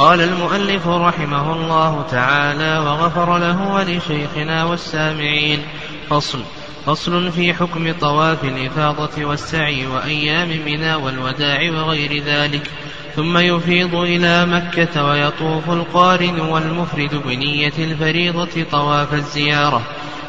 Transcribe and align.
قال 0.00 0.20
المؤلف 0.20 0.88
رحمه 0.88 1.52
الله 1.52 2.04
تعالى 2.10 2.78
وغفر 2.78 3.38
له 3.38 3.72
ولشيخنا 3.74 4.64
والسامعين. 4.64 5.58
فصل. 6.10 6.38
فصل 6.86 7.32
في 7.32 7.54
حكم 7.54 7.92
طواف 8.00 8.44
الإفاضة 8.44 9.24
والسعي 9.24 9.86
وأيام 9.86 10.48
منى 10.48 10.94
والوداع 10.94 11.70
وغير 11.70 12.22
ذلك. 12.24 12.70
ثم 13.16 13.38
يفيض 13.38 13.94
إلى 13.94 14.46
مكة 14.46 15.04
ويطوف 15.04 15.70
القارن 15.70 16.40
والمفرد 16.40 17.22
بنية 17.26 17.72
الفريضة 17.78 18.64
طواف 18.72 19.14
الزيارة. 19.14 19.82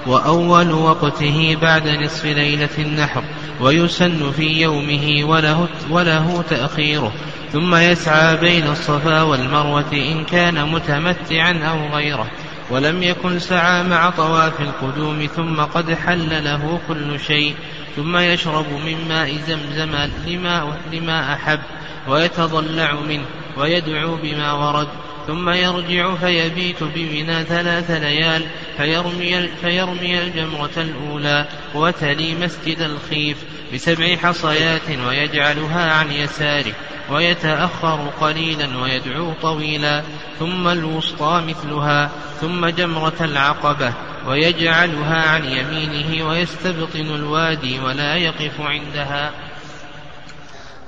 وأول 0.08 0.72
وقته 0.72 1.58
بعد 1.62 1.88
نصف 1.88 2.26
ليلة 2.26 2.70
النحر 2.78 3.24
ويسن 3.62 4.32
في 4.32 4.62
يومه 4.62 5.24
وله, 5.24 5.68
وله 5.90 6.44
تأخيره. 6.50 7.14
ثم 7.54 7.76
يسعى 7.76 8.38
بين 8.38 8.68
الصفا 8.68 9.22
والمروة 9.22 9.94
إن 9.94 10.26
كان 10.26 10.68
متمتعا 10.72 11.54
أو 11.54 11.96
غيره. 11.96 12.28
ولم 12.70 13.04
يكن 13.04 13.40
سعى 13.40 13.84
مع 13.84 14.10
طواف 14.10 14.62
القدوم 14.62 15.26
ثم 15.36 15.62
قد 15.62 15.94
حل 15.94 16.44
له 16.44 16.80
كل 16.88 17.20
شيء. 17.20 17.56
ثم 17.96 18.18
يشرب 18.18 18.66
من 18.86 19.08
ماء 19.10 19.38
زمزم 19.48 20.10
لما, 20.28 20.80
لما 20.94 21.34
أحب 21.34 21.60
ويتضلع 22.08 22.94
منه 22.94 23.26
ويدعو 23.58 24.16
بما 24.16 24.54
ورد. 24.54 24.88
ثم 25.32 25.50
يرجع 25.50 26.16
فيبيت 26.16 26.84
بمنى 26.84 27.44
ثلاث 27.44 27.92
ليال 27.92 28.44
فيرمي, 28.78 29.50
فيرمي 29.62 30.20
الجمرة 30.20 30.70
الأولى 30.78 31.46
وتلي 31.76 32.36
مسجد 32.36 32.82
الخيف 32.82 33.38
بسبع 33.74 34.16
حصيات 34.16 34.90
ويجعلها 35.08 35.92
عن 35.92 36.12
يساره 36.12 36.74
ويتأخر 37.12 38.10
قليلا 38.22 38.78
ويدعو 38.78 39.34
طويلا 39.42 40.04
ثم 40.40 40.68
الوسطى 40.68 41.44
مثلها 41.48 42.10
ثم 42.42 42.66
جمرة 42.66 43.18
العقبة 43.22 43.94
ويجعلها 44.28 45.30
عن 45.30 45.46
يمينه 45.46 46.30
ويستبطن 46.30 47.16
الوادي 47.16 47.80
ولا 47.80 48.16
يقف 48.16 48.62
عندها. 48.62 49.32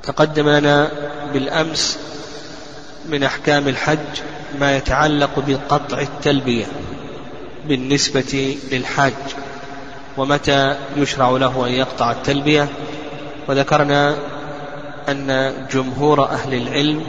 تقدم 0.03 0.49
لنا 0.49 0.91
بالأمس 1.33 2.13
من 3.09 3.23
أحكام 3.23 3.67
الحج 3.67 4.21
ما 4.59 4.77
يتعلق 4.77 5.29
بقطع 5.47 5.99
التلبية 5.99 6.65
بالنسبة 7.67 8.57
للحاج 8.71 9.13
ومتى 10.17 10.75
يشرع 10.97 11.29
له 11.29 11.67
أن 11.67 11.71
يقطع 11.71 12.11
التلبية؟ 12.11 12.67
وذكرنا 13.47 14.15
أن 15.09 15.53
جمهور 15.71 16.25
أهل 16.25 16.53
العلم 16.53 17.03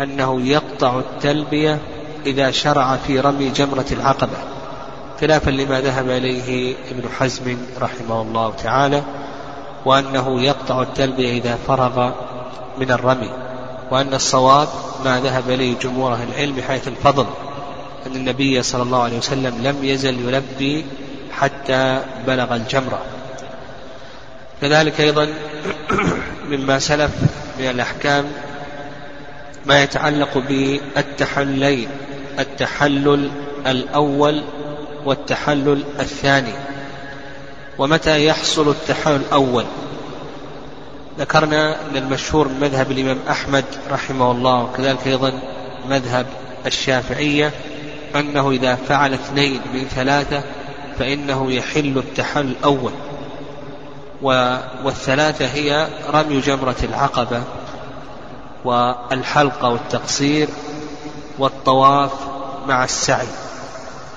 أنه 0.00 0.40
يقطع 0.40 0.98
التلبية 0.98 1.78
إذا 2.26 2.50
شرع 2.50 2.96
في 2.96 3.20
رمي 3.20 3.50
جمرة 3.50 3.86
العقبة 3.92 4.38
خلافا 5.20 5.50
لما 5.50 5.80
ذهب 5.80 6.10
إليه 6.10 6.76
ابن 6.90 7.08
حزم 7.18 7.56
رحمه 7.80 8.22
الله 8.22 8.50
تعالى 8.50 9.02
وأنه 9.84 10.42
يقطع 10.42 10.82
التلبية 10.82 11.38
إذا 11.38 11.58
فرغ 11.66 12.10
من 12.78 12.90
الرمي. 12.90 13.45
وأن 13.90 14.14
الصواب 14.14 14.68
ما 15.04 15.20
ذهب 15.20 15.50
إليه 15.50 15.78
جمهور 15.78 16.12
أهل 16.12 16.28
العلم 16.28 16.54
بحيث 16.54 16.88
الفضل 16.88 17.26
أن 18.06 18.16
النبي 18.16 18.62
صلى 18.62 18.82
الله 18.82 19.02
عليه 19.02 19.18
وسلم 19.18 19.62
لم 19.62 19.84
يزل 19.84 20.28
يلبي 20.28 20.84
حتى 21.32 22.00
بلغ 22.26 22.54
الجمرة. 22.54 23.02
كذلك 24.60 25.00
أيضا 25.00 25.28
مما 26.50 26.78
سلف 26.78 27.10
من 27.58 27.70
الأحكام 27.70 28.24
ما 29.66 29.82
يتعلق 29.82 30.38
بالتحلين 30.38 31.88
التحلل 32.38 33.30
الأول 33.66 34.42
والتحلل 35.04 35.84
الثاني. 36.00 36.54
ومتى 37.78 38.26
يحصل 38.26 38.70
التحلل 38.70 39.16
الأول؟ 39.16 39.64
ذكرنا 41.18 41.76
أن 41.80 41.96
المشهور 41.96 42.48
من 42.48 42.60
مذهب 42.60 42.90
الإمام 42.90 43.18
أحمد 43.30 43.64
رحمه 43.90 44.30
الله 44.30 44.62
وكذلك 44.64 45.06
أيضا 45.06 45.32
مذهب 45.88 46.26
الشافعية 46.66 47.52
أنه 48.16 48.50
إذا 48.50 48.74
فعل 48.74 49.14
اثنين 49.14 49.60
من 49.74 49.84
ثلاثة 49.84 50.42
فإنه 50.98 51.52
يحل 51.52 51.98
التحلل 51.98 52.50
الأول. 52.50 52.92
والثلاثة 54.84 55.46
هي 55.46 55.88
رمي 56.10 56.40
جمرة 56.40 56.76
العقبة 56.82 57.42
والحلق 58.64 59.64
والتقصير 59.64 60.48
والطواف 61.38 62.12
مع 62.68 62.84
السعي. 62.84 63.26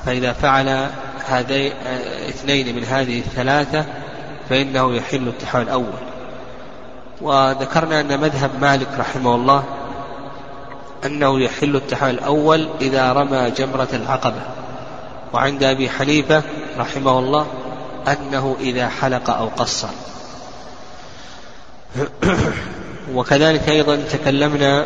فإذا 0.06 0.34
فعل 0.34 0.90
هذين 1.28 1.74
اثنين 2.30 2.76
من 2.76 2.84
هذه 2.84 3.20
الثلاثة 3.20 3.86
فإنه 4.50 4.96
يحل 4.96 5.28
التحلل 5.28 5.62
الأول. 5.62 6.09
وذكرنا 7.22 8.00
أن 8.00 8.20
مذهب 8.20 8.52
مالك 8.62 8.88
رحمه 9.00 9.36
الله 9.36 9.64
أنه 11.06 11.40
يحل 11.40 11.76
التحلل 11.76 12.10
الأول 12.10 12.70
إذا 12.82 13.14
رمى 13.14 13.52
جمرة 13.52 13.88
العقبة. 13.94 14.42
وعند 15.34 15.64
أبي 15.64 15.90
حنيفة 15.90 16.44
رحمه 16.78 17.20
الله 17.20 17.48
أنه 18.08 18.58
إذا 18.60 18.90
حلق 18.90 19.30
أو 19.30 19.48
قصر. 19.48 19.88
وكذلك 23.16 23.70
أيضا 23.70 23.96
تكلمنا 23.96 24.86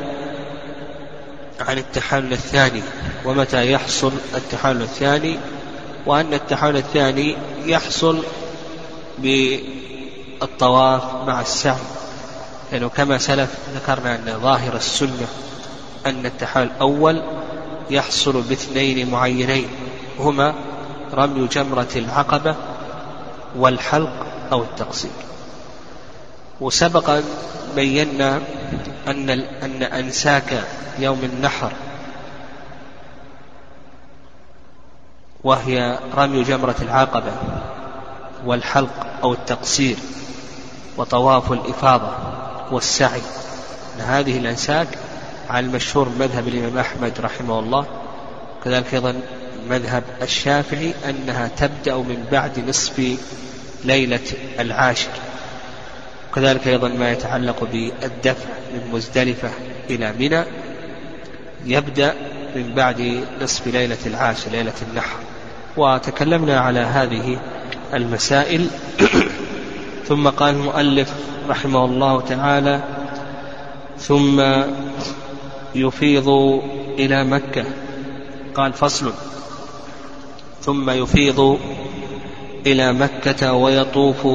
عن 1.60 1.78
التحلل 1.78 2.34
الثاني 2.34 2.82
ومتى 3.26 3.72
يحصل 3.72 4.12
التحلل 4.36 4.82
الثاني 4.82 5.40
وأن 6.06 6.34
التحلل 6.34 6.78
الثاني 6.78 7.36
يحصل 7.66 8.24
بالطواف 9.20 11.04
مع 11.28 11.42
السعي 11.42 11.76
لأنه 12.74 12.90
كما 12.90 13.18
سلف 13.18 13.58
ذكرنا 13.76 14.16
أن 14.16 14.40
ظاهر 14.42 14.76
السنة 14.76 15.28
أن 16.06 16.26
التحلل 16.26 16.64
الأول 16.64 17.22
يحصل 17.90 18.42
باثنين 18.42 19.12
معينين 19.12 19.68
هما 20.20 20.54
رمي 21.14 21.48
جمرة 21.48 21.88
العقبة 21.96 22.56
والحلق 23.56 24.26
أو 24.52 24.64
التقصير. 24.64 25.12
وسبق 26.62 27.10
أن 27.10 27.24
بينا 27.76 28.42
أن 29.08 29.30
أن 29.64 29.84
أنساك 29.84 30.64
يوم 31.00 31.20
النحر 31.24 31.72
وهي 35.44 36.00
رمي 36.16 36.44
جمرة 36.44 36.76
العقبة 36.82 37.32
والحلق 38.46 39.08
أو 39.24 39.34
التقصير 39.34 39.98
وطواف 40.98 41.52
الإفاضة. 41.52 42.43
والسعي. 42.74 43.22
هذه 44.00 44.38
الأنساك 44.38 44.88
على 45.50 45.66
المشهور 45.66 46.10
مذهب 46.20 46.48
الإمام 46.48 46.78
أحمد 46.78 47.14
رحمه 47.20 47.60
الله 47.60 47.86
كذلك 48.66 48.94
أيضا 48.94 49.22
مذهب 49.70 50.04
الشافعي 50.22 50.94
أنها 51.10 51.50
تبدأ 51.58 51.96
من 51.96 52.26
بعد 52.32 52.70
نصف 52.70 53.18
ليلة 53.86 54.20
العاشر. 54.60 55.10
وكذلك 56.32 56.68
أيضا 56.68 56.88
ما 56.88 57.12
يتعلق 57.12 57.64
بالدفع 57.64 58.50
من 58.74 58.90
مزدلفة 58.94 59.50
إلى 59.90 60.14
منى 60.20 60.44
يبدأ 61.66 62.14
من 62.56 62.74
بعد 62.76 63.24
نصف 63.42 63.68
ليلة 63.68 63.98
العاشر 64.06 64.52
ليلة 64.52 64.74
النحر. 64.90 65.18
وتكلمنا 65.78 66.60
على 66.60 66.80
هذه 66.80 67.40
المسائل. 67.94 68.68
ثم 70.08 70.30
قال 70.30 70.56
المؤلف 70.56 71.14
رحمه 71.50 71.86
الله 71.86 72.22
تعالى 72.22 72.82
ثم 73.98 74.42
يفيض 75.76 76.30
إلى 77.00 77.24
مكة. 77.24 77.66
قال 78.56 78.74
فصل. 78.74 79.14
ثم 80.62 80.90
يفيض 80.90 81.60
إلى 82.66 82.94
مكة 82.94 83.54
ويطوف 83.54 84.28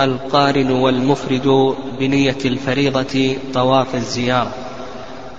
القارن 0.00 0.70
والمفرد 0.70 1.74
بنية 1.98 2.38
الفريضة 2.44 3.36
طواف 3.54 3.94
الزيارة. 3.94 4.54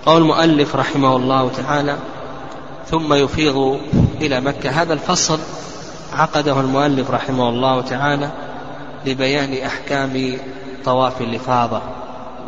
قول 0.05 0.21
المؤلف 0.21 0.75
رحمه 0.75 1.15
الله 1.15 1.49
تعالى 1.49 1.97
ثم 2.87 3.13
يفيض 3.13 3.79
إلى 4.21 4.41
مكة. 4.41 4.69
هذا 4.69 4.93
الفصل 4.93 5.39
عقده 6.13 6.59
المؤلف 6.59 7.11
رحمه 7.11 7.49
الله 7.49 7.81
تعالى 7.81 8.31
لبيان 9.05 9.65
أحكام 9.65 10.37
طواف 10.85 11.21
الإفاضة 11.21 11.81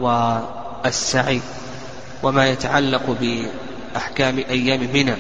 والسعي 0.01 1.41
وما 2.23 2.49
يتعلق 2.49 3.17
بأحكام 3.21 4.37
أيام 4.49 4.79
منى 4.93 5.15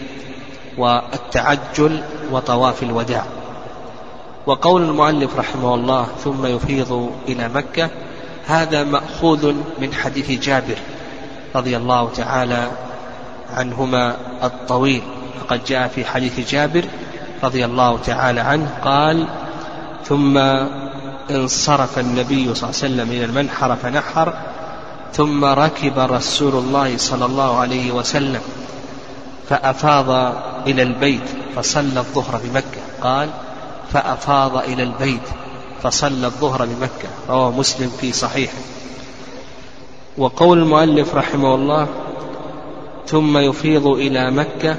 والتعجل 0.77 2.03
وطواف 2.31 2.83
الوداع. 2.83 3.25
وقول 4.45 4.81
المؤلف 4.81 5.39
رحمه 5.39 5.75
الله 5.75 6.07
ثم 6.23 6.45
يفيض 6.45 7.11
إلى 7.27 7.49
مكة 7.49 7.89
هذا 8.47 8.83
مأخوذ 8.83 9.53
من 9.79 9.93
حديث 9.93 10.31
جابر 10.31 10.77
رضي 11.55 11.77
الله 11.77 12.09
تعالى 12.09 12.71
عنهما 13.53 14.15
الطويل. 14.43 15.01
فقد 15.39 15.63
جاء 15.63 15.87
في 15.87 16.05
حديث 16.05 16.51
جابر 16.51 16.85
رضي 17.43 17.65
الله 17.65 17.97
تعالى 17.97 18.39
عنه 18.39 18.69
قال 18.83 19.27
ثم 20.05 20.37
انصرف 21.31 21.99
النبي 21.99 22.55
صلى 22.55 22.69
الله 22.69 22.79
عليه 22.83 22.93
وسلم 22.93 23.11
إلى 23.11 23.25
المنحر 23.25 23.75
فنحر 23.75 24.33
ثم 25.13 25.45
ركب 25.45 25.99
رسول 25.99 26.55
الله 26.55 26.97
صلى 26.97 27.25
الله 27.25 27.59
عليه 27.59 27.91
وسلم 27.91 28.41
فأفاض 29.49 30.09
إلى 30.67 30.83
البيت 30.83 31.29
فصلى 31.55 31.99
الظهر 31.99 32.41
بمكة. 32.43 32.81
قال 33.01 33.29
فأفاض 33.93 34.57
إلى 34.57 34.83
البيت 34.83 35.27
فصلى 35.83 36.27
الظهر 36.27 36.65
بمكة. 36.65 37.09
رواه 37.29 37.51
مسلم 37.51 37.91
في 38.01 38.11
صحيحه. 38.11 38.57
وقول 40.17 40.57
المؤلف 40.57 41.15
رحمه 41.15 41.55
الله 41.55 41.87
ثم 43.07 43.37
يفيض 43.37 43.87
إلى 43.87 44.31
مكة 44.31 44.77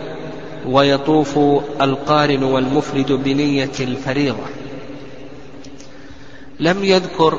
ويطوف 0.67 1.39
القارن 1.81 2.43
والمفرد 2.43 3.13
بنية 3.13 3.73
الفريضة. 3.81 4.64
لم 6.61 6.85
يذكر 6.85 7.39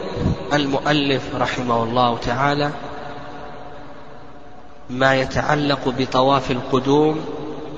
المؤلف 0.53 1.35
رحمه 1.35 1.83
الله 1.83 2.17
تعالى 2.17 2.71
ما 4.89 5.15
يتعلق 5.15 5.93
بطواف 5.97 6.51
القدوم 6.51 7.25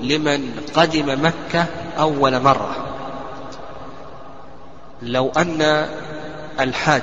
لمن 0.02 0.60
قدم 0.74 1.24
مكة 1.24 1.66
أول 1.98 2.42
مرة. 2.42 2.76
لو 5.02 5.32
أن 5.36 5.86
الحاج 6.60 7.02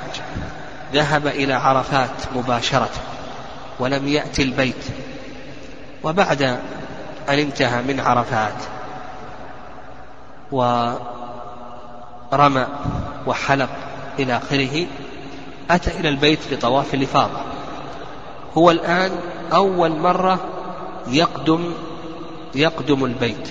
ذهب 0.94 1.28
إلى 1.28 1.54
عرفات 1.54 2.10
مباشرة 2.36 2.90
ولم 3.80 4.08
يأتي 4.08 4.42
البيت 4.42 4.86
وبعد 6.04 6.42
أن 7.30 7.40
انتهى 7.40 7.82
من 7.82 8.00
عرفات 8.00 8.54
ورمى 10.52 10.98
وحلق 13.28 13.85
إلى 14.20 14.38
آخره 14.38 14.86
أتى 15.72 16.00
إلى 16.00 16.10
البيت 16.10 16.40
لطواف 16.52 16.94
الإفاضة. 16.94 17.40
هو 18.58 18.72
الآن 18.72 19.12
أول 19.54 20.00
مرة 20.00 20.40
يقدم 21.08 21.72
يقدم 22.56 23.06
البيت. 23.06 23.50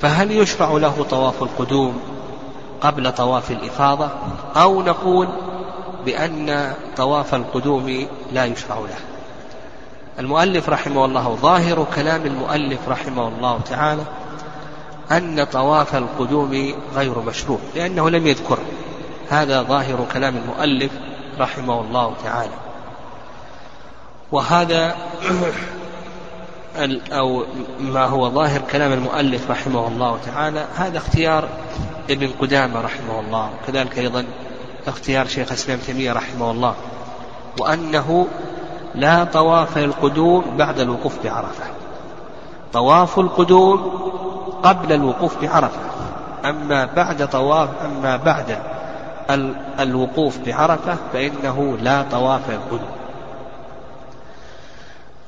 فهل 0.00 0.30
يشرع 0.30 0.70
له 0.70 1.06
طواف 1.10 1.42
القدوم 1.42 2.00
قبل 2.80 3.12
طواف 3.12 3.50
الإفاضة؟ 3.50 4.08
أو 4.56 4.82
نقول 4.82 5.28
بأن 6.04 6.74
طواف 6.96 7.34
القدوم 7.34 8.06
لا 8.32 8.44
يشرع 8.44 8.78
له. 8.78 8.98
المؤلف 10.18 10.68
رحمه 10.68 11.04
الله 11.04 11.38
ظاهر 11.42 11.86
كلام 11.94 12.26
المؤلف 12.26 12.88
رحمه 12.88 13.28
الله 13.28 13.60
تعالى 13.70 14.02
أن 15.12 15.44
طواف 15.44 15.96
القدوم 15.96 16.74
غير 16.94 17.18
مشروع 17.18 17.58
لأنه 17.74 18.10
لم 18.10 18.26
يذكره 18.26 18.62
هذا 19.30 19.62
ظاهر 19.62 20.06
كلام 20.12 20.36
المؤلف 20.36 20.92
رحمه 21.38 21.80
الله 21.80 22.14
تعالى. 22.24 22.52
وهذا 24.32 24.96
أو 27.12 27.44
ما 27.80 28.06
هو 28.06 28.30
ظاهر 28.30 28.60
كلام 28.60 28.92
المؤلف 28.92 29.50
رحمه 29.50 29.88
الله 29.88 30.18
تعالى 30.26 30.66
هذا 30.76 30.98
اختيار 30.98 31.48
ابن 32.10 32.30
قدامة 32.40 32.80
رحمه 32.80 33.20
الله. 33.20 33.50
وكذلك 33.62 33.98
أيضا 33.98 34.24
اختيار 34.86 35.26
شيخ 35.26 35.48
الإسلام 35.48 35.78
تيمية 35.78 36.12
رحمه 36.12 36.50
الله. 36.50 36.74
وأنه 37.60 38.26
لا 38.94 39.24
طواف 39.24 39.78
القدوم 39.78 40.44
بعد 40.56 40.80
الوقوف 40.80 41.24
بعرفة. 41.24 41.64
طواف 42.72 43.18
القدوم 43.18 44.10
قبل 44.62 44.92
الوقوف 44.92 45.42
بعرفة. 45.42 45.80
أما 46.44 46.84
بعد 46.84 47.28
طواف 47.28 47.68
أما 47.84 48.16
بعد 48.16 48.58
الوقوف 49.80 50.38
بعرفة 50.38 50.96
فإنه 51.12 51.78
لا 51.82 52.02
طواف 52.10 52.50
القدوم 52.50 52.90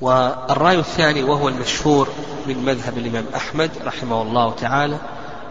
والرأي 0.00 0.78
الثاني 0.78 1.22
وهو 1.22 1.48
المشهور 1.48 2.08
من 2.46 2.64
مذهب 2.64 2.98
الإمام 2.98 3.24
أحمد 3.36 3.70
رحمه 3.84 4.22
الله 4.22 4.52
تعالى 4.52 4.96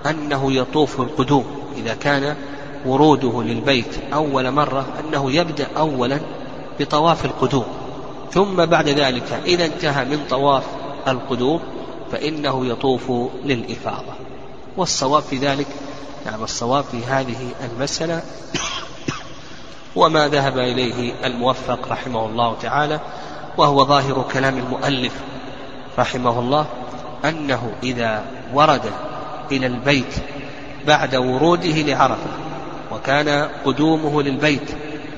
أنه 0.10 0.52
يطوف 0.52 1.02
القدوم 1.02 1.46
إذا 1.78 1.94
كان 1.94 2.36
وروده 2.86 3.44
للبيت 3.44 3.96
أول 4.14 4.52
مرة 4.52 4.86
أنه 5.00 5.32
يبدأ 5.32 5.68
أولا 5.78 6.20
بطواف 6.80 7.26
القدوم 7.26 7.66
ثم 8.32 8.66
بعد 8.66 8.90
ذلك 8.90 9.42
إذا 9.46 9.66
انتهى 9.66 10.06
من 10.06 10.20
طواف 10.30 10.64
القدوم 11.08 11.60
فإنه 12.12 12.66
يطوف 12.66 13.12
للإفاضة. 13.46 14.14
والصواب 14.78 15.22
في 15.22 15.38
ذلك 15.38 15.68
نعم 16.26 16.44
الصواب 16.44 16.84
في 16.84 17.06
هذه 17.06 17.52
المسألة 17.72 18.22
وما 19.96 20.28
ذهب 20.28 20.58
إليه 20.58 21.14
الموفق 21.26 21.92
رحمه 21.92 22.26
الله 22.26 22.56
تعالى 22.62 23.00
وهو 23.58 23.86
ظاهر 23.86 24.26
كلام 24.34 24.58
المؤلف 24.58 25.14
رحمه 26.00 26.40
الله 26.40 26.66
أنه 27.26 27.74
إذا 27.84 28.24
ورد 28.54 28.92
إلى 29.52 29.66
البيت 29.68 30.16
بعد 30.88 31.16
وروده 31.16 31.82
لعرفة 31.82 32.30
وكان 32.92 33.50
قدومه 33.66 34.22
للبيت 34.22 34.72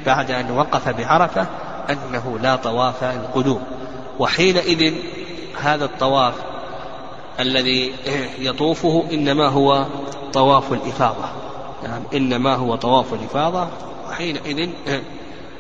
بعد 0.05 0.31
أن 0.31 0.51
وقف 0.51 0.89
بعرفة 0.89 1.47
أنه 1.89 2.39
لا 2.41 2.55
طواف 2.55 3.03
القدوم. 3.03 3.63
وحينئذ 4.19 4.94
هذا 5.61 5.85
الطواف 5.85 6.33
الذي 7.39 7.94
يطوفه 8.39 9.03
إنما 9.12 9.47
هو 9.47 9.85
طواف 10.33 10.74
الإفاضة. 10.74 11.25
نعم 11.83 12.01
إنما 12.13 12.56
هو 12.56 12.75
طواف 12.75 13.13
الإفاضة. 13.13 13.68
وحينئذ 14.09 14.69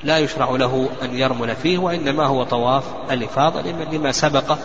لا 0.03 0.19
يشرع 0.19 0.49
له 0.49 0.89
أن 1.03 1.17
يرمل 1.17 1.55
فيه 1.55 1.77
وإنما 1.77 2.25
هو 2.25 2.43
طواف 2.43 2.83
الإفاضة 3.11 3.61
لما 3.91 4.11
سبق 4.11 4.57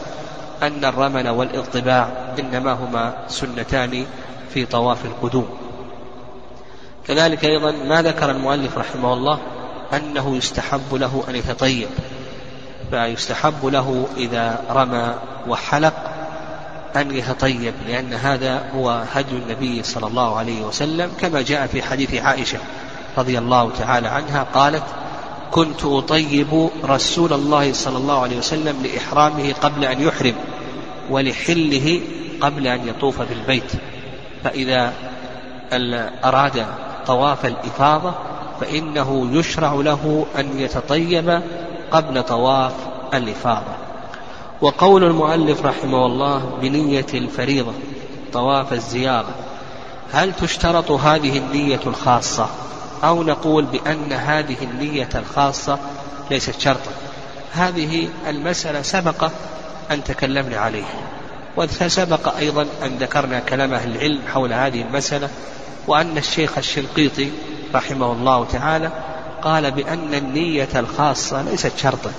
أن 0.63 0.85
الرمل 0.85 1.29
والإطباع 1.29 2.09
إنما 2.39 2.73
هما 2.73 3.15
سنتان 3.29 4.07
في 4.55 4.67
طواف 4.67 5.05
القدوم. 5.05 5.49
كذلك 7.07 7.45
أيضا 7.45 7.71
ما 7.71 8.03
ذكر 8.03 8.31
المؤلف 8.31 8.79
رحمه 8.79 9.13
الله 9.13 9.39
أنه 9.93 10.37
يستحب 10.37 10.95
له 10.95 11.25
أن 11.29 11.37
يتطيب. 11.37 11.89
فيستحب 12.91 13.67
له 13.67 14.07
إذا 14.17 14.65
رمى 14.71 15.15
وحلق 15.49 15.95
أن 16.97 17.17
يتطيب 17.17 17.75
لأن 17.89 18.13
هذا 18.13 18.71
هو 18.75 19.05
هدي 19.13 19.37
النبي 19.37 19.83
صلى 19.83 20.07
الله 20.07 20.37
عليه 20.37 20.63
وسلم 20.63 21.11
كما 21.21 21.43
جاء 21.43 21.67
في 21.67 21.83
حديث 21.83 22.15
عائشة 22.15 22.59
رضي 23.19 23.39
الله 23.39 23.71
تعالى 23.79 24.09
عنها 24.09 24.47
قالت 24.55 24.85
كنت 25.51 25.85
أطيب 25.85 26.71
رسول 26.85 27.33
الله 27.33 27.73
صلى 27.73 27.97
الله 27.97 28.23
عليه 28.23 28.39
وسلم 28.39 28.83
لإحرامه 28.83 29.53
قبل 29.53 29.85
أن 29.85 30.03
يحرم 30.03 30.35
ولحله 31.11 32.01
قبل 32.41 32.67
أن 32.67 32.89
يطوف 32.89 33.23
بالبيت 33.23 33.73
فإذا 34.45 34.93
أراد 36.25 36.67
طواف 37.07 37.47
الإفاضة 37.47 38.15
فإنه 38.61 39.29
يشرع 39.33 39.73
له 39.75 40.27
أن 40.39 40.61
يتطيب 40.61 41.43
قبل 41.91 42.23
طواف 42.23 42.73
الإفاضة. 43.15 43.78
وقول 44.61 45.05
المؤلف 45.05 45.67
رحمه 45.67 46.07
الله 46.07 46.59
بنية 46.63 47.07
الفريضة 47.15 47.73
طواف 48.33 48.73
الزيارة 48.73 49.35
هل 50.13 50.33
تشترط 50.33 50.91
هذه 50.91 51.39
النية 51.39 51.81
الخاصة؟ 51.87 52.49
أو 53.05 53.23
نقول 53.23 53.65
بأن 53.65 54.13
هذه 54.13 54.57
النية 54.63 55.09
الخاصة 55.15 55.79
ليست 56.31 56.61
شرطا. 56.61 56.91
هذه 57.53 58.09
المسألة 58.29 58.83
سبق 58.83 59.31
أن 59.91 60.05
تكلمنا 60.05 60.57
عليها 60.57 61.09
وسبق 61.57 62.37
أيضا 62.37 62.67
أن 62.83 62.97
ذكرنا 63.01 63.41
كلام 63.41 63.75
أهل 63.75 63.97
العلم 63.97 64.21
حول 64.33 64.53
هذه 64.53 64.83
المسألة 64.83 65.29
وأن 65.87 66.19
الشيخ 66.19 66.59
الشنقيطي 66.59 67.31
رحمه 67.75 68.13
الله 68.13 68.45
تعالى 68.45 68.91
قال 69.43 69.71
بأن 69.71 70.15
النية 70.15 70.69
الخاصة 70.75 71.43
ليست 71.43 71.73
شرطا. 71.79 72.13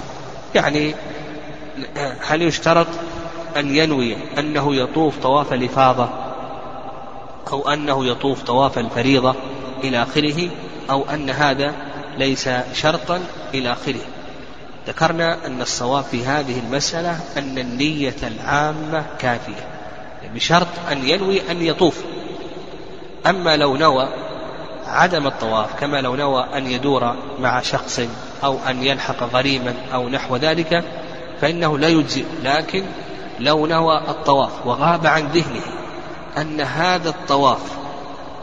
يعني 0.55 0.96
هل 2.27 2.41
يشترط 2.41 2.88
أن 3.57 3.75
ينوي 3.75 4.17
أنه 4.38 4.75
يطوف 4.75 5.17
طواف 5.17 5.53
الإفاضة 5.53 6.09
أو 7.51 7.69
أنه 7.69 8.05
يطوف 8.05 8.43
طواف 8.43 8.77
الفريضة 8.77 9.36
إلى 9.83 10.03
آخره 10.03 10.50
أو 10.89 11.05
أن 11.13 11.29
هذا 11.29 11.74
ليس 12.17 12.50
شرطا 12.74 13.21
إلى 13.53 13.71
آخره؟ 13.71 14.01
ذكرنا 14.88 15.45
أن 15.45 15.62
الصواب 15.62 16.03
في 16.03 16.25
هذه 16.25 16.59
المسألة 16.59 17.19
أن 17.38 17.57
النية 17.57 18.15
العامة 18.24 19.05
كافية 19.19 19.67
بشرط 20.33 20.67
أن 20.91 21.09
ينوي 21.09 21.51
أن 21.51 21.62
يطوف. 21.62 22.03
أما 23.27 23.57
لو 23.57 23.75
نوى 23.75 24.09
عدم 24.88 25.27
الطواف 25.27 25.79
كما 25.79 26.01
لو 26.01 26.15
نوى 26.15 26.45
أن 26.57 26.67
يدور 26.67 27.15
مع 27.39 27.62
شخص 27.62 28.01
أو 28.43 28.57
أن 28.69 28.83
يلحق 28.83 29.24
غريما 29.24 29.74
أو 29.93 30.09
نحو 30.09 30.36
ذلك 30.36 30.83
فإنه 31.41 31.77
لا 31.77 31.88
يجزئ 31.88 32.25
لكن 32.43 32.86
لو 33.39 33.65
نوى 33.65 33.98
الطواف 33.98 34.51
وغاب 34.65 35.08
عن 35.08 35.27
ذهنه 35.27 35.62
أن 36.38 36.62
هذا 36.62 37.10
الطواف 37.10 37.62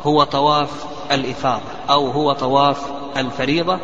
هو 0.02 0.24
طواف 0.24 0.70
الإفاضة 1.12 1.62
أو 1.90 2.10
هو 2.10 2.32
طواف 2.32 2.78
الفريضة 3.16 3.78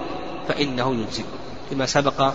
فإنه 0.49 0.95
يجزئ. 0.95 1.25
لما 1.73 1.87
سبق 1.87 2.33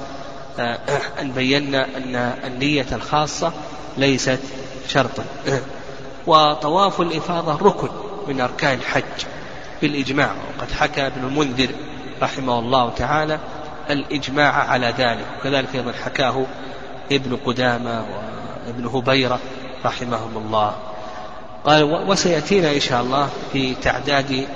آه، 0.59 0.79
أن 1.21 1.31
بينا 1.31 1.85
أن 1.97 2.15
النية 2.43 2.87
الخاصة 2.91 3.51
ليست 3.97 4.39
شرطا. 4.87 5.23
وطواف 6.27 7.01
الإفاضة 7.01 7.67
ركن 7.67 7.89
من 8.27 8.41
أركان 8.41 8.79
الحج 8.79 9.25
بالإجماع 9.81 10.31
وقد 10.31 10.71
حكى 10.71 11.07
ابن 11.07 11.27
المنذر 11.27 11.69
رحمه 12.21 12.59
الله 12.59 12.89
تعالى 12.89 13.39
الإجماع 13.89 14.53
على 14.53 14.93
ذلك. 14.97 15.25
وكذلك 15.39 15.75
أيضا 15.75 15.91
حكاه 15.91 16.45
ابن 17.11 17.37
قدامة 17.45 18.05
وابن 18.67 18.85
هبيرة 18.85 19.39
رحمهم 19.85 20.37
الله. 20.37 20.75
قال 21.65 21.83
وسيأتينا 21.83 22.71
إن 22.71 22.79
شاء 22.79 23.01
الله 23.01 23.29
في 23.53 23.75
تعداد 23.75 24.47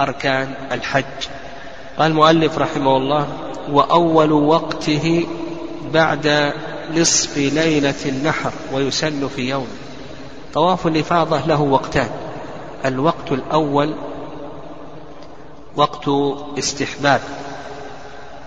أركان 0.00 0.54
الحج. 0.72 1.04
قال 1.98 2.10
المؤلف 2.10 2.58
رحمه 2.58 2.96
الله 2.96 3.26
وأول 3.70 4.32
وقته 4.32 5.26
بعد 5.92 6.52
نصف 6.94 7.36
ليلة 7.36 7.94
النحر 8.06 8.52
ويسن 8.72 9.28
في 9.28 9.48
يوم. 9.48 9.68
طواف 10.54 10.86
الإفاضة 10.86 11.46
له 11.46 11.60
وقتان. 11.60 12.10
الوقت 12.84 13.32
الأول 13.32 13.94
وقت 15.76 16.10
استحباب. 16.58 17.20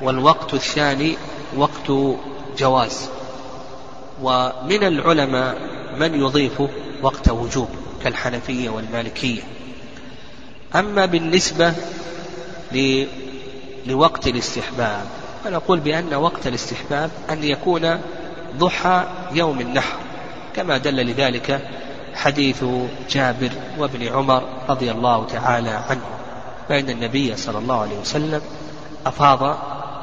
والوقت 0.01 0.53
الثاني 0.53 1.17
وقت 1.57 1.91
جواز. 2.57 3.09
ومن 4.21 4.83
العلماء 4.83 5.57
من 5.99 6.19
يضيف 6.21 6.61
وقت 7.01 7.29
وجوب 7.29 7.69
كالحنفية 8.03 8.69
والمالكية. 8.69 9.41
أما 10.75 11.05
بالنسبة 11.05 11.73
لوقت 13.87 14.27
الاستحباب 14.27 15.05
فنقول 15.43 15.79
بأن 15.79 16.13
وقت 16.13 16.47
الاستحباب 16.47 17.11
أن 17.29 17.43
يكون 17.43 18.01
ضحى 18.57 19.03
يوم 19.31 19.59
النحر 19.59 19.97
كما 20.55 20.77
دل 20.77 20.95
لذلك 20.95 21.61
حديث 22.15 22.63
جابر 23.09 23.49
وابن 23.77 24.07
عمر 24.07 24.43
رضي 24.69 24.91
الله 24.91 25.25
تعالى 25.25 25.69
عنه 25.69 26.01
فإن 26.69 26.89
النبي 26.89 27.35
صلى 27.35 27.57
الله 27.57 27.81
عليه 27.81 27.99
وسلم 27.99 28.41
أفاض 29.05 29.57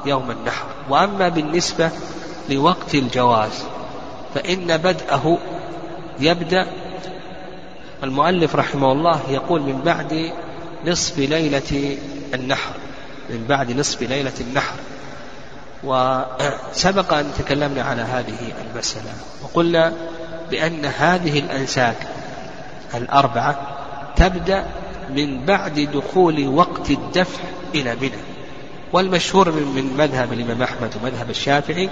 يوم 0.07 0.31
النحر. 0.31 0.67
وأما 0.91 1.29
بالنسبة 1.29 1.91
لوقت 2.49 2.95
الجواز 2.95 3.65
فإن 4.35 4.77
بدءه 4.77 5.39
يبدأ. 6.21 6.67
المؤلف 8.03 8.57
رحمه 8.57 8.93
الله 8.93 9.21
يقول 9.31 9.61
من 9.61 9.81
بعد 9.85 10.33
نصف 10.87 11.19
ليلة 11.19 11.99
النحر 12.35 12.75
من 13.31 13.45
بعد 13.49 13.71
نصف 13.71 14.03
ليلة 14.03 14.33
النحر. 14.41 14.75
وسبق 15.85 17.15
أن 17.15 17.33
تكلمنا 17.39 17.83
على 17.83 18.03
هذه 18.03 18.53
المسألة 18.71 19.13
وقلنا 19.43 19.93
بأن 20.51 20.85
هذه 20.85 21.39
الأنساك 21.39 21.97
الأربعة 22.95 23.61
تبدأ 24.17 24.67
من 25.11 25.45
بعد 25.45 25.81
دخول 25.81 26.49
وقت 26.49 26.91
الدفع 26.91 27.41
إلى 27.75 27.97
منى. 27.97 28.32
والمشهور 28.93 29.51
من 29.51 29.95
مذهب 29.99 30.33
الإمام 30.33 30.63
أحمد 30.63 30.91
ومذهب 31.03 31.31
الشافعي 31.31 31.89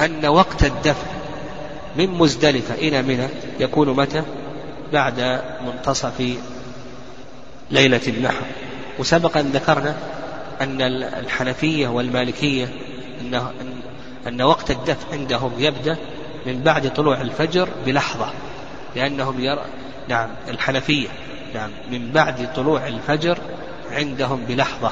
أن 0.00 0.26
وقت 0.26 0.64
الدفع 0.64 1.06
من 1.96 2.10
مزدلفة 2.10 2.74
إلى 2.74 3.02
منى 3.02 3.28
يكون 3.60 3.96
متى؟ 3.96 4.22
بعد 4.92 5.42
منتصف 5.66 6.36
ليلة 7.70 8.00
النحر 8.08 8.44
وسبق 8.98 9.36
أن 9.36 9.50
ذكرنا 9.50 9.96
أن 10.60 10.82
الحنفية 11.02 11.88
والمالكية 11.88 12.68
أن 13.20 13.50
أن 14.26 14.42
وقت 14.42 14.70
الدفع 14.70 15.12
عندهم 15.12 15.52
يبدأ 15.58 15.96
من 16.46 16.62
بعد 16.62 16.92
طلوع 16.94 17.20
الفجر 17.20 17.68
بلحظة 17.86 18.32
لأنهم 18.96 19.40
يرى 19.40 19.64
نعم 20.08 20.28
الحنفية 20.48 21.08
نعم 21.54 21.70
من 21.90 22.10
بعد 22.10 22.52
طلوع 22.52 22.86
الفجر 22.86 23.38
عندهم 23.90 24.40
بلحظة 24.48 24.90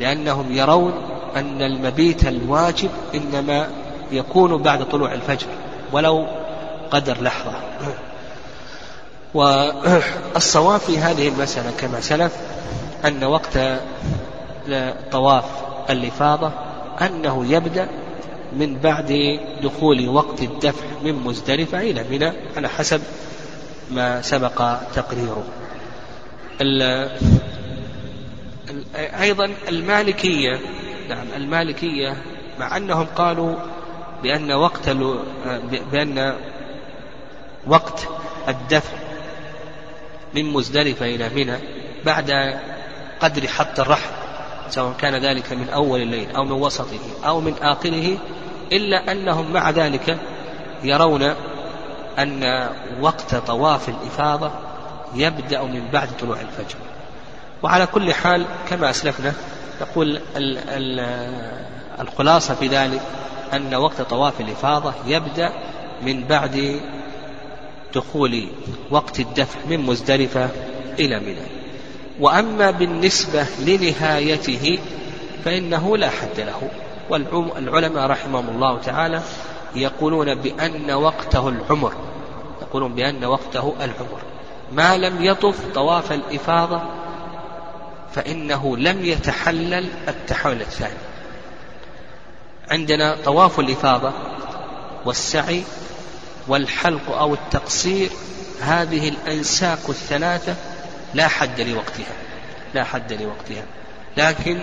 لأنهم 0.00 0.52
يرون 0.52 0.92
أن 1.36 1.62
المبيت 1.62 2.26
الواجب 2.26 2.90
إنما 3.14 3.68
يكون 4.12 4.62
بعد 4.62 4.88
طلوع 4.88 5.14
الفجر 5.14 5.46
ولو 5.92 6.26
قدر 6.90 7.22
لحظة. 7.22 7.52
والصواب 9.34 10.80
في 10.80 10.98
هذه 10.98 11.28
المسألة 11.28 11.70
كما 11.78 12.00
سلف 12.00 12.32
أن 13.04 13.24
وقت 13.24 13.58
طواف 15.12 15.44
الإفاضة 15.90 16.52
أنه 17.00 17.46
يبدأ 17.46 17.88
من 18.52 18.76
بعد 18.78 19.38
دخول 19.62 20.08
وقت 20.08 20.42
الدفع 20.42 20.84
من 21.02 21.14
مزدلفة 21.14 21.80
إلى 21.80 22.04
منى 22.10 22.32
على 22.56 22.68
حسب 22.68 23.02
ما 23.90 24.22
سبق 24.22 24.76
تقريره. 24.94 25.44
أيضا 29.20 29.50
المالكية 29.68 30.58
نعم 31.08 31.26
المالكية 31.36 32.16
مع 32.58 32.76
أنهم 32.76 33.06
قالوا 33.16 33.56
بأن 34.22 34.52
وقت 34.52 34.88
بأن 35.92 36.36
وقت 37.66 38.08
الدفع 38.48 38.96
من 40.34 40.44
مزدلفة 40.44 41.06
إلى 41.06 41.28
منى 41.28 41.56
بعد 42.04 42.60
قدر 43.20 43.48
حط 43.48 43.80
الرحل 43.80 44.10
سواء 44.70 44.94
كان 45.00 45.14
ذلك 45.14 45.52
من 45.52 45.68
أول 45.68 46.02
الليل 46.02 46.36
أو 46.36 46.44
من 46.44 46.52
وسطه 46.52 46.98
أو 47.26 47.40
من 47.40 47.54
آخره 47.62 48.18
إلا 48.72 49.12
أنهم 49.12 49.52
مع 49.52 49.70
ذلك 49.70 50.18
يرون 50.82 51.34
أن 52.18 52.68
وقت 53.00 53.34
طواف 53.34 53.88
الإفاضة 53.88 54.50
يبدأ 55.14 55.62
من 55.62 55.88
بعد 55.92 56.08
طلوع 56.20 56.40
الفجر. 56.40 56.78
وعلى 57.62 57.86
كل 57.86 58.14
حال 58.14 58.46
كما 58.68 58.90
أسلفنا 58.90 59.32
نقول 59.80 60.20
الخلاصة 62.00 62.54
في 62.54 62.66
ذلك 62.66 63.00
أن 63.52 63.74
وقت 63.74 64.02
طواف 64.02 64.40
الإفاضة 64.40 64.94
يبدأ 65.06 65.52
من 66.02 66.24
بعد 66.24 66.80
دخول 67.94 68.48
وقت 68.90 69.20
الدفع 69.20 69.58
من 69.68 69.80
مزدلفة 69.80 70.48
إلى 70.98 71.20
منى. 71.20 71.46
وأما 72.20 72.70
بالنسبة 72.70 73.46
لنهايته 73.66 74.78
فإنه 75.44 75.96
لا 75.96 76.10
حد 76.10 76.40
له. 76.40 76.70
والعلماء 77.10 78.06
رحمهم 78.06 78.48
الله 78.48 78.78
تعالى 78.78 79.22
يقولون 79.74 80.34
بأن 80.34 80.90
وقته 80.90 81.48
العمر 81.48 81.92
يقولون 82.62 82.94
بأن 82.94 83.24
وقته 83.24 83.74
العمر. 83.80 84.20
ما 84.72 84.96
لم 84.96 85.24
يطف 85.24 85.56
طواف 85.74 86.12
الإفاضة 86.12 86.82
فإنه 88.14 88.76
لم 88.76 89.04
يتحلل 89.04 89.88
التحول 90.08 90.60
الثاني. 90.60 90.98
عندنا 92.70 93.16
طواف 93.24 93.60
الإفاضة 93.60 94.12
والسعي 95.04 95.62
والحلق 96.48 97.10
أو 97.10 97.34
التقصير 97.34 98.10
هذه 98.60 99.08
الأنساك 99.08 99.88
الثلاثة 99.88 100.56
لا 101.14 101.28
حد 101.28 101.60
لوقتها 101.60 102.14
لا 102.74 102.84
حد 102.84 103.12
لوقتها. 103.12 103.64
لكن 104.16 104.60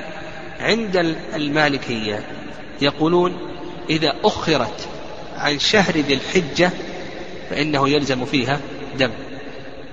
عند 0.60 0.96
المالكية 1.36 2.26
يقولون 2.82 3.38
إذا 3.90 4.16
أخرت 4.24 4.88
عن 5.38 5.60
شهر 5.60 5.98
ذي 5.98 6.14
الحجة 6.14 6.72
فإنه 7.50 7.90
يلزم 7.90 8.26
فيها 8.26 8.60
دم. 9.00 9.12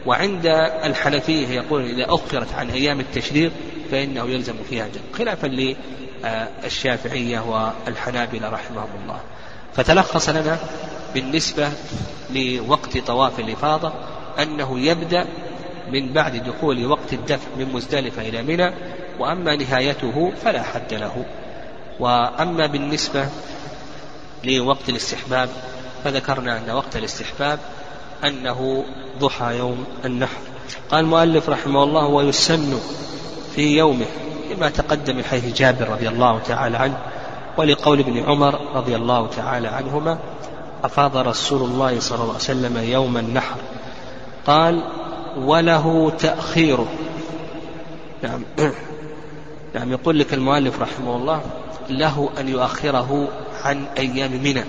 وعند 0.07 0.47
الحنفية 0.85 1.49
يقول 1.49 1.85
إذا 1.85 2.07
أخرت 2.09 2.55
عن 2.55 2.71
أيام 2.71 3.01
التشريق 3.01 3.53
فإنه 3.91 4.25
يلزم 4.25 4.55
فيها 4.71 4.89
دم 4.89 5.01
خلافا 5.19 5.75
للشافعية 6.67 7.41
والحنابلة 7.41 8.49
رحمهم 8.49 8.89
الله. 9.03 9.21
فتلخص 9.75 10.29
لنا 10.29 10.59
بالنسبة 11.15 11.69
لوقت 12.31 12.99
طواف 12.99 13.41
الإفاضة 13.41 13.93
أنه 14.43 14.81
يبدأ 14.81 15.27
من 15.91 16.13
بعد 16.13 16.37
دخول 16.37 16.87
وقت 16.87 17.13
الدفع 17.13 17.49
من 17.59 17.73
مزدلفة 17.73 18.29
إلى 18.29 18.43
منى 18.43 18.75
وأما 19.19 19.57
نهايته 19.57 20.33
فلا 20.45 20.63
حد 20.63 20.95
له. 20.95 21.25
وأما 22.01 22.67
بالنسبة 22.67 23.29
لوقت 24.45 24.89
الاستحباب 24.89 25.49
فذكرنا 26.05 26.59
أن 26.59 26.71
وقت 26.71 26.97
الاستحباب 26.97 27.59
أنه 28.25 28.85
ضحى 29.21 29.59
يوم 29.59 29.85
النحر. 30.05 30.39
قال 30.91 31.01
المؤلف 31.01 31.49
رحمه 31.49 31.83
الله 31.83 32.07
ويسن 32.07 32.79
في 33.55 33.77
يومه 33.77 34.07
لما 34.51 34.69
تقدم 34.69 35.17
من 35.17 35.25
حيث 35.25 35.57
جابر 35.57 35.89
رضي 35.89 36.09
الله 36.09 36.39
تعالى 36.39 36.77
عنه 36.77 36.99
ولقول 37.57 37.99
ابن 38.01 38.23
عمر 38.23 38.61
رضي 38.75 38.97
الله 38.97 39.27
تعالى 39.27 39.69
عنهما 39.69 40.19
أفاض 40.85 41.17
رسول 41.17 41.63
الله 41.63 42.01
صلى 42.01 42.15
الله 42.15 42.29
عليه 42.29 42.35
وسلم 42.35 42.79
يوم 42.79 43.17
النحر؟ 43.17 43.57
قال 44.47 44.83
وله 45.39 46.13
تأخيره 46.19 46.87
نعم. 48.23 48.43
نعم 49.75 49.93
يقول 49.93 50.19
لك 50.19 50.35
المؤلف 50.35 50.81
رحمه 50.81 51.17
الله 51.17 51.41
له 51.91 52.31
أن 52.41 52.49
يؤخره 52.49 53.29
عن 53.65 53.85
أيام 53.99 54.31
منى. 54.33 54.65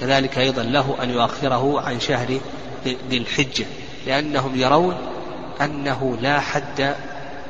كذلك 0.00 0.38
أيضا 0.38 0.62
له 0.62 0.96
أن 1.02 1.10
يؤخره 1.10 1.80
عن 1.80 2.00
شهر 2.00 2.38
ذي 2.84 3.16
الحجة 3.16 3.66
لأنهم 4.06 4.60
يرون 4.60 4.94
أنه 5.60 6.16
لا 6.20 6.40
حد 6.40 6.94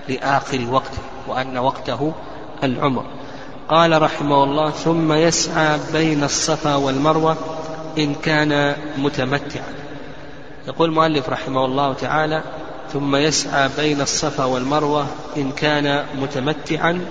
لآخر 0.09 0.67
وقته 0.71 1.03
وأن 1.27 1.59
وقته 1.59 2.13
العمر. 2.65 3.05
قال 3.69 4.03
رحمه 4.03 4.45
الله 4.45 4.71
ثم 4.71 5.13
يسعى 5.13 5.79
بين 5.93 6.25
الصفا 6.25 6.75
والمروة 6.75 7.37
إن 7.99 8.15
كان 8.15 8.77
متمتعا. 8.99 9.75
يقول 10.69 10.89
المؤلف 10.89 11.29
رحمه 11.29 11.65
الله 11.65 11.93
تعالى 11.93 12.43
ثم 12.93 13.17
يسعى 13.17 13.69
بين 13.77 14.01
الصفا 14.01 14.45
والمروة 14.45 15.07
إن 15.37 15.53
كان 15.53 16.05
متمتعا 16.21 17.07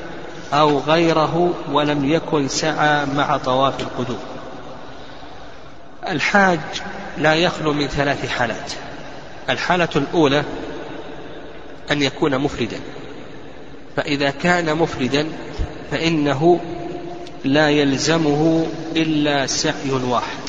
أو 0.54 0.80
غيره 0.80 1.54
ولم 1.72 2.06
يكن 2.06 2.48
سعى 2.48 3.06
مع 3.06 3.38
طواف 3.38 3.80
القدوم. 3.80 4.20
الحاج 6.10 6.60
لا 7.20 7.36
يخلو 7.36 7.74
من 7.74 7.88
ثلاث 7.88 8.30
حالات. 8.30 8.74
الحالة 9.50 9.90
الأولى 9.96 10.44
أن 11.92 12.02
يكون 12.02 12.38
مفردا. 12.38 12.80
فإذا 13.96 14.30
كان 14.30 14.76
مفردا 14.76 15.28
فإنه 15.92 16.60
لا 17.44 17.70
يلزمه 17.70 18.68
إلا 18.96 19.46
سعي 19.46 19.92
واحد. 19.92 20.40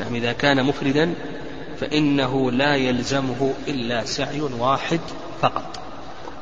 يعني 0.00 0.18
إذا 0.18 0.32
كان 0.32 0.64
مفردا 0.64 1.14
فإنه 1.80 2.50
لا 2.50 2.74
يلزمه 2.74 3.52
إلا 3.68 4.04
سعي 4.04 4.40
واحد 4.40 5.00
فقط. 5.42 5.80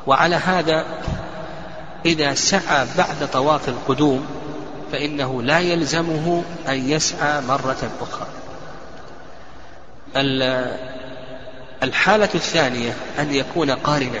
وعلى 0.07 0.35
هذا 0.35 0.85
إذا 2.05 2.33
سعى 2.33 2.87
بعد 2.97 3.29
طواف 3.33 3.69
القدوم 3.69 4.25
فإنه 4.91 5.41
لا 5.41 5.59
يلزمه 5.59 6.43
أن 6.67 6.89
يسعى 6.89 7.41
مرة 7.41 7.91
أخرى. 8.01 8.40
الحالة 11.83 12.29
الثانية 12.35 12.97
أن 13.19 13.33
يكون 13.33 13.71
قارنا. 13.71 14.19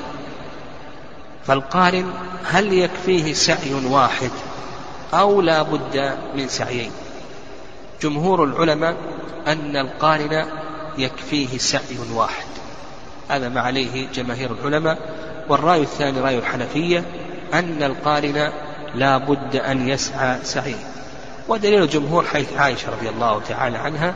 فالقارن 1.47 2.13
هل 2.45 2.73
يكفيه 2.73 3.33
سعي 3.33 3.73
واحد 3.73 4.31
أو 5.13 5.41
لا 5.41 5.61
بد 5.61 6.17
من 6.35 6.47
سعيين؟ 6.47 6.91
جمهور 8.01 8.43
العلماء 8.43 8.95
أن 9.47 9.77
القارن 9.77 10.45
يكفيه 10.97 11.57
سعي 11.57 11.97
واحد. 12.13 12.45
هذا 13.29 13.49
ما 13.49 13.61
عليه 13.61 14.07
جماهير 14.13 14.51
العلماء. 14.51 14.97
والرأي 15.49 15.81
الثاني 15.81 16.19
رأي 16.19 16.37
الحنفية 16.37 17.03
أن 17.53 17.83
القارن 17.83 18.51
لا 18.95 19.17
بد 19.17 19.55
أن 19.55 19.89
يسعى 19.89 20.39
سعيه. 20.43 20.91
ودليل 21.47 21.83
الجمهور 21.83 22.25
حيث 22.25 22.53
عائشة 22.53 22.91
رضي 22.91 23.09
الله 23.09 23.41
تعالى 23.49 23.77
عنها 23.77 24.13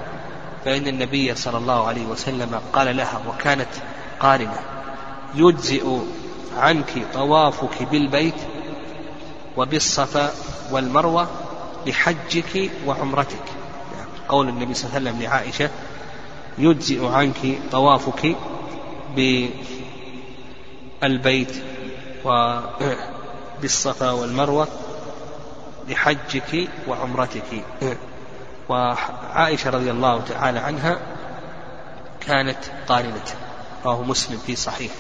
فإن 0.65 0.88
النبي 0.88 1.36
صلى 1.36 1.57
الله 1.57 1.88
عليه 1.88 2.05
وسلم 2.05 2.62
قال 2.74 2.98
لها 2.98 3.22
وكانت 3.27 3.69
قارنة 4.19 4.60
يجزئ 5.36 5.98
عنك 6.57 7.05
طوافك 7.13 7.84
بالبيت 7.84 8.36
وبالصفا 9.57 10.31
والمروة 10.72 11.27
لحجك 11.88 12.72
وعمرتك. 12.86 13.45
قول 14.29 14.50
النبي 14.50 14.74
صلى 14.74 14.86
الله 14.86 14.95
عليه 14.95 15.10
وسلم 15.10 15.22
لعائشة 15.22 15.69
يجزئ 16.57 17.05
عنك 17.07 17.60
طوافك 17.72 18.36
بالبيت 21.01 21.55
وبالصفا 22.25 24.11
والمروة 24.11 24.68
لحجك 25.89 26.70
وعمرتك. 26.87 27.63
وعائشة 28.69 29.69
رضي 29.69 29.91
الله 29.91 30.21
تعالى 30.21 30.59
عنها 30.59 30.97
كانت 32.19 32.57
قارنة 32.87 33.23
رواه 33.85 34.03
مسلم 34.03 34.37
في 34.37 34.55
صحيح. 34.55 34.91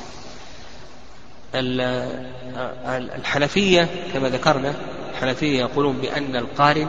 الحنفية 3.15 3.89
كما 4.13 4.29
ذكرنا 4.29 4.73
الحنفية 5.11 5.59
يقولون 5.59 5.97
بأن 5.97 6.35
القارن 6.35 6.87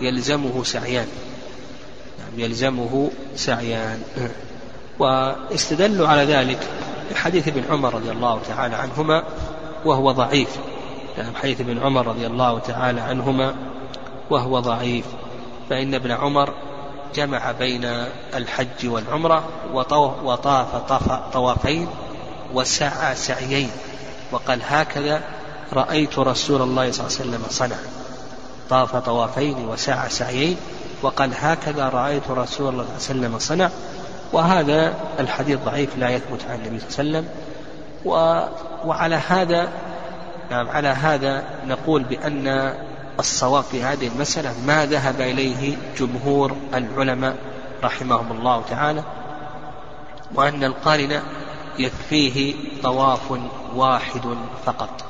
يلزمه 0.00 0.64
سعيان. 0.64 1.08
يعني 2.18 2.42
يلزمه 2.42 3.10
سعيان. 3.36 4.02
واستدلوا 4.98 6.08
على 6.08 6.24
ذلك 6.24 6.68
بحديث 7.10 7.48
ابن 7.48 7.64
عمر 7.70 7.94
رضي 7.94 8.10
الله 8.10 8.40
تعالى 8.48 8.76
عنهما 8.76 9.24
وهو 9.84 10.12
ضعيف. 10.12 10.58
يعني 11.18 11.36
حديث 11.36 11.60
ابن 11.60 11.78
عمر 11.78 12.06
رضي 12.06 12.26
الله 12.26 12.58
تعالى 12.58 13.00
عنهما 13.00 13.54
وهو 14.30 14.60
ضعيف. 14.60 15.04
فإن 15.70 15.94
ابن 15.94 16.10
عمر 16.10 16.54
جمع 17.14 17.52
بين 17.52 17.84
الحج 18.34 18.86
والعمرة 18.86 19.44
وطاف 20.24 20.76
طوافين 21.32 21.88
وسعى 22.54 23.14
سعيين 23.14 23.70
وقال 24.32 24.60
هكذا 24.68 25.22
رأيت 25.72 26.18
رسول 26.18 26.62
الله 26.62 26.92
صلى 26.92 27.06
الله 27.06 27.18
عليه 27.18 27.30
وسلم 27.30 27.42
صنع. 27.50 27.76
طاف 28.70 28.96
طوافين 28.96 29.68
وسعى 29.68 30.10
سعيين 30.10 30.56
وقال 31.02 31.30
هكذا 31.36 31.88
رأيت 31.88 32.30
رسول 32.30 32.68
الله 32.68 32.84
صلى 32.98 33.14
الله 33.14 33.26
عليه 33.26 33.36
وسلم 33.36 33.38
صنع. 33.38 33.70
وهذا 34.32 34.94
الحديث 35.18 35.58
ضعيف 35.64 35.98
لا 35.98 36.10
يثبت 36.10 36.44
عن 36.50 36.54
النبي 36.54 36.80
صلى 36.88 37.02
الله 37.02 37.18
عليه 37.18 37.28
وسلم. 37.28 37.28
وعلى 38.84 39.14
هذا 39.28 39.68
نعم 40.50 40.68
على 40.68 40.88
هذا 40.88 41.44
نقول 41.66 42.02
بأن 42.02 42.74
الصواب 43.18 43.64
في 43.64 43.82
هذه 43.82 44.06
المسألة 44.06 44.54
ما 44.66 44.86
ذهب 44.86 45.20
إليه 45.20 45.76
جمهور 45.98 46.56
العلماء 46.74 47.36
رحمهم 47.84 48.32
الله 48.32 48.62
تعالى 48.70 49.04
وأن 50.34 50.64
القارن 50.64 51.22
يكفيه 51.78 52.54
طواف 52.82 53.32
واحد 53.74 54.36
فقط. 54.66 55.04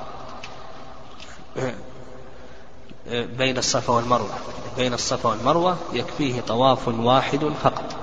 بين 3.39 3.59
الصفا 3.59 3.93
والمروة 3.93 4.35
بين 4.77 4.95
الصفا 4.95 5.29
والمروة 5.29 5.77
يكفيه 5.93 6.41
طواف 6.41 6.89
واحد 6.89 7.53
فقط. 7.63 7.97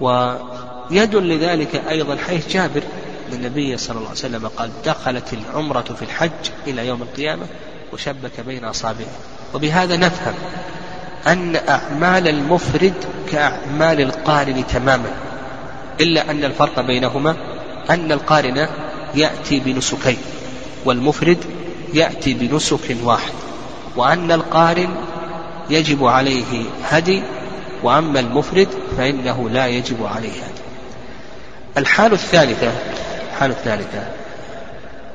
ويدل 0.00 1.28
لذلك 1.28 1.74
أيضا 1.74 2.16
حيث 2.16 2.48
جابر 2.48 2.82
النبي 3.32 3.76
صلى 3.76 3.96
الله 3.96 4.08
عليه 4.08 4.18
وسلم 4.18 4.48
قال 4.48 4.70
دخلت 4.84 5.32
العمرة 5.32 5.80
في 5.82 6.02
الحج 6.02 6.50
إلى 6.66 6.86
يوم 6.86 7.02
القيامة 7.02 7.46
وشبك 7.92 8.40
بين 8.46 8.64
أصابعه. 8.64 9.06
وبهذا 9.54 9.96
نفهم 9.96 10.34
أن 11.26 11.56
أعمال 11.68 12.28
المفرد 12.28 12.94
كأعمال 13.30 14.00
القارن 14.00 14.66
تماما 14.66 15.10
إلا 16.00 16.30
أن 16.30 16.44
الفرق 16.44 16.80
بينهما 16.80 17.36
أن 17.90 18.12
القارن 18.12 18.68
يأتي 19.14 19.60
بنسكين 19.60 20.16
والمفرد 20.84 21.38
يأتي 21.94 22.34
بنسك 22.34 22.96
واحد 23.04 23.32
وأن 23.96 24.32
القارن 24.32 24.88
يجب 25.70 26.04
عليه 26.04 26.64
هدي 26.84 27.22
وأما 27.82 28.20
المفرد 28.20 28.68
فإنه 28.96 29.50
لا 29.50 29.66
يجب 29.66 30.06
عليه 30.06 30.30
هدي. 30.30 30.62
الحال 31.76 32.12
الثالثة 32.12 32.72
الحالة 33.32 33.54
الثالثة 33.54 34.06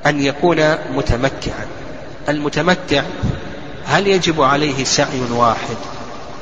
أن 0.05 0.21
يكون 0.21 0.75
متمتعا. 0.95 1.65
المتمتع 2.29 3.03
هل 3.85 4.07
يجب 4.07 4.41
عليه 4.41 4.83
سعي 4.83 5.21
واحد 5.31 5.77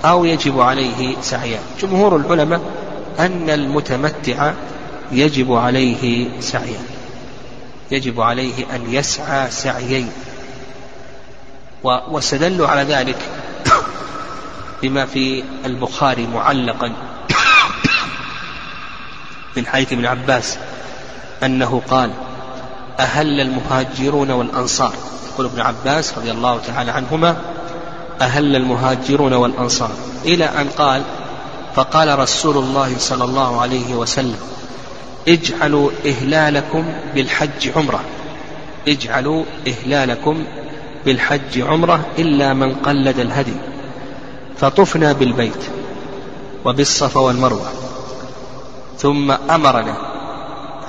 أو 0.05 0.25
يجب 0.25 0.59
عليه 0.59 1.21
سعيان؟ 1.21 1.61
جمهور 1.81 2.15
العلماء 2.15 2.61
أن 3.19 3.49
المتمتع 3.49 4.53
يجب 5.11 5.53
عليه 5.53 6.29
سعيان. 6.39 6.85
يجب 7.91 8.21
عليه 8.21 8.75
أن 8.75 8.93
يسعى 8.93 9.51
سعيين. 9.51 10.11
واستدلوا 11.83 12.67
على 12.67 12.93
ذلك 12.93 13.17
بما 14.81 15.05
في 15.05 15.43
البخاري 15.65 16.27
معلقا 16.27 16.93
من 19.57 19.67
حديث 19.67 19.93
ابن 19.93 20.05
عباس 20.05 20.57
أنه 21.43 21.81
قال 21.89 22.13
أهل 22.99 23.41
المهاجرون 23.41 24.31
والأنصار. 24.31 24.93
يقول 25.41 25.53
ابن 25.53 25.61
عباس 25.61 26.17
رضي 26.17 26.31
الله 26.31 26.59
تعالى 26.67 26.91
عنهما 26.91 27.35
أهل 28.21 28.55
المهاجرون 28.55 29.33
والأنصار. 29.33 29.91
إلى 30.25 30.45
أن 30.45 30.69
قال 30.69 31.03
فقال 31.75 32.19
رسول 32.19 32.57
الله 32.57 32.97
صلى 32.97 33.23
الله 33.23 33.61
عليه 33.61 33.95
وسلم 33.95 34.39
اجعلوا 35.27 35.91
إهلالكم 36.05 36.93
بالحج 37.15 37.71
عمرة. 37.75 37.99
اجعلوا 38.87 39.43
إهلالكم 39.67 40.45
بالحج 41.05 41.61
عمرة 41.61 42.05
إلا 42.19 42.53
من 42.53 42.75
قلد 42.75 43.19
الهدي. 43.19 43.55
فطفنا 44.57 45.11
بالبيت 45.11 45.63
وبالصفا 46.65 47.19
والمروة. 47.19 47.71
ثم 48.97 49.31
أمرنا 49.31 49.97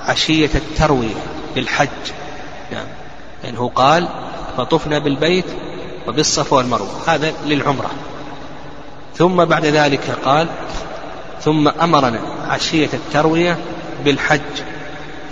عشية 0.08 0.50
التروية 0.54 1.22
بالحج. 1.54 1.88
نعم. 2.72 2.86
لأنه 3.44 3.68
قال 3.74 4.08
فطفنا 4.56 4.98
بالبيت 4.98 5.44
وبالصفا 6.08 6.56
والمروة. 6.56 7.00
هذا 7.06 7.32
للعمرة. 7.46 7.90
ثم 9.16 9.44
بعد 9.44 9.66
ذلك 9.66 10.18
قال 10.24 10.48
ثم 11.40 11.68
أمرنا 11.68 12.20
عشية 12.48 12.88
التروية 12.94 13.58
بالحج. 14.04 14.40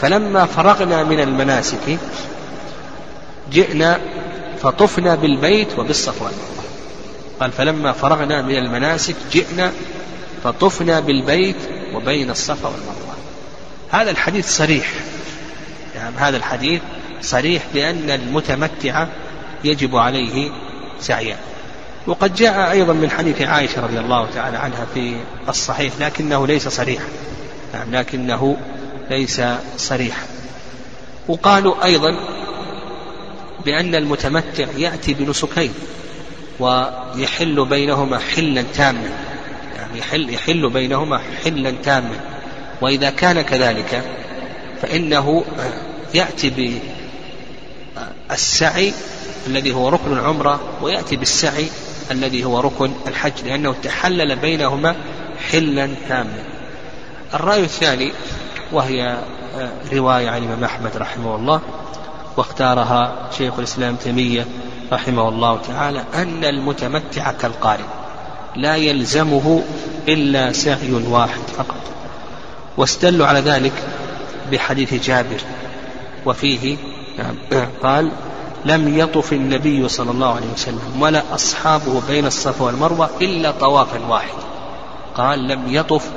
فلما 0.00 0.46
فرغنا 0.46 1.04
من 1.04 1.20
المناسك 1.20 1.98
جئنا 3.52 4.00
فطفنا 4.62 5.14
بالبيت 5.14 5.78
وبالصفا 5.78 6.24
والمروة. 6.24 6.64
قال 7.40 7.52
فلما 7.52 7.92
فرغنا 7.92 8.42
من 8.42 8.56
المناسك 8.56 9.16
جئنا 9.32 9.72
فطفنا 10.44 11.00
بالبيت 11.00 11.56
وبين 11.94 12.30
الصفا 12.30 12.68
والمروة. 12.68 13.14
هذا 13.90 14.10
الحديث 14.10 14.56
صريح. 14.56 14.92
يعني 15.94 16.16
هذا 16.16 16.36
الحديث 16.36 16.80
صريح 17.22 17.62
بأن 17.74 18.10
المتمتع 18.10 19.06
يجب 19.64 19.96
عليه 19.96 20.50
سعيان 21.00 21.38
وقد 22.06 22.34
جاء 22.34 22.70
أيضا 22.70 22.92
من 22.92 23.10
حديث 23.10 23.42
عائشة 23.42 23.82
رضي 23.82 23.98
الله 23.98 24.28
تعالى 24.34 24.56
عنها 24.56 24.86
في 24.94 25.16
الصحيح 25.48 25.92
لكنه 26.00 26.46
ليس 26.46 26.68
صريحا. 26.68 27.04
نعم 27.74 27.94
لكنه 27.94 28.56
ليس 29.10 29.42
صريحا. 29.76 30.22
وقالوا 31.28 31.84
أيضا 31.84 32.16
بأن 33.64 33.94
المتمتع 33.94 34.66
يأتي 34.76 35.14
بنسكين 35.14 35.72
ويحل 36.60 37.64
بينهما 37.64 38.18
حلا 38.18 38.64
تاما. 38.74 39.10
يعني 39.76 39.98
يحل, 39.98 40.30
يحل 40.34 40.70
بينهما 40.70 41.20
حلا 41.44 41.70
تاما. 41.70 42.20
وإذا 42.80 43.10
كان 43.10 43.40
كذلك 43.40 44.02
فإنه 44.82 45.44
يأتي 46.14 46.50
بالسعي 48.30 48.92
الذي 49.46 49.74
هو 49.74 49.88
ركن 49.88 50.12
العمرة 50.12 50.60
ويأتي 50.82 51.16
بالسعي 51.16 51.66
الذي 52.10 52.44
هو 52.44 52.60
ركن 52.60 52.92
الحج 53.06 53.32
لأنه 53.44 53.74
تحلل 53.82 54.36
بينهما 54.36 54.96
حلا 55.50 55.90
تاما. 56.08 56.44
الرأي 57.34 57.64
الثاني 57.64 58.12
وهي 58.72 59.18
رواية 59.92 60.30
عن 60.30 60.38
الإمام 60.42 60.64
أحمد 60.64 60.96
رحمه 60.96 61.36
الله 61.36 61.60
واختارها 62.36 63.30
شيخ 63.38 63.54
الإسلام 63.58 63.96
تيمية 63.96 64.46
رحمه 64.92 65.28
الله 65.28 65.58
تعالى 65.68 66.04
أن 66.14 66.44
المتمتع 66.44 67.32
كالقارئ 67.32 67.84
لا 68.56 68.76
يلزمه 68.76 69.62
إلا 70.08 70.52
سعي 70.52 70.92
واحد 70.92 71.40
فقط. 71.56 71.76
واستدلوا 72.76 73.26
على 73.26 73.40
ذلك 73.40 73.72
بحديث 74.52 74.94
جابر 75.06 75.40
وفيه 76.26 76.76
نعم. 77.20 77.66
قال 77.82 78.10
لم 78.64 78.98
يطف 78.98 79.32
النبي 79.32 79.88
صلى 79.88 80.10
الله 80.10 80.34
عليه 80.34 80.52
وسلم 80.54 81.00
ولا 81.00 81.22
أصحابه 81.34 82.02
بين 82.08 82.26
الصفا 82.26 82.64
والمروة 82.64 83.10
إلا 83.20 83.50
طوافا 83.50 84.06
واحدا 84.08 84.42
قال 85.16 85.48
لم 85.48 85.62
يطف 85.68 86.10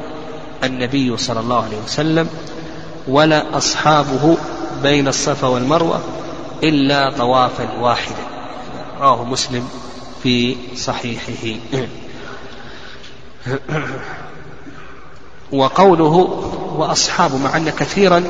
النبي 0.64 1.18
صلى 1.18 1.40
الله 1.40 1.64
عليه 1.64 1.78
وسلم 1.86 2.30
ولا 3.08 3.58
أصحابه 3.58 4.38
بين 4.84 5.08
الصفا 5.08 5.48
والمروة 5.48 6.00
إلا 6.64 7.12
طوافا 7.18 7.80
واحدا 7.80 8.26
رواه 9.00 9.24
مسلم 9.24 9.68
في 10.24 10.56
صحيحه. 10.76 11.60
وقوله 15.52 16.14
وأصحابه 16.78 17.38
مع 17.38 17.58
أن 17.58 17.70
كثيرا 17.70 18.24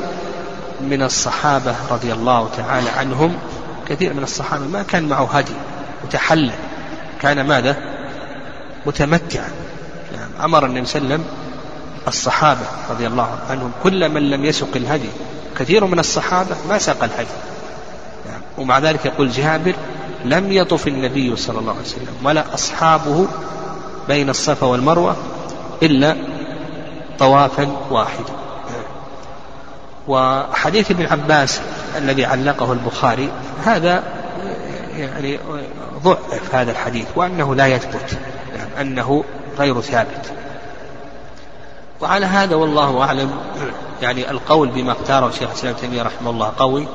من 0.90 1.02
الصحابة 1.02 1.74
رضي 1.90 2.12
الله 2.12 2.48
تعالى 2.56 2.90
عنهم. 2.90 3.36
كثير 3.88 4.14
من 4.14 4.22
الصحابة 4.22 4.64
ما 4.66 4.82
كان 4.82 5.08
معه 5.08 5.28
هدي 5.32 5.54
متحلل. 6.04 6.52
كان 7.20 7.46
ماذا؟ 7.46 7.76
متمتعا 8.86 9.50
يعني 10.14 10.44
أمر 10.44 10.66
النبي 10.66 10.86
صلى 10.86 11.02
الله 11.02 11.14
عليه 11.14 11.24
وسلم 11.24 11.34
الصحابة 12.08 12.66
رضي 12.90 13.06
الله 13.06 13.38
عنهم 13.50 13.70
كل 13.82 14.08
من 14.08 14.30
لم 14.30 14.44
يسق 14.44 14.76
الهدي. 14.76 15.08
كثير 15.58 15.84
من 15.84 15.98
الصحابة 15.98 16.56
ما 16.68 16.78
ساق 16.78 17.04
الهدي. 17.04 17.28
يعني 18.28 18.42
ومع 18.58 18.78
ذلك 18.78 19.06
يقول 19.06 19.30
جابر 19.30 19.74
لم 20.24 20.52
يطف 20.52 20.88
النبي 20.88 21.36
صلى 21.36 21.58
الله 21.58 21.72
عليه 21.72 21.82
وسلم 21.82 22.14
ولا 22.24 22.54
أصحابه 22.54 23.26
بين 24.08 24.30
الصفا 24.30 24.66
والمروة 24.66 25.16
إلا 25.82 26.16
طوافا 27.18 27.76
واحدا. 27.90 28.43
وحديث 30.08 30.90
ابن 30.90 31.06
عباس 31.06 31.60
الذي 31.96 32.24
علقه 32.24 32.72
البخاري 32.72 33.30
هذا 33.64 34.02
يعني 34.96 35.38
ضعف 36.04 36.54
هذا 36.54 36.70
الحديث 36.70 37.06
وأنه 37.16 37.54
لا 37.54 37.66
يثبت 37.66 38.18
يعني 38.56 38.80
أنه 38.80 39.24
غير 39.58 39.80
ثابت. 39.80 40.32
وعلى 42.00 42.26
هذا 42.26 42.56
والله 42.56 43.02
أعلم 43.02 43.30
يعني 44.02 44.30
القول 44.30 44.68
بما 44.68 44.92
اختاره 44.92 45.28
الشيخ 45.28 45.48
الإسلام 45.48 45.74
تيمية 45.74 46.02
رحمه 46.02 46.30
الله 46.30 46.52
قوي 46.58 46.86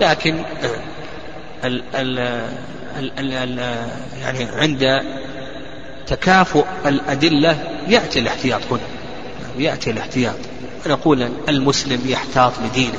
لكن 0.00 0.42
ال 1.64 1.82
ال 1.94 2.18
ال 2.98 3.32
ال 3.32 3.58
يعني 4.22 4.44
عند 4.44 5.02
تكافؤ 6.06 6.64
الأدلة 6.86 7.58
يأتي 7.88 8.18
الاحتياط 8.18 8.60
هنا 8.70 8.80
يأتي 9.58 9.90
الاحتياط. 9.90 10.51
نقول 10.86 11.28
المسلم 11.48 12.00
يحتاط 12.06 12.52
لدينه 12.64 12.98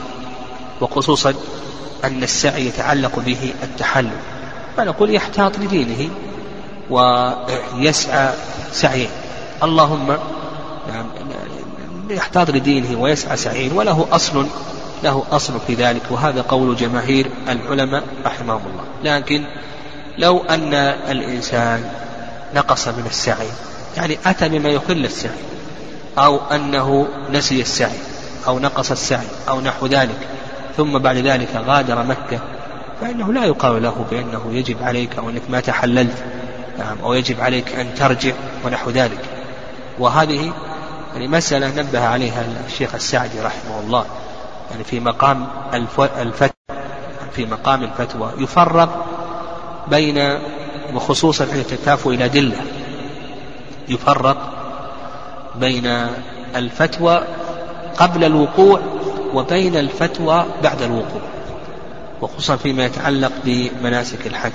وخصوصا 0.81 1.33
أن 2.03 2.23
السعي 2.23 2.67
يتعلق 2.67 3.19
به 3.19 3.53
التحلل 3.63 4.17
فنقول 4.77 5.15
يحتاط 5.15 5.57
لدينه 5.57 6.09
ويسعى 6.89 8.33
سعيه. 8.71 9.07
اللهم 9.63 10.17
نعم 10.93 11.05
يحتاط 12.09 12.49
لدينه 12.49 13.01
ويسعى 13.01 13.37
سعيه 13.37 13.73
وله 13.73 14.07
أصل 14.11 14.47
له 15.03 15.23
أصل 15.31 15.53
في 15.67 15.73
ذلك 15.73 16.01
وهذا 16.09 16.41
قول 16.41 16.75
جماهير 16.75 17.27
العلماء 17.49 18.03
رحمهم 18.25 18.61
الله. 18.65 19.15
لكن 19.15 19.43
لو 20.17 20.39
أن 20.39 20.73
الإنسان 21.09 21.89
نقص 22.55 22.87
من 22.87 23.05
السعي 23.09 23.47
يعني 23.97 24.17
أتى 24.25 24.49
بما 24.49 24.69
يخل 24.69 25.05
السعي 25.05 25.31
أو 26.17 26.39
أنه 26.52 27.08
نسي 27.32 27.62
السعي 27.62 27.99
أو 28.47 28.60
نقص 28.60 28.91
السعي 28.91 29.28
أو 29.49 29.62
نحو 29.62 29.86
ذلك 29.86 30.28
ثم 30.78 30.97
بعد 30.97 31.17
ذلك 31.17 31.49
غادر 31.56 32.04
مكة 32.04 32.39
فإنه 33.02 33.34
لا 33.34 33.45
يقال 33.45 33.84
له 33.84 34.06
بأنه 34.12 34.41
يجب 34.52 34.84
عليك 34.84 35.17
أو 35.17 35.30
أنك 35.30 35.41
ما 35.49 35.60
تحللت 35.60 36.23
نعم 36.80 36.97
أو 37.04 37.13
يجب 37.13 37.41
عليك 37.41 37.76
أن 37.76 37.95
ترجع 37.95 38.34
ونحو 38.65 38.89
ذلك. 38.89 39.19
وهذه 39.99 40.54
يعني 41.13 41.28
مسألة 41.28 41.82
نبه 41.82 42.06
عليها 42.06 42.45
الشيخ 42.67 42.95
السعدي 42.95 43.41
رحمه 43.41 43.80
الله. 43.80 44.06
يعني 44.71 44.84
في 44.84 44.99
مقام 44.99 45.47
الفتوى 45.73 46.54
في 47.36 47.45
مقام 47.45 47.84
الفتوى 47.84 48.32
يفرق 48.38 49.06
بين 49.88 50.39
وخصوصا 50.93 51.43
عند 51.43 51.58
التكافؤ 51.58 52.10
إلى 52.10 52.30
دلة 52.30 52.58
يفرق 53.88 54.52
بين 55.55 56.07
الفتوى 56.55 57.23
قبل 57.97 58.23
الوقوع 58.23 58.79
وبين 59.33 59.77
الفتوى 59.77 60.45
بعد 60.63 60.81
الوقوع 60.81 61.21
وخصوصا 62.21 62.55
فيما 62.55 62.85
يتعلق 62.85 63.31
بمناسك 63.45 64.27
الحج. 64.27 64.51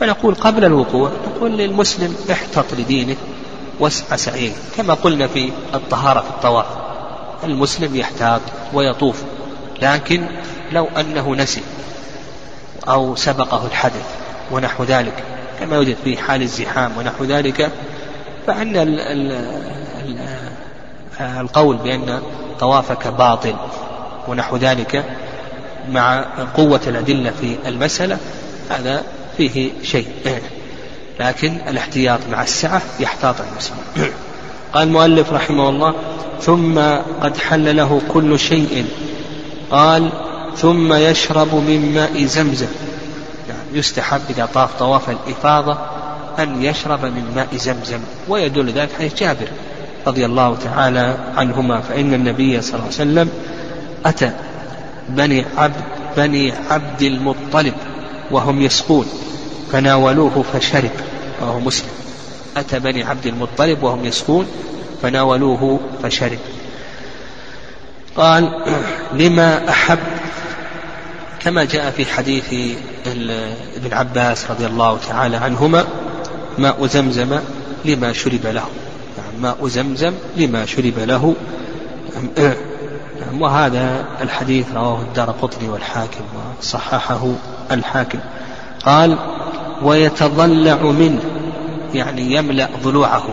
فنقول 0.00 0.34
قبل 0.34 0.64
الوقوع 0.64 1.10
نقول 1.26 1.50
للمسلم 1.50 2.16
احتط 2.32 2.74
لدينك 2.78 3.16
واسعى 3.80 4.18
سعيه 4.18 4.52
كما 4.76 4.94
قلنا 4.94 5.26
في 5.26 5.52
الطهارة 5.74 6.20
في 6.20 6.30
الطواف. 6.30 6.66
المسلم 7.44 7.96
يحتاط 7.96 8.40
ويطوف 8.74 9.22
لكن 9.82 10.26
لو 10.72 10.88
أنه 11.00 11.34
نسي 11.34 11.62
أو 12.88 13.16
سبقه 13.16 13.66
الحدث 13.66 14.06
ونحو 14.50 14.84
ذلك 14.84 15.24
كما 15.60 15.76
يوجد 15.76 15.96
في 16.04 16.16
حال 16.16 16.42
الزحام 16.42 16.92
ونحو 16.98 17.24
ذلك 17.24 17.70
فأن 18.46 18.76
القول 21.20 21.76
بأن 21.76 22.20
طوافك 22.60 23.08
باطل 23.08 23.54
ونحو 24.28 24.56
ذلك 24.56 25.04
مع 25.90 26.24
قوة 26.56 26.80
الأدلة 26.86 27.32
في 27.40 27.56
المسألة 27.66 28.18
هذا 28.70 29.02
فيه 29.36 29.70
شيء. 29.82 30.08
لكن 31.20 31.58
الاحتياط 31.68 32.20
مع 32.30 32.42
السعة 32.42 32.82
يحتاط 33.00 33.36
المسلم. 33.40 33.76
قال 34.72 34.88
المؤلف 34.88 35.32
رحمه 35.32 35.68
الله 35.68 35.94
ثم 36.40 36.78
قد 37.22 37.36
حل 37.36 37.76
له 37.76 38.00
كل 38.08 38.38
شيء. 38.38 38.86
قال 39.70 40.10
ثم 40.56 40.92
يشرب 40.92 41.54
من 41.54 41.94
ماء 41.94 42.24
زمزم. 42.24 42.68
يعني 43.48 43.78
يستحب 43.78 44.20
إذا 44.30 44.48
طاف 44.54 44.78
طواف 44.78 45.10
الإفاضة 45.10 45.78
أن 46.38 46.62
يشرب 46.62 47.04
من 47.04 47.32
ماء 47.36 47.56
زمزم 47.56 48.00
ويدل 48.28 48.72
ذلك 48.72 48.88
حديث 48.98 49.14
جابر. 49.14 49.48
رضي 50.08 50.26
الله 50.26 50.56
تعالى 50.64 51.16
عنهما 51.36 51.80
فإن 51.80 52.14
النبي 52.14 52.62
صلى 52.62 52.74
الله 52.74 52.84
عليه 52.84 52.94
وسلم 52.94 53.28
أتى 54.06 54.32
بني 55.08 55.44
عبد 55.56 55.84
بني 56.16 56.52
عبد 56.70 57.02
المطلب 57.02 57.74
وهم 58.30 58.62
يسقون 58.62 59.06
فناولوه 59.72 60.44
فشرب 60.52 60.90
وهو 61.40 61.60
مسلم. 61.60 61.90
أتى 62.56 62.78
بني 62.78 63.04
عبد 63.04 63.26
المطلب 63.26 63.82
وهم 63.82 64.04
يسقون 64.04 64.46
فناولوه 65.02 65.80
فشرب. 66.02 66.38
قال 68.16 68.50
لما 69.12 69.68
أحب 69.68 69.98
كما 71.40 71.64
جاء 71.64 71.90
في 71.90 72.04
حديث 72.04 72.76
ابن 73.76 73.92
عباس 73.92 74.50
رضي 74.50 74.66
الله 74.66 74.98
تعالى 75.08 75.36
عنهما 75.36 75.84
ماء 76.58 76.86
زمزم 76.86 77.38
لما 77.84 78.12
شرب 78.12 78.46
له. 78.46 78.64
ماء 79.40 79.68
زمزم 79.68 80.12
لما 80.36 80.66
شرب 80.66 80.98
له. 80.98 81.34
وهذا 83.40 84.04
الحديث 84.20 84.66
رواه 84.74 85.00
الدار 85.00 85.30
قطني 85.30 85.68
والحاكم 85.68 86.24
وصححه 86.60 87.32
الحاكم. 87.70 88.18
قال 88.84 89.18
ويتضلع 89.82 90.82
منه 90.82 91.22
يعني 91.94 92.34
يملأ 92.34 92.68
ضلوعه 92.82 93.24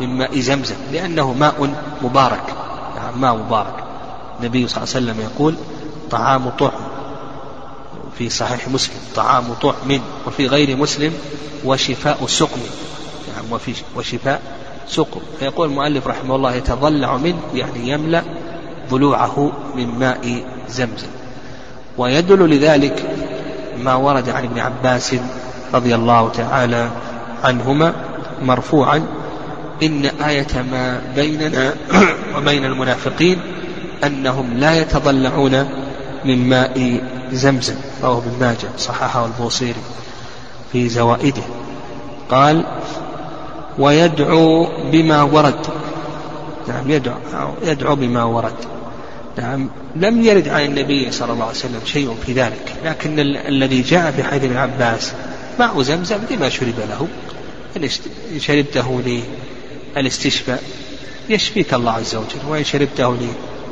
من 0.00 0.08
ماء 0.08 0.40
زمزم 0.40 0.76
لأنه 0.92 1.32
ماء 1.32 1.74
مبارك 2.02 2.42
يعني 2.96 3.16
ماء 3.16 3.36
مبارك. 3.36 3.74
النبي 4.40 4.68
صلى 4.68 4.82
الله 4.82 4.94
عليه 4.94 5.06
وسلم 5.06 5.20
يقول 5.20 5.54
طعام 6.10 6.48
طعم 6.48 6.80
في 8.18 8.28
صحيح 8.28 8.68
مسلم 8.68 8.96
طعام 9.14 9.44
طعم 9.62 10.00
وفي 10.26 10.46
غير 10.46 10.76
مسلم 10.76 11.12
وشفاء 11.64 12.26
سقم 12.26 12.60
يعني 13.34 13.46
وفي 13.52 13.74
وشفاء 13.96 14.42
سقم 14.88 15.20
فيقول 15.40 15.68
المؤلف 15.68 16.06
رحمه 16.06 16.36
الله 16.36 16.54
يتضلع 16.54 17.16
منه 17.16 17.40
يعني 17.54 17.88
يملأ 17.88 18.22
ضلوعه 18.90 19.52
من 19.76 19.98
ماء 19.98 20.44
زمزم. 20.68 21.08
ويدل 21.98 22.50
لذلك 22.50 23.02
ما 23.78 23.94
ورد 23.94 24.28
عن 24.28 24.44
ابن 24.44 24.58
عباس 24.58 25.14
رضي 25.74 25.94
الله 25.94 26.28
تعالى 26.28 26.90
عنهما 27.44 27.94
مرفوعا 28.42 29.06
إن 29.82 30.06
آية 30.06 30.62
ما 30.72 31.00
بيننا 31.16 31.74
وبين 32.36 32.64
المنافقين 32.64 33.40
أنهم 34.04 34.54
لا 34.54 34.80
يتضلعون 34.80 35.68
من 36.24 36.48
ماء 36.48 37.00
زمزم. 37.32 37.74
رواه 38.02 38.18
ابن 38.18 38.40
ماجه 38.40 38.68
صححه 38.78 39.26
البوصيري 39.26 39.82
في 40.72 40.88
زوائده. 40.88 41.42
قال 42.30 42.64
ويدعو 43.78 44.68
بما 44.90 45.22
ورد. 45.22 45.66
نعم 46.68 46.90
يدعو 46.90 47.16
يدعو 47.62 47.96
بما 47.96 48.24
ورد. 48.24 48.78
نعم 49.38 49.70
لم 49.96 50.22
يرد 50.22 50.48
عن 50.48 50.64
النبي 50.64 51.10
صلى 51.10 51.32
الله 51.32 51.44
عليه 51.44 51.56
وسلم 51.56 51.80
شيء 51.84 52.16
في 52.26 52.32
ذلك 52.32 52.74
لكن 52.84 53.20
الذي 53.20 53.82
جاء 53.82 54.10
في 54.10 54.22
حديث 54.22 54.44
ابن 54.44 54.56
عباس 54.56 55.12
ماء 55.58 55.82
زمزم 55.82 56.18
لما 56.30 56.48
شرب 56.48 56.74
له 56.88 57.08
إن 57.76 57.88
شربته 58.38 59.02
للاستشفاء 59.96 60.62
يشفيك 61.28 61.74
الله 61.74 61.92
عز 61.92 62.14
وجل 62.14 62.48
وإن 62.48 62.64
شربته 62.64 63.16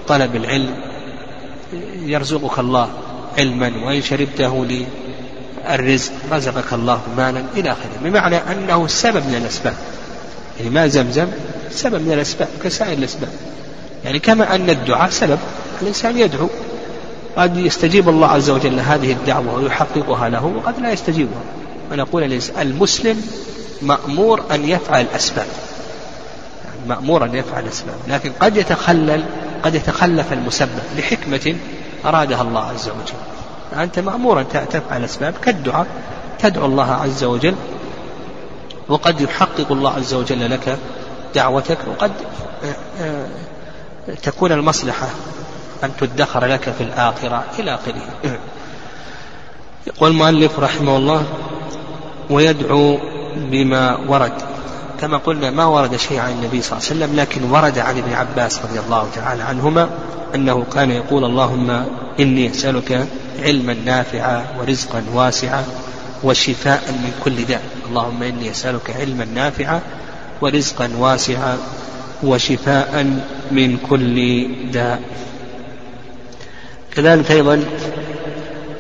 لطلب 0.05 0.37
العلم 0.37 0.75
يرزقك 2.03 2.59
الله 2.59 2.90
علما 3.38 3.73
وإن 3.87 4.03
شربته 4.03 4.66
للرزق 5.71 6.12
رزقك 6.33 6.73
الله 6.73 7.01
مالا 7.16 7.45
إلى 7.57 7.73
آخره. 7.73 7.90
بمعنى 8.05 8.37
أنه 8.37 8.87
سبب 8.87 9.27
من 9.27 9.35
الأسباب. 9.35 9.75
يعني 10.59 10.71
ماء 10.71 10.87
زمزم 10.87 11.27
سبب 11.71 12.07
من 12.07 12.12
الأسباب 12.12 12.49
كسائر 12.64 12.99
الأسباب. 12.99 13.31
يعني 14.05 14.19
كما 14.19 14.55
أن 14.55 14.71
الدعاء 14.71 15.11
سبب 15.11 15.38
الإنسان 15.83 16.19
يدعو. 16.19 16.49
قد 17.37 17.57
يستجيب 17.57 18.09
الله 18.09 18.29
عز 18.29 18.51
وجل 18.51 18.81
هذه 18.81 19.12
الدعوة 19.12 19.55
ويحققها 19.55 20.29
له 20.29 20.45
وقد 20.45 20.81
لا 20.81 20.92
يستجيبها. 20.92 21.42
ونقول 21.92 22.40
المسلم 22.59 23.23
مأمور 23.83 24.42
أن 24.51 24.69
يفعل 24.69 25.01
الأسباب. 25.01 25.47
مأمور 26.88 27.25
أن 27.25 27.35
يفعل 27.35 27.62
الأسباب. 27.64 27.97
لكن 28.09 28.33
قد 28.40 28.57
يتخلل 28.57 29.25
قد 29.62 29.75
يتخلف 29.75 30.33
المسبب 30.33 30.83
لحكمة 30.99 31.57
أرادها 32.05 32.42
الله 32.42 32.61
عز 32.61 32.88
وجل. 32.88 33.36
أنت 33.73 33.99
مأمور 33.99 34.41
أن 34.41 34.49
تفعل 34.49 35.01
الأسباب 35.01 35.35
كالدعاء. 35.43 35.87
تدعو 36.39 36.67
الله 36.67 36.93
عز 36.93 37.25
وجل. 37.25 37.55
وقد 38.89 39.21
يحقق 39.21 39.73
الله 39.73 39.93
عز 39.93 40.15
وجل 40.15 40.51
لك 40.51 40.79
دعوتك. 41.35 41.79
وقد 41.89 42.13
تكون 44.23 44.53
المصلحة 44.53 45.09
أن 45.85 45.91
تدخر 46.01 46.47
لك 46.47 46.71
في 46.79 46.81
الآخرة 46.81 47.45
إلى 47.59 47.75
آخره. 47.75 48.39
يقول 49.87 50.11
المؤلف 50.11 50.59
رحمه 50.59 50.97
الله 50.97 51.25
ويدعو 52.31 52.99
بما 53.37 53.97
ورد. 54.09 54.33
كما 55.01 55.17
قلنا 55.19 55.51
ما 55.51 55.65
ورد 55.65 55.97
شيء 55.97 56.19
عن 56.19 56.33
النبي 56.33 56.63
صلى 56.63 56.79
الله 56.79 56.89
عليه 56.91 56.97
وسلم 57.05 57.17
لكن 57.21 57.51
ورد 57.51 57.79
عن 57.79 57.99
ابن 57.99 58.13
عباس 58.13 58.59
رضي 58.65 58.81
الله 58.81 59.09
تعالى 59.15 59.43
عنهما. 59.43 59.89
أنه 60.35 60.65
كان 60.75 60.91
يقول 60.91 61.25
اللهم 61.25 61.85
إني 62.21 62.51
أسألك 62.51 63.07
علما 63.43 63.75
نافعا 63.75 64.47
ورزقا 64.59 65.05
واسعا 65.15 65.65
وشفاء 66.23 66.83
من 66.93 67.12
كل 67.25 67.45
داء. 67.45 67.62
اللهم 67.89 68.23
إني 68.23 68.51
أسألك 68.51 68.91
علما 68.91 69.25
نافعا 69.25 69.81
ورزقا 70.41 70.91
واسعا 70.99 71.59
وشفاء 72.23 73.21
من 73.51 73.79
كل 73.91 74.47
داء. 74.73 75.01
كذلك 76.95 77.31
أيضا 77.31 77.65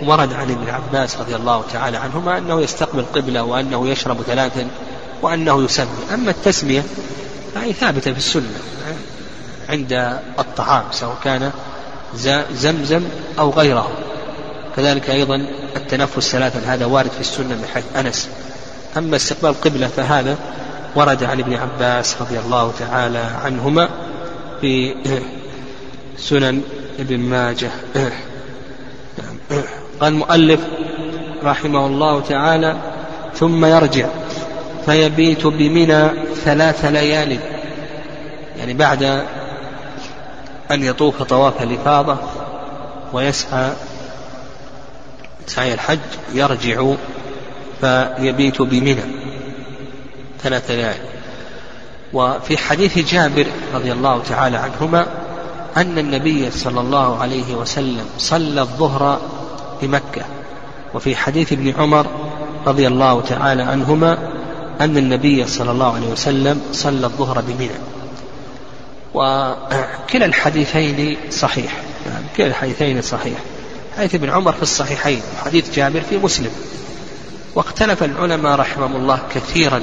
ورد 0.02 0.32
عن 0.32 0.50
ابن 0.50 0.68
عباس 0.68 1.16
رضي 1.16 1.36
الله 1.36 1.64
تعالى 1.72 1.96
عنهما 1.96 2.38
أنه 2.38 2.60
يستقبل 2.60 3.02
قبلة 3.02 3.42
وأنه 3.42 3.88
يشرب 3.88 4.22
ثلاثا 4.22 4.66
وأنه 5.22 5.64
يسمي 5.64 6.14
أما 6.14 6.30
التسمية 6.30 6.82
فهي 7.54 7.72
ثابتة 7.72 8.12
في 8.12 8.18
السنة. 8.18 8.58
عند 9.68 10.18
الطعام 10.38 10.84
سواء 10.90 11.16
كان 11.24 11.50
زمزم 12.52 13.02
أو 13.38 13.50
غيره. 13.50 13.90
كذلك 14.76 15.10
أيضا 15.10 15.46
التنفس 15.76 16.30
ثلاثا 16.30 16.74
هذا 16.74 16.86
وارد 16.86 17.10
في 17.10 17.20
السنة 17.20 17.54
من 17.54 17.64
حيث 17.74 17.84
أنس. 17.96 18.28
أما 18.96 19.16
استقبال 19.16 19.50
القبلة 19.50 19.86
فهذا 19.86 20.36
ورد 20.94 21.24
عن 21.24 21.40
ابن 21.40 21.54
عباس 21.54 22.16
رضي 22.20 22.38
الله 22.38 22.72
تعالى 22.78 23.24
عنهما 23.44 23.88
في 24.60 24.94
سنن 26.18 26.62
ابن 26.98 27.18
ماجه. 27.18 27.70
قال 30.00 30.12
المؤلف 30.12 30.60
رحمه 31.44 31.86
الله 31.86 32.20
تعالى 32.20 32.76
ثم 33.34 33.64
يرجع 33.64 34.08
فيبيت 34.86 35.46
بمنى 35.46 36.10
ثلاث 36.44 36.84
ليال. 36.84 37.38
يعني 38.58 38.74
بعد 38.74 39.22
أن 40.70 40.82
يطوف 40.82 41.22
طواف 41.22 41.62
الإفاضة 41.62 42.16
ويسعى 43.12 43.70
سعي 45.46 45.74
الحج 45.74 45.98
يرجع 46.34 46.94
فيبيت 47.80 48.62
بمنى. 48.62 49.02
ثلاث 50.42 50.70
ليال. 50.70 50.96
وفي 52.12 52.58
حديث 52.58 52.98
جابر 53.12 53.46
رضي 53.74 53.92
الله 53.92 54.22
تعالى 54.22 54.56
عنهما 54.56 55.06
أن 55.76 55.98
النبي 55.98 56.50
صلى 56.50 56.80
الله 56.80 57.18
عليه 57.18 57.54
وسلم 57.54 58.04
صلى 58.18 58.60
الظهر 58.60 59.20
بمكة. 59.82 60.22
وفي 60.94 61.16
حديث 61.16 61.52
ابن 61.52 61.74
عمر 61.78 62.06
رضي 62.66 62.86
الله 62.86 63.20
تعالى 63.20 63.62
عنهما 63.62 64.18
أن 64.80 64.96
النبي 64.96 65.46
صلى 65.46 65.70
الله 65.70 65.94
عليه 65.94 66.08
وسلم 66.08 66.60
صلى 66.72 67.06
الظهر 67.06 67.40
بمنى. 67.40 67.95
وكلا 69.16 70.24
الحديثين 70.26 71.16
صحيح. 71.30 71.72
يعني 72.06 72.24
كلا 72.36 72.46
الحديثين 72.46 73.02
صحيح. 73.02 73.38
حديث 73.96 74.14
ابن 74.14 74.30
عمر 74.30 74.52
في 74.52 74.62
الصحيحين 74.62 75.20
وحديث 75.36 75.74
جابر 75.74 76.00
في 76.00 76.18
مسلم. 76.18 76.50
واختلف 77.54 78.02
العلماء 78.02 78.58
رحمهم 78.58 78.96
الله 78.96 79.18
كثيرا 79.34 79.82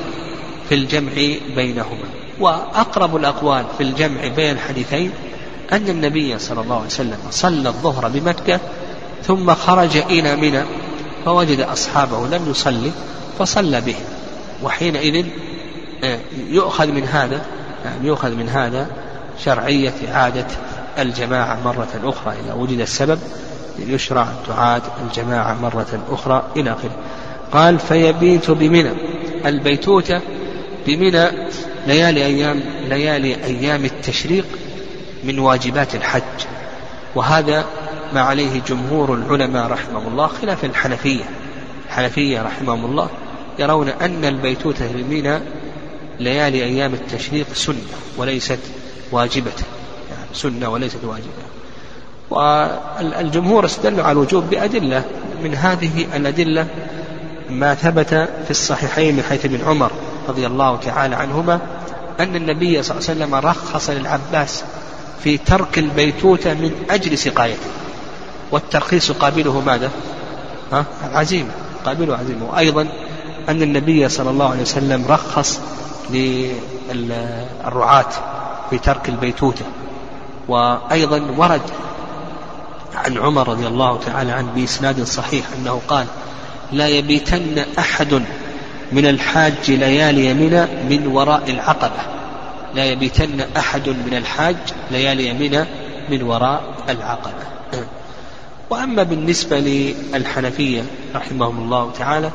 في 0.69 0.76
الجمع 0.76 1.12
بينهما. 1.56 2.08
وأقرب 2.39 3.15
الأقوال 3.15 3.65
في 3.78 3.84
الجمع 3.84 4.28
بين 4.28 4.52
الحديثين 4.52 5.12
أن 5.72 5.89
النبي 5.89 6.39
صلى 6.39 6.62
الله 6.62 6.76
عليه 6.76 6.86
وسلم 6.86 7.17
صلى 7.32 7.69
الظهر 7.69 8.08
بمكة 8.08 8.60
ثم 9.24 9.54
خرج 9.54 9.98
إلى 9.98 10.36
منى 10.36 10.63
فوجد 11.26 11.60
أصحابه 11.60 12.28
لم 12.28 12.50
يصلي 12.50 12.91
فصلى 13.39 13.82
بهم 13.82 14.04
وحينئذ 14.63 15.26
آه، 16.04 16.19
يؤخذ 16.50 16.88
من 16.88 17.04
هذا 17.04 17.41
يعني 17.86 18.08
يؤخذ 18.08 18.32
من 18.32 18.50
هذا 18.50 18.88
شرعية 19.45 19.93
إعادة 20.12 20.47
الجماعة 20.99 21.60
مرة 21.65 21.88
أخرى 22.03 22.34
إذا 22.45 22.53
وجد 22.53 22.79
السبب 22.79 23.19
يشرع 23.79 24.21
أن 24.21 24.36
تعاد 24.47 24.82
الجماعة 25.08 25.53
مرة 25.62 25.99
أخرى 26.10 26.43
إلى 26.56 26.71
آخره. 26.71 26.95
قال 27.51 27.79
فيبيت 27.79 28.51
بمنى. 28.51 28.91
البيتوتة 29.45 30.21
بمنى 30.88 31.27
ليالي 31.88 32.25
أيام 32.25 32.60
ليالي 32.89 33.43
أيام 33.43 33.86
التشريق 33.86 34.45
من 35.23 35.39
واجبات 35.39 35.95
الحج. 35.95 36.45
وهذا 37.15 37.65
ما 38.13 38.21
عليه 38.21 38.62
جمهور 38.67 39.13
العلماء 39.13 39.67
رحمهم 39.67 40.08
الله 40.08 40.27
خلاف 40.27 40.65
الحنفية. 40.65 41.23
الحنفية 41.88 42.41
رحمهم 42.41 42.86
الله 42.86 43.10
يرون 43.60 43.89
أن 43.89 44.25
البيتوتة 44.25 44.91
بمنى 44.93 45.39
ليالي 46.19 46.63
أيام 46.63 46.93
التشريق 46.93 47.53
سنة 47.53 47.77
وليست 48.17 48.60
واجبة 49.13 49.52
يعني 50.10 50.28
سنة 50.34 50.69
وليست 50.69 51.04
واجبة. 51.04 51.43
والجمهور 52.30 53.65
استدلوا 53.65 54.04
على 54.04 54.12
الوجوب 54.12 54.49
بأدلة. 54.49 55.04
من 55.43 55.56
هذه 55.56 56.06
الأدلة 56.15 56.67
ما 57.49 57.76
ثبت 57.76 58.10
في 58.45 58.52
الصحيحين 58.52 59.15
من 59.15 59.23
حيث 59.23 59.45
ابن 59.45 59.62
عمر 59.65 59.91
رضي 60.30 60.47
الله 60.47 60.78
تعالى 60.78 61.15
عنهما 61.15 61.60
أن 62.19 62.36
النبي 62.36 62.84
صلى 62.84 62.97
الله 62.97 63.10
عليه 63.10 63.19
وسلم 63.19 63.36
رخص 63.36 63.89
للعباس 63.89 64.63
في 65.23 65.38
ترك 65.38 65.78
البيتوتة 65.78 66.54
من 66.54 66.71
أجل 66.89 67.17
سقايته. 67.17 67.67
والترخيص 68.52 69.12
قابله 69.12 69.62
ماذا؟ 69.62 69.91
ها؟ 70.71 70.86
عزيمة 71.13 71.52
قابله 71.86 72.17
عزيمة. 72.17 72.45
وأيضا 72.52 72.88
أن 73.49 73.62
النبي 73.62 74.10
صلى 74.10 74.30
الله 74.30 74.52
عليه 74.52 74.62
وسلم 74.62 75.06
رخص 75.10 75.60
للرعاة. 76.89 78.10
في 78.73 78.79
ترك 78.79 79.09
البيتوتة. 79.09 79.65
وأيضا 80.47 81.21
ورد 81.38 81.62
عن 82.95 83.17
عمر 83.17 83.49
رضي 83.49 83.67
الله 83.67 83.99
تعالى 84.05 84.31
عنه 84.31 84.51
بإسناد 84.55 85.03
صحيح 85.03 85.45
أنه 85.57 85.81
قال 85.88 86.05
لا 86.71 86.88
يبيتن 86.88 87.65
أحد 87.79 88.21
من 88.91 89.05
الحاج 89.05 89.71
ليالي 89.71 90.33
منى 90.33 90.62
من 90.89 91.07
وراء 91.07 91.43
العقبة. 91.47 92.01
لا 92.75 92.86
يبيتن 92.86 93.45
أحد 93.57 93.89
من 93.89 94.13
الحاج 94.13 94.57
ليالي 94.91 95.33
منى 95.33 95.65
من 96.09 96.23
وراء 96.23 96.63
العقبة. 96.89 97.43
وأما 98.69 99.03
بالنسبة 99.03 99.59
للحنفية 99.59 100.83
رحمهم 101.15 101.63
الله 101.63 101.91
تعالى 101.91 102.31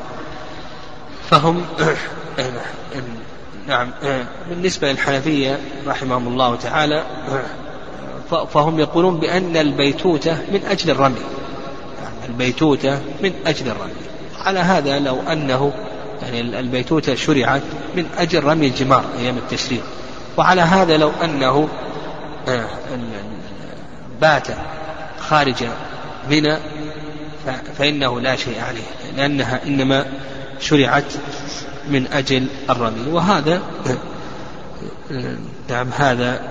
فهم 1.29 1.65
نعم 3.69 3.91
بالنسبة 4.49 4.91
للحنفية 4.91 5.59
رحمهم 5.87 6.27
الله 6.27 6.55
تعالى 6.55 7.03
فهم 8.29 8.79
يقولون 8.79 9.19
بأن 9.19 9.57
البيتوتة 9.57 10.37
من 10.51 10.61
أجل 10.69 10.91
الرمي. 10.91 11.19
يعني 12.03 12.25
البيتوتة 12.29 12.99
من 13.23 13.33
أجل 13.45 13.67
الرمي. 13.67 13.91
على 14.37 14.59
هذا 14.59 14.99
لو 14.99 15.19
أنه 15.31 15.73
يعني 16.21 16.59
البيتوتة 16.59 17.15
شرعت 17.15 17.61
من 17.95 18.05
أجل 18.17 18.43
رمي 18.43 18.67
الجمار 18.67 19.03
أيام 19.19 19.37
التشريق. 19.37 19.83
وعلى 20.37 20.61
هذا 20.61 20.97
لو 20.97 21.11
أنه 21.23 21.67
آه، 22.47 22.67
بات 24.21 24.47
خارج 25.19 25.63
منى 26.29 26.57
فإنه 27.77 28.21
لا 28.21 28.35
شيء 28.35 28.61
عليه. 28.61 29.17
لأنها 29.17 29.59
إنما 29.67 30.05
شرعت 30.59 31.13
من 31.87 32.07
أجل 32.07 32.47
الرمي. 32.69 33.11
وهذا 33.11 33.61
نعم 35.69 35.89
هذا 35.97 36.49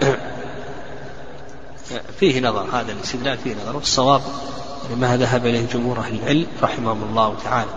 فيه 2.21 2.41
نظر 2.41 2.67
هذا 2.73 2.93
الاستدلال 2.93 3.38
فيه 3.38 3.55
نظر 3.55 3.77
والصواب 3.77 4.21
ما 4.97 5.17
ذهب 5.17 5.47
إليه 5.47 5.67
جمهور 5.75 5.99
أهل 5.99 6.14
العلم 6.14 6.47
رحمهم 6.62 7.03
الله 7.03 7.35
تعالى. 7.45 7.71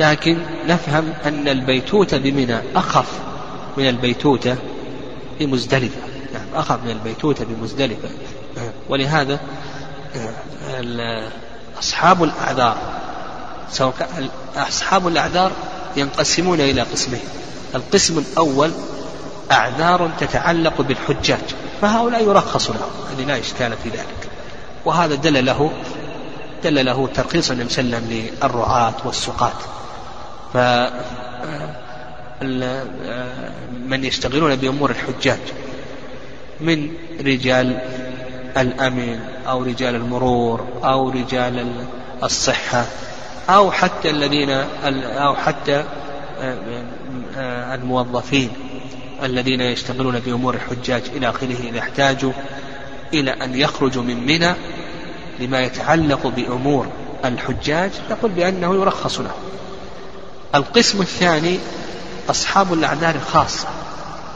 لكن 0.00 0.38
نفهم 0.66 1.12
أن 1.24 1.48
البيتوتة 1.48 2.18
بمنى 2.18 2.58
أخف 2.74 3.06
من 3.76 3.88
البيتوتة 3.88 4.56
بمزدلفة. 5.40 6.00
يعني 6.34 6.46
أخف 6.54 6.84
من 6.84 6.90
البيتوتة 6.90 7.44
بمزدلفة. 7.44 8.08
ولهذا 8.88 9.40
أصحاب 11.78 12.22
الأعذار 12.22 12.76
سواء 13.70 14.28
أصحاب 14.56 15.08
الأعذار 15.08 15.52
ينقسمون 15.96 16.60
إلى 16.60 16.82
قسمين. 16.82 17.20
القسم 17.74 18.18
الأول 18.18 18.70
أعذار 19.52 20.10
تتعلق 20.20 20.80
بالحجاج 20.80 21.44
فهؤلاء 21.80 22.22
يرخص 22.22 22.70
لهم 22.70 22.90
هذه 23.10 23.24
لا 23.24 23.38
إشكال 23.38 23.72
في 23.82 23.88
ذلك. 23.88 24.30
وهذا 24.84 25.14
دل 25.14 25.44
له 25.44 25.70
دل 26.64 26.84
له 26.84 27.08
ترخيص 27.14 27.50
النبي 27.50 27.68
صلى 27.68 27.84
الله 27.84 27.96
عليه 27.96 28.06
وسلم 28.06 28.30
للرعاة 28.42 28.94
والسقاة. 29.04 29.58
ف 30.52 30.56
من 33.86 34.04
يشتغلون 34.04 34.56
بأمور 34.56 34.90
الحجاج 34.90 35.38
من 36.60 36.90
رجال 37.20 37.80
الأمن 38.56 39.20
أو 39.46 39.62
رجال 39.62 39.94
المرور 39.94 40.66
أو 40.84 41.10
رجال 41.10 41.66
الصحة 42.22 42.84
أو 43.48 43.70
حتى 43.70 44.10
الذين 44.10 44.50
أو 44.50 45.34
حتى 45.34 45.84
الموظفين 47.46 48.50
الذين 49.22 49.60
يشتغلون 49.60 50.18
بأمور 50.18 50.54
الحجاج 50.54 51.02
إلى 51.16 51.30
آخره 51.30 51.56
إذا 51.68 51.78
احتاجوا 51.78 52.32
إلى 53.14 53.30
أن 53.30 53.54
يخرجوا 53.54 54.02
من 54.02 54.26
منى 54.26 54.54
لما 55.40 55.60
يتعلق 55.60 56.26
بأمور 56.26 56.86
الحجاج 57.24 57.90
نقول 58.10 58.30
بأنه 58.30 58.74
يرخص 58.74 59.20
له. 59.20 59.34
القسم 60.54 61.00
الثاني 61.00 61.58
أصحاب 62.30 62.72
الأعذار 62.72 63.14
الخاصة. 63.14 63.68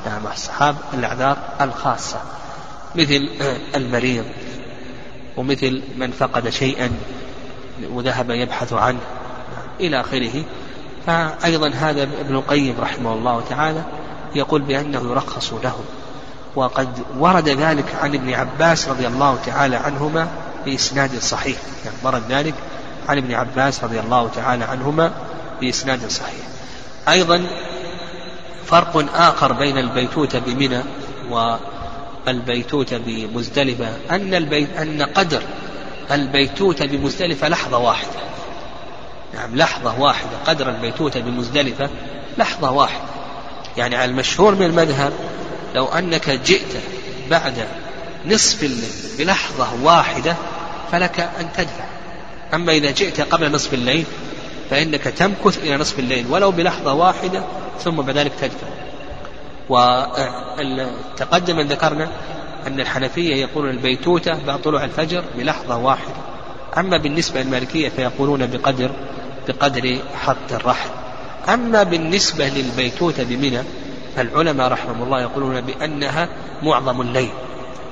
نعم 0.07 0.27
أصحاب 0.27 0.77
الأعذار 0.95 1.37
الخاصة. 1.61 2.21
مثل 2.95 3.29
المريض 3.75 4.25
ومثل 5.37 5.83
من 5.97 6.11
فقد 6.11 6.49
شيئا. 6.49 6.91
وذهب 7.91 8.31
يبحث 8.31 8.73
عنه 8.73 9.01
إلى 9.81 10.01
آخره. 10.01 10.45
فأيضا 11.07 11.69
هذا 11.69 12.03
ابن 12.03 12.35
القيم 12.35 12.75
رحمه 12.81 13.13
الله 13.13 13.43
تعالى 13.51 13.83
يقول 14.35 14.63
بأنه 14.63 15.11
يرخص 15.11 15.53
له 15.53 15.75
وقد 16.57 16.89
ورد 17.19 17.49
ذلك 17.49 17.85
عن 18.03 18.15
ابن 18.15 18.33
عباس 18.35 18.89
رضي 18.89 19.07
الله 19.07 19.39
تعالى 19.47 19.77
عنهما 19.77 20.29
بإسناد 20.65 21.19
صحيح. 21.19 21.59
يعني 21.85 21.97
ورد 22.03 22.23
ذلك 22.29 22.55
عن 23.09 23.19
ابن 23.19 23.35
عباس 23.35 23.85
رضي 23.85 24.01
الله 24.01 24.29
تعالى 24.29 24.65
عنهما 24.65 25.13
بإسناد 25.61 26.11
صحيح. 26.11 26.47
أيضا 27.09 27.47
فرق 28.67 29.05
آخر 29.15 29.53
بين 29.53 29.79
البيتوتة 29.79 30.39
بمنى 30.39 30.83
والبيتوتة 32.27 32.99
بمزدلفة 32.99 33.89
أن 34.11 34.35
البيت 34.35 34.77
أن 34.77 35.03
قدر 35.03 35.43
البيتوتة 36.15 36.87
بمزدلفة 36.87 37.49
لحظة 37.49 37.79
واحدة. 37.79 38.21
نعم 39.35 39.57
لحظة 39.57 40.01
واحدة 40.01 40.31
قدر 40.47 40.69
البيتوتة 40.69 41.21
بمزدلفة 41.21 41.91
لحظة 42.39 42.71
واحدة. 42.71 43.05
يعني 43.77 43.97
على 43.97 44.11
المشهور 44.11 44.55
من 44.55 44.67
المذهب 44.67 45.13
لو 45.75 45.87
أنك 45.87 46.31
جئت 46.31 46.77
بعد 47.31 47.67
نصف 48.27 48.63
الليل 48.63 48.93
بلحظة 49.19 49.69
واحدة 49.83 50.37
فلك 50.93 51.21
أن 51.21 51.49
تدفع. 51.57 51.85
أما 52.55 52.73
إذا 52.73 52.91
جئت 52.91 53.21
قبل 53.21 53.53
نصف 53.53 53.75
الليل 53.75 54.05
فإنك 54.71 55.03
تمكث 55.03 55.59
إلى 55.59 55.77
نصف 55.77 55.99
الليل 55.99 56.27
ولو 56.31 56.51
بلحظة 56.51 56.93
واحدة 56.93 57.45
ثم 57.85 58.01
بعد 58.01 58.19
ذلك 58.19 58.33
تدفع. 58.41 58.67
وتقدم 59.69 61.59
أن 61.59 61.69
ذكرنا 61.69 62.09
أن 62.67 62.81
الحنفية 62.81 63.35
يقولون 63.35 63.71
البيتوتة 63.71 64.45
بعد 64.47 64.63
طلوع 64.63 64.85
الفجر 64.85 65.25
بلحظة 65.39 65.77
واحدة. 65.77 66.15
أما 66.79 66.97
بالنسبة 66.97 67.43
للمالكية 67.43 67.89
فيقولون 67.89 68.47
بقدر 68.47 68.91
بقدر 69.49 69.99
حط 70.15 70.53
الرحل. 70.53 70.91
أما 71.49 71.83
بالنسبة 71.83 72.49
للبيتوتة 72.49 73.25
بمنى 73.25 73.59
العلماء 74.19 74.69
رحمهم 74.69 75.03
الله 75.03 75.23
يقولون 75.23 75.61
بأنها 75.61 76.29
معظم 76.63 77.01
الليل. 77.01 77.31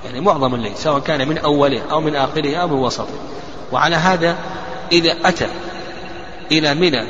يعني 0.04 0.20
معظم 0.20 0.54
الليل 0.54 0.76
سواء 0.76 1.00
كان 1.00 1.28
من 1.28 1.38
أوله 1.38 1.82
أو 1.90 2.00
من 2.00 2.16
آخره 2.16 2.56
أو 2.56 2.68
من 2.68 2.74
وسطه. 2.74 3.18
وعلى 3.72 3.96
هذا 3.96 4.36
إذا 4.92 5.16
أتى 5.24 5.46
إلى 6.52 6.74
منى 6.74 7.04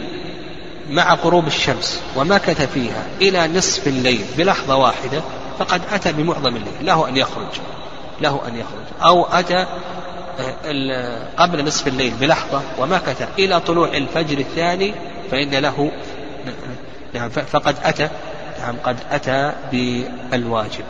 مع 0.90 1.14
غروب 1.14 1.46
الشمس 1.46 2.00
ومكث 2.16 2.72
فيها 2.72 3.06
إلى 3.20 3.48
نصف 3.48 3.86
الليل 3.86 4.24
بلحظة 4.38 4.76
واحدة 4.76 5.22
فقد 5.60 5.80
أتى 5.92 6.12
بمعظم 6.12 6.56
الليل. 6.56 6.86
له 6.86 7.08
أن 7.08 7.16
يخرج. 7.16 7.60
له 8.20 8.40
أن 8.48 8.56
يخرج. 8.56 8.84
أو 9.02 9.24
أتى 9.24 9.66
آه، 10.64 11.26
قبل 11.36 11.64
نصف 11.64 11.88
الليل 11.88 12.12
بلحظة 12.20 12.62
ومكث 12.78 13.28
إلى 13.38 13.60
طلوع 13.60 13.88
الفجر 13.88 14.38
الثاني 14.38 14.94
فإن 15.30 15.54
له 15.54 15.90
نعم 17.14 17.28
فقد 17.28 17.76
أتى 17.84 18.08
نعم 18.60 18.76
قد 18.84 18.96
أتى 19.10 19.52
بالواجب. 19.72 20.84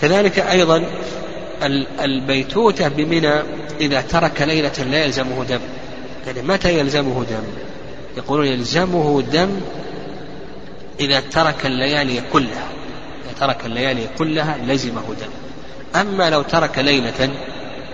كذلك 0.00 0.38
أيضا 0.38 0.84
البيتوتة 2.00 2.88
بمنى 2.88 3.34
إذا 3.80 4.00
ترك 4.00 4.42
ليلة 4.42 4.82
لا 4.90 5.04
يلزمه 5.04 5.44
دم. 5.44 5.60
يعني 6.26 6.42
متى 6.42 6.78
يلزمه 6.78 7.24
دم؟ 7.30 7.44
يقولون 8.16 8.46
يلزمه 8.46 9.22
دم 9.22 9.60
إذا 11.00 11.20
ترك 11.20 11.66
الليالي 11.66 12.22
كلها. 12.32 12.68
ترك 13.40 13.66
الليالي 13.66 14.08
كلها 14.18 14.58
لزمه 14.66 15.02
دم 15.20 15.30
أما 16.00 16.30
لو 16.30 16.42
ترك 16.42 16.78
ليلة 16.78 17.30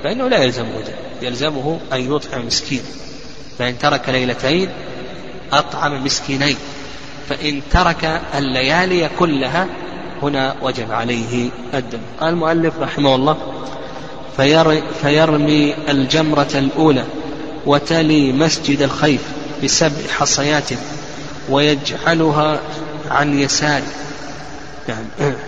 فإنه 0.04 0.28
لا 0.28 0.42
يلزمه 0.42 0.80
دم 0.86 1.26
يلزمه 1.26 1.80
أن 1.92 2.14
يطعم 2.16 2.46
مسكين. 2.46 2.82
فإن 3.58 3.78
ترك 3.78 4.08
ليلتين 4.08 4.68
أطعم 5.52 6.04
مسكينين. 6.04 6.56
فإن 7.28 7.62
ترك 7.70 8.20
الليالي 8.38 9.10
كلها 9.18 9.66
هنا 10.22 10.56
وجب 10.62 10.92
عليه 10.92 11.50
الدم. 11.74 12.00
قال 12.20 12.28
المؤلف 12.28 12.78
رحمه 12.78 13.14
الله 13.14 13.36
فيرمي 15.02 15.74
الجمرة 15.88 16.50
الأولى 16.54 17.04
وتلي 17.66 18.32
مسجد 18.32 18.82
الخيف 18.82 19.22
بسبع 19.64 20.08
حصيات 20.18 20.70
ويجعلها 21.48 22.60
عن 23.10 23.38
يساره 23.38 23.86
نعم. 24.88 25.04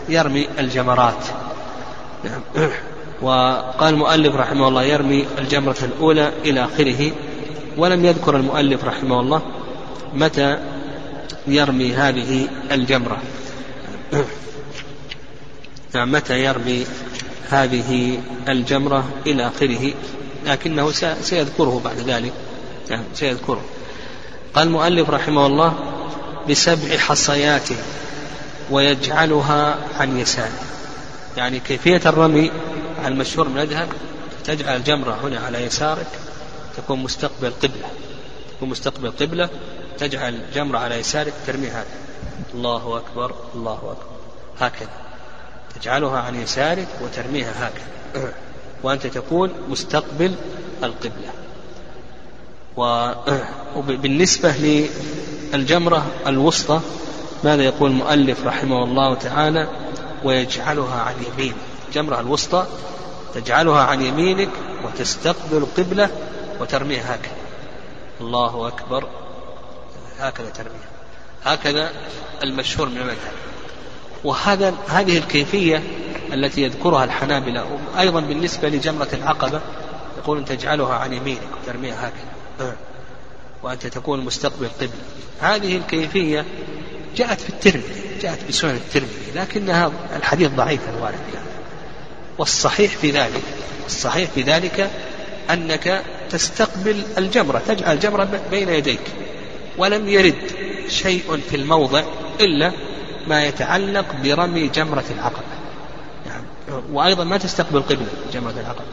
يرمي 0.09 0.49
الجمرات. 0.59 1.25
نعم 2.25 2.71
وقال 3.23 3.95
المؤلف 3.95 4.35
رحمه 4.37 4.69
الله 4.69 4.83
يرمي 4.83 5.27
الجمرة 5.39 5.77
الأولى 5.83 6.33
إلى 6.45 6.65
آخره. 6.65 7.13
ولم 7.77 8.05
يذكر 8.05 8.37
المؤلف 8.37 8.85
رحمه 8.85 9.21
الله 9.21 9.43
متى 10.15 10.59
يرمي 11.47 11.93
هذه 11.93 12.49
الجمرة. 12.73 13.19
نعم 15.95 16.13
متى 16.13 16.45
يرمي 16.45 16.87
هذه 17.51 18.19
الجمرة 18.49 19.09
إلى 19.27 19.47
آخره. 19.47 19.93
لكنه 20.47 20.91
سيذكره 21.23 21.81
بعد 21.85 21.97
ذلك. 21.97 22.33
نعم 22.91 23.03
سيذكره. 23.15 23.61
قال 24.55 24.67
المؤلف 24.67 25.11
رحمه 25.11 25.47
الله 25.47 25.75
بسبع 26.51 26.97
حصيات. 26.97 27.69
ويجعلها 28.71 29.77
عن 30.01 30.19
يساره 30.19 30.63
يعني 31.37 31.61
كيفية 31.61 32.01
الرمي 32.07 32.51
المشهور 33.07 33.49
من 33.49 33.59
المذهب 33.59 33.89
تجعل 34.45 34.77
الجمرة 34.77 35.19
هنا 35.23 35.41
على 35.41 35.65
يسارك 35.65 36.07
تكون 36.77 36.99
مستقبل 37.03 37.51
قبلة. 37.51 37.89
تكون 38.57 38.69
مستقبل 38.69 39.11
قبلة 39.11 39.49
تجعل 39.99 40.35
الجمرة 40.35 40.79
على 40.79 40.95
يسارك 40.95 41.33
ترميها 41.47 41.81
هكذا 41.81 42.55
الله 42.55 42.97
أكبر 42.97 43.35
الله 43.55 43.75
أكبر. 43.75 44.15
هكذا. 44.61 44.89
تجعلها 45.81 46.19
عن 46.19 46.43
يسارك 46.43 46.89
وترميها 47.03 47.69
هكذا. 47.69 48.33
وأنت 48.83 49.07
تكون 49.07 49.51
مستقبل 49.69 50.35
القبلة. 50.83 51.31
وبالنسبة 53.77 54.55
للجمرة 55.53 56.07
الوسطى 56.27 56.81
ماذا 57.45 57.63
يقول 57.63 57.91
المؤلف 57.91 58.47
رحمه 58.47 58.85
الله 58.85 59.15
تعالى؟ 59.15 59.69
ويجعلها 60.25 61.03
عن 61.03 61.15
يمينه 61.33 61.57
الجمرة 61.89 62.21
الوسطى 62.21 62.67
تجعلها 63.35 63.83
عن 63.83 64.03
يمينك 64.03 64.49
وتستقبل 64.85 65.57
القبلة 65.57 66.11
وترميها 66.61 67.15
هكذا. 67.15 67.37
الله 68.21 68.69
أكبر. 68.69 69.09
هكذا 70.19 70.51
ترميها. 70.51 70.89
هكذا 71.45 71.93
المشهور 72.43 72.89
من 72.89 72.97
المذهب. 72.97 73.33
وهذا 74.25 74.75
هذه 74.89 75.19
الكيفية 75.19 75.83
التي 76.33 76.63
يذكرها 76.63 77.05
الحنابلة 77.05 77.79
أيضا 77.99 78.21
بالنسبة 78.21 78.69
لجمرة 78.69 79.09
العقبة 79.13 79.61
يقول 80.19 80.45
تجعلها 80.45 80.95
عن 80.95 81.13
يمينك 81.13 81.49
وترميها 81.63 82.09
هكذا. 82.09 82.77
وأنت 83.63 83.87
تكون 83.87 84.21
مستقبل 84.21 84.69
قبلة. 84.81 85.05
هذه 85.41 85.77
الكيفية 85.77 86.45
جاءت 87.17 87.41
في 87.41 87.49
الترمذي 87.49 88.03
جاءت 88.23 88.39
بسنن 88.49 88.71
الترمذي 88.71 89.33
لكنها 89.35 89.93
الحديث 90.17 90.51
ضعيف 90.51 90.81
الوارد 90.97 91.19
يعني. 91.35 91.47
والصحيح 92.39 92.93
في 92.97 93.11
ذلك 93.11 93.43
الصحيح 93.87 94.31
في 94.31 94.43
ذلك 94.43 94.91
أنك 95.51 96.03
تستقبل 96.31 97.03
الجمرة 97.19 97.63
تجعل 97.69 97.95
الجمرة 97.95 98.41
بين 98.51 98.69
يديك 98.69 99.01
ولم 99.79 100.09
يرد 100.09 100.35
شيء 100.89 101.41
في 101.51 101.57
الموضع 101.57 102.03
إلا 102.41 102.73
ما 103.27 103.45
يتعلق 103.45 104.07
برمي 104.25 104.69
جمرة 104.69 105.05
العقبة. 105.11 105.45
يعني 106.27 106.45
وأيضا 106.93 107.25
ما 107.25 107.39
تستقبل 107.39 107.83
قبلة 107.83 108.07
جمرة 108.33 108.55
العقبة. 108.61 108.85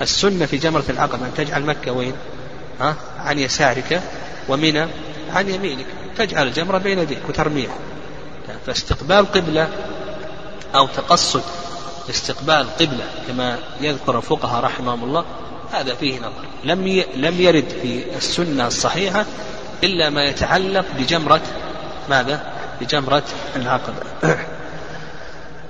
السنة 0.00 0.46
في 0.46 0.56
جمرة 0.56 0.84
العقبة 0.88 1.26
أن 1.26 1.34
تجعل 1.36 1.62
مكة 1.62 1.92
وين؟ 1.92 2.12
ها؟ 2.80 2.96
عن 3.18 3.38
يسارك 3.38 4.02
ومنى 4.48 4.86
عن 5.34 5.48
يمينك 5.50 5.86
تجعل 6.16 6.46
الجمرة 6.46 6.78
بين 6.78 6.98
يديك 6.98 7.18
وترميها. 7.28 7.76
فاستقبال 8.66 9.32
قبلة 9.32 9.68
أو 10.74 10.86
تقصد 10.86 11.42
استقبال 12.10 12.66
قبلة 12.80 13.04
كما 13.28 13.58
يذكر 13.80 14.16
الفقهاء 14.16 14.64
رحمهم 14.64 15.04
الله 15.04 15.24
هذا 15.72 15.94
فيه 15.94 16.18
نظر. 16.18 16.44
لم 16.64 17.04
لم 17.16 17.40
يرد 17.40 17.68
في 17.82 18.16
السنة 18.16 18.66
الصحيحة 18.66 19.24
إلا 19.84 20.10
ما 20.10 20.24
يتعلق 20.24 20.84
بجمرة 20.98 21.40
ماذا؟ 22.10 22.52
بجمرة 22.80 23.24
العقبة. 23.56 24.02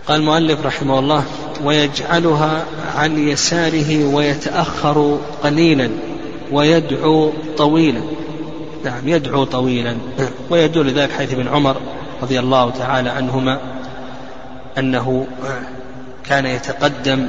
قال 0.09 0.21
المؤلف 0.21 0.67
رحمه 0.67 0.99
الله 0.99 1.25
ويجعلها 1.63 2.65
عن 2.97 3.29
يساره 3.29 4.05
ويتأخر 4.05 5.21
قليلا 5.43 5.91
ويدعو 6.53 7.33
طويلا. 7.59 8.03
نعم 8.87 9.09
يدعو 9.09 9.45
طويلا. 9.45 9.97
ويدل 10.51 10.95
ذلك 10.95 11.13
حيث 11.13 11.33
ابن 11.33 11.49
عمر 11.49 11.77
رضي 12.23 12.41
الله 12.41 12.71
تعالى 12.71 13.11
عنهما 13.11 13.61
أنه 14.79 15.27
كان 16.25 16.47
يتقدم 16.47 17.27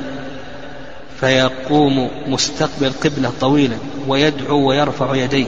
فيقوم 1.20 2.10
مستقبل 2.28 2.92
قبلة 3.04 3.32
طويلا 3.42 3.78
ويدعو 4.08 4.70
ويرفع 4.70 5.16
يديه. 5.16 5.46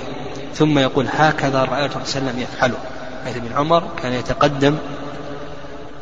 ثم 0.53 0.79
يقول 0.79 1.07
هكذا 1.11 1.63
رأيت 1.63 1.91
صلى 1.91 2.01
الله 2.01 2.15
عليه 2.15 2.27
وسلم 2.27 2.39
يفعله. 2.39 2.77
حيث 3.25 3.37
ابن 3.37 3.53
عمر 3.55 3.83
كان 4.01 4.13
يتقدم 4.13 4.75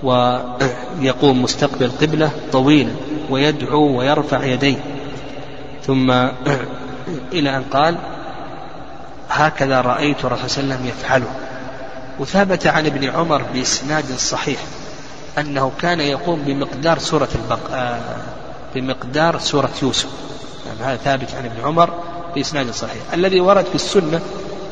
ويقوم 0.03 1.41
مستقبل 1.41 1.91
قبلة 2.01 2.31
طويلا 2.51 2.91
ويدعو 3.29 3.97
ويرفع 3.97 4.43
يديه. 4.43 4.77
ثم 5.83 6.11
إلى 7.33 7.57
أن 7.57 7.63
قال 7.71 7.97
هكذا 9.29 9.81
رأيت 9.81 10.25
الرسول 10.25 10.49
صلى 10.49 10.63
الله 10.63 10.75
عليه 10.75 10.83
وسلم 10.83 10.87
يفعله. 10.87 11.27
وثبت 12.19 12.67
عن 12.67 12.85
ابن 12.85 13.09
عمر 13.09 13.41
بإسناد 13.53 14.05
صحيح 14.17 14.59
أنه 15.37 15.71
كان 15.81 15.99
يقوم 15.99 16.41
بمقدار 16.41 16.99
سورة 16.99 17.29
البق... 17.35 17.59
آه 17.71 17.99
بمقدار 18.75 19.39
سورة 19.39 19.71
يوسف. 19.81 20.09
يعني 20.67 20.91
هذا 20.91 20.97
ثابت 20.97 21.35
عن 21.35 21.45
ابن 21.45 21.65
عمر 21.65 21.89
بإسناد 22.35 22.71
صحيح. 22.71 23.01
الذي 23.13 23.39
ورد 23.39 23.65
في 23.65 23.75
السنة 23.75 24.21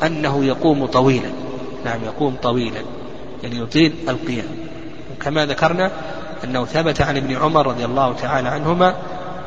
أنه 0.04 0.46
يقوم 0.46 0.86
طويلا. 0.86 1.30
نعم 1.86 2.04
يقوم 2.04 2.36
طويلا. 2.44 2.82
يعني 3.44 3.60
يطيل 3.60 3.96
القيام. 4.10 4.48
وكما 5.12 5.46
ذكرنا 5.46 5.92
أنه 6.44 6.66
ثبت 6.66 7.02
عن 7.02 7.18
ابن 7.18 7.36
عمر 7.36 7.68
رضي 7.68 7.86
الله 7.86 8.14
تعالى 8.14 8.50
عنهما 8.50 8.96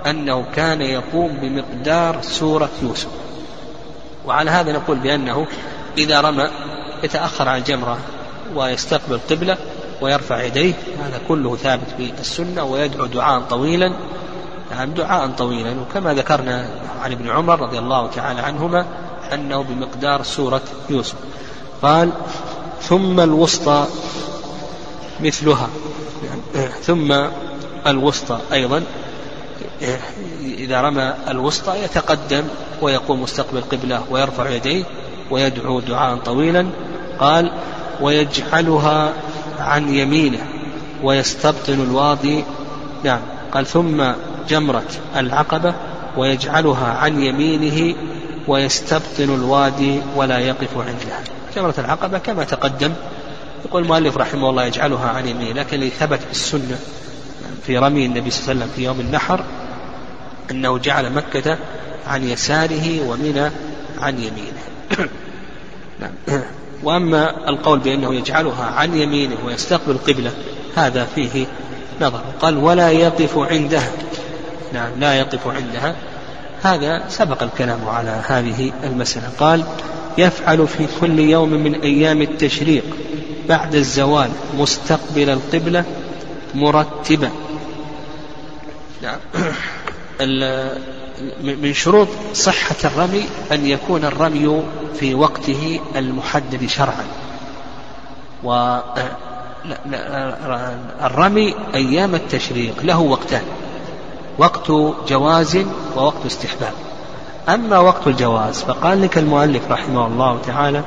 أنه 0.06 0.44
كان 0.54 0.82
يقوم 0.82 1.38
بمقدار 1.42 2.22
سورة 2.22 2.70
يوسف. 2.82 3.08
وعلى 4.26 4.50
هذا 4.50 4.72
نقول 4.72 4.98
بأنه 4.98 5.46
إذا 5.98 6.20
رمى 6.20 6.50
يتأخر 7.02 7.48
عن 7.48 7.58
الجمرة 7.58 7.98
ويستقبل 8.54 9.20
قبلة 9.30 9.56
ويرفع 10.00 10.42
يديه 10.42 10.74
هذا 11.04 11.20
كله 11.28 11.56
ثابت 11.56 11.86
في 11.96 12.12
السنة 12.20 12.64
ويدعو 12.64 13.06
دعاء 13.06 13.40
طويلا 13.40 13.92
نعم 14.70 14.90
دعاء 14.90 15.30
طويلا. 15.30 15.74
وكما 15.80 16.14
ذكرنا 16.14 16.70
عن 17.02 17.12
ابن 17.12 17.30
عمر 17.30 17.60
رضي 17.60 17.78
الله 17.78 18.06
تعالى 18.06 18.40
عنهما 18.40 18.86
أنه 19.32 19.62
بمقدار 19.62 20.22
سورة 20.22 20.62
يوسف. 20.90 21.14
قال 21.82 22.10
ثم 22.82 23.20
الوسطى 23.20 23.86
مثلها. 25.20 25.68
يعني 26.24 26.70
ثم 26.82 27.14
الوسطى 27.86 28.38
أيضا. 28.52 28.82
إذا 30.42 30.80
رمى 30.80 31.14
الوسطى 31.28 31.84
يتقدم 31.84 32.44
ويقوم 32.82 33.22
مستقبل 33.22 33.60
قبلة 33.60 34.04
ويرفع 34.10 34.50
يديه 34.50 34.84
ويدعو 35.30 35.80
دعاء 35.80 36.16
طويلا. 36.16 36.66
قال 37.20 37.52
ويجعلها 38.00 39.12
عن 39.58 39.94
يمينه 39.94 40.46
ويستبطن 41.02 41.80
الواضي 41.80 42.44
نعم. 43.04 43.20
قال 43.52 43.66
ثم 43.66 44.04
جمرة 44.48 44.86
العقبة 45.16 45.74
ويجعلها 46.16 46.86
عن 46.86 47.22
يمينه 47.22 47.94
ويستبطن 48.48 49.34
الوادي 49.34 50.00
ولا 50.16 50.38
يقف 50.38 50.76
عندها. 50.76 51.24
جمرة 51.56 51.74
العقبة 51.78 52.18
كما 52.18 52.44
تقدم 52.44 52.92
يقول 53.64 53.82
المؤلف 53.82 54.16
رحمه 54.16 54.50
الله 54.50 54.64
يجعلها 54.64 55.08
عن 55.08 55.28
يمينه 55.28 55.52
لكن 55.52 55.74
اللي 55.76 55.90
ثبت 55.90 56.18
في 56.18 56.30
السنة 56.30 56.78
في 57.66 57.78
رمي 57.78 58.06
النبي 58.06 58.30
صلى 58.30 58.40
الله 58.40 58.50
عليه 58.50 58.64
وسلم 58.64 58.76
في 58.76 58.84
يوم 58.84 59.00
النحر 59.00 59.44
أنه 60.50 60.78
جعل 60.78 61.12
مكة 61.12 61.58
عن 62.06 62.28
يساره 62.28 63.08
ومنى 63.08 63.50
عن 63.98 64.18
يمينه. 64.18 64.62
نعم. 66.00 66.42
وأما 66.82 67.48
القول 67.48 67.78
بأنه 67.78 68.14
يجعلها 68.14 68.64
عن 68.64 68.94
يمينه 68.94 69.36
ويستقبل 69.46 69.90
القبلة 69.90 70.32
هذا 70.76 71.04
فيه 71.14 71.46
نظر. 72.00 72.20
قال 72.40 72.56
ولا 72.56 72.90
يقف 72.90 73.38
عندها. 73.38 73.90
نعم 74.72 74.90
لا 75.00 75.14
يقف 75.14 75.46
عندها. 75.46 75.96
هذا 76.62 77.04
سبق 77.08 77.42
الكلام 77.42 77.88
على 77.88 78.22
هذه 78.26 78.72
المسألة. 78.84 79.30
قال 79.38 79.64
يفعل 80.18 80.66
في 80.66 80.86
كل 81.00 81.18
يوم 81.18 81.50
من 81.50 81.74
أيام 81.74 82.22
التشريق 82.22 82.84
بعد 83.48 83.74
الزوال 83.74 84.30
مستقبل 84.58 85.30
القبلة 85.30 85.84
مرتبا 86.58 87.30
نعم. 89.02 89.18
من 91.42 91.72
شروط 91.74 92.08
صحة 92.34 92.76
الرمي 92.84 93.24
أن 93.52 93.66
يكون 93.66 94.04
الرمي 94.04 94.62
في 95.00 95.14
وقته 95.14 95.80
المحدد 95.96 96.66
شرعا. 96.66 97.04
و 98.44 98.78
الرمي 101.02 101.54
أيام 101.74 102.14
التشريق 102.14 102.82
له 102.82 102.98
وقتان. 102.98 103.42
وقت 104.38 104.70
جواز 105.08 105.58
ووقت 105.96 106.26
استحباب. 106.26 106.72
أما 107.48 107.78
وقت 107.78 108.06
الجواز 108.06 108.62
فقال 108.62 109.02
لك 109.02 109.18
المؤلف 109.18 109.70
رحمه 109.70 110.06
الله 110.06 110.38
تعالى 110.46 110.82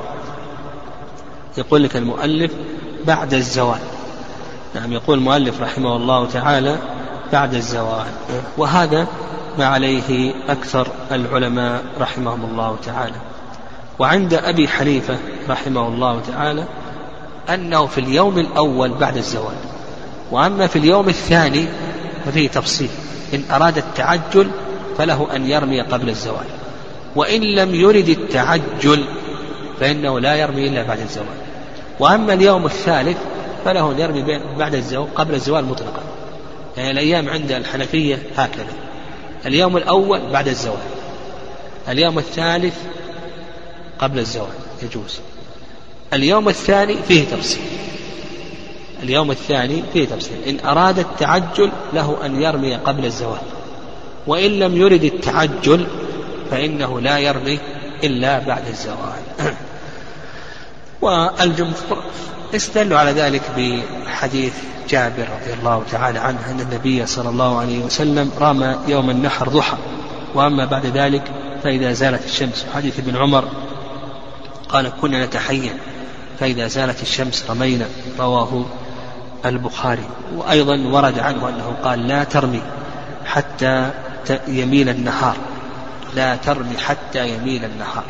يقول 1.58 1.84
لك 1.84 1.96
المؤلف 1.96 2.52
بعد 3.06 3.34
الزوال. 3.34 3.80
نعم 4.76 4.94
يقول 4.94 5.18
المؤلف 5.18 5.62
رحمه 5.62 5.96
الله 5.96 6.28
تعالى 6.28 6.78
بعد 7.34 7.54
الزوال 7.54 8.06
وهذا 8.58 9.08
ما 9.58 9.66
عليه 9.66 10.34
أكثر 10.50 10.88
العلماء 11.12 11.84
رحمهم 12.00 12.46
الله 12.52 12.76
تعالى. 12.86 13.16
وعند 14.00 14.34
أبي 14.34 14.68
حنيفة 14.68 15.18
رحمه 15.50 15.88
الله 15.88 16.22
تعالى 16.32 16.66
أنه 17.50 17.86
في 17.86 17.98
اليوم 17.98 18.40
الأول 18.40 18.90
بعد 18.90 19.18
الزوال 19.18 19.56
وأما 20.32 20.68
في 20.68 20.76
اليوم 20.76 21.10
الثاني 21.10 21.66
ففيه 22.26 22.50
تفصيل 22.50 22.90
إن 23.34 23.44
أراد 23.52 23.78
التعجل 23.78 24.52
فله 24.98 25.28
أن 25.36 25.46
يرمي 25.46 25.82
قبل 25.82 26.10
الزوال 26.10 26.46
وإن 27.16 27.42
لم 27.42 27.76
يرد 27.76 28.10
التعجل 28.10 29.06
فإنه 29.80 30.20
لا 30.20 30.36
يرمي 30.36 30.68
إلا 30.68 30.84
بعد 30.84 31.00
الزوال. 31.00 31.28
وأما 32.00 32.34
اليوم 32.34 32.66
الثالث 32.66 33.18
فله 33.66 33.92
أن 33.92 34.00
يرمي 34.00 34.42
بعد 34.58 34.76
الزوال 34.76 35.16
قبل 35.16 35.36
الزوال 35.36 35.66
مطلقا. 35.66 36.04
يعني 36.78 36.92
الأيام 36.92 37.30
عند 37.30 37.52
الحنفية 37.52 38.24
هكذا. 38.38 38.74
اليوم 39.46 39.78
الأول 39.78 40.32
بعد 40.32 40.48
الزوال. 40.48 40.78
اليوم 41.90 42.20
الثالث 42.20 42.76
قبل 44.00 44.20
الزوال. 44.20 44.54
يجوز. 44.84 45.20
اليوم 46.14 46.50
الثاني 46.50 46.96
فيه 47.08 47.26
تفصيل. 47.26 47.64
اليوم 49.04 49.32
الثاني 49.32 49.84
فيه 49.94 50.06
تفصيل. 50.06 50.38
إن 50.48 50.60
أراد 50.66 51.00
التعجل 51.00 51.72
له 51.94 52.26
أن 52.26 52.42
يرمي 52.42 52.76
قبل 52.76 53.06
الزوال. 53.06 53.42
وإن 54.28 54.60
لم 54.60 54.78
يرد 54.78 55.04
التعجل 55.04 55.88
فإنه 56.52 57.00
لا 57.00 57.18
يرمي 57.18 57.60
إلا 58.04 58.40
بعد 58.40 58.68
الزوال. 58.68 59.22
والجمهور 61.02 62.04
استدلوا 62.56 63.00
على 63.00 63.12
ذلك 63.12 63.42
بحديث 63.58 64.54
جابر 64.90 65.28
رضي 65.42 65.54
الله 65.54 65.84
تعالى 65.92 66.20
عنه 66.20 66.52
أن 66.52 66.60
النبي 66.60 67.06
صلى 67.06 67.30
الله 67.30 67.60
عليه 67.60 67.80
وسلم 67.80 68.32
رمى 68.40 68.76
يوم 68.88 69.10
النحر 69.10 69.50
ضحى. 69.50 69.78
وأما 70.36 70.66
بعد 70.66 70.86
ذلك 70.86 71.24
فإذا 71.64 71.94
زالت 71.94 72.26
الشمس 72.26 72.66
حديث 72.76 73.00
ابن 73.00 73.18
عمر 73.18 73.48
قال 74.70 74.92
كنا 75.02 75.26
نتحين. 75.26 75.74
فإذا 76.40 76.68
زالت 76.68 77.02
الشمس 77.02 77.46
رمينا 77.50 77.86
رواه 78.20 78.66
البخاري. 79.46 80.06
وأيضا 80.36 80.78
ورد 80.78 81.20
عنه 81.20 81.50
أنه 81.50 81.76
قال 81.84 82.08
لا 82.08 82.24
ترمي 82.24 82.62
حتى 83.26 83.92
يميل 84.48 84.90
النهار. 84.90 85.38
لا 86.16 86.36
ترمي 86.36 86.78
حتى 86.78 87.30
يميل 87.30 87.66
النهار. 87.66 88.04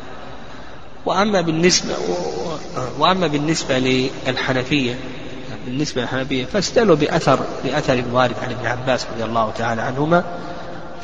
وأما 1.05 1.41
بالنسبة 1.41 1.95
وأما 2.99 3.27
بالنسبة 3.27 3.79
للحنفية 3.79 4.99
بالنسبة 5.65 6.01
للحنفية 6.01 6.45
فاستدلوا 6.45 6.95
بأثر 6.95 7.39
بأثر 7.63 8.03
وارد 8.13 8.35
عن 8.43 8.51
ابن 8.51 8.65
عباس 8.65 9.05
رضي 9.13 9.23
الله 9.23 9.51
تعالى 9.57 9.81
عنهما 9.81 10.23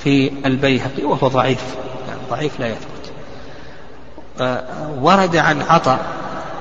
في 0.03 0.31
البيهقي 0.45 1.03
وهو 1.03 1.27
ضعيف 1.27 1.63
يعني 2.07 2.19
ضعيف 2.29 2.59
لا 2.59 2.67
يثبت. 2.67 3.11
ورد 5.01 5.35
عن 5.35 5.61
عطاء 5.61 5.99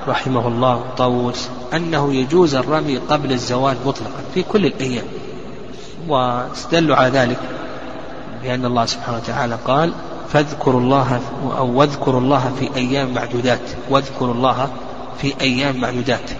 رحمه 0.07 0.47
الله 0.47 0.83
طاووس 0.97 1.47
أنه 1.73 2.13
يجوز 2.13 2.55
الرمي 2.55 2.97
قبل 2.97 3.31
الزوال 3.31 3.77
مطلقا 3.85 4.21
في 4.33 4.43
كل 4.43 4.65
الأيام. 4.65 5.05
واستدلوا 6.07 6.95
على 6.95 7.09
ذلك 7.09 7.39
بأن 8.43 8.65
الله 8.65 8.85
سبحانه 8.85 9.17
وتعالى 9.17 9.57
قال 9.65 9.93
فاذكروا 10.33 10.81
الله 10.81 11.21
أو 11.57 11.79
واذكروا 11.79 12.21
الله 12.21 12.51
في 12.59 12.75
أيام 12.75 13.13
معدودات. 13.13 13.59
واذكروا 13.89 14.33
الله 14.33 14.69
في 15.21 15.33
أيام 15.41 15.77
معدودات. 15.77 16.31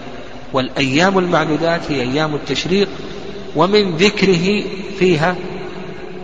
والأيام 0.52 1.18
المعدودات 1.18 1.92
هي 1.92 2.00
أيام 2.00 2.34
التشريق 2.34 2.88
ومن 3.56 3.96
ذكره 3.96 4.64
فيها 4.98 5.36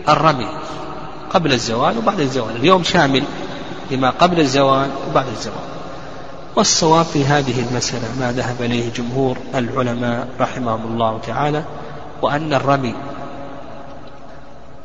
الرمي 0.09 0.47
قبل 1.29 1.53
الزوال 1.53 1.97
وبعد 1.97 2.19
الزوال. 2.19 2.55
اليوم 2.55 2.83
شامل 2.83 3.23
لما 3.91 4.09
قبل 4.09 4.39
الزوال 4.39 4.89
وبعد 5.09 5.27
الزوال. 5.27 5.75
والصواب 6.55 7.05
في 7.05 7.25
هذه 7.25 7.67
المسألة 7.69 8.07
ما 8.19 8.31
ذهب 8.31 8.61
إليه 8.61 8.91
جمهور 8.93 9.37
العلماء 9.55 10.27
رحمهم 10.39 10.93
الله 10.93 11.19
تعالى 11.27 11.63
وأن 12.21 12.53
الرمي 12.53 12.95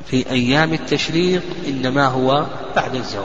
في 0.07 0.31
أيام 0.31 0.73
التشريق 0.73 1.43
إنما 1.69 2.07
هو 2.07 2.47
بعد 2.77 2.95
الزوال. 2.95 3.25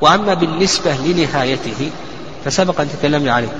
وأما 0.00 0.34
بالنسبة 0.34 0.94
لنهايته 0.94 1.90
فسبق 2.44 2.80
أن 2.80 2.88
تكلمنا 2.88 3.32
عليه. 3.32 3.52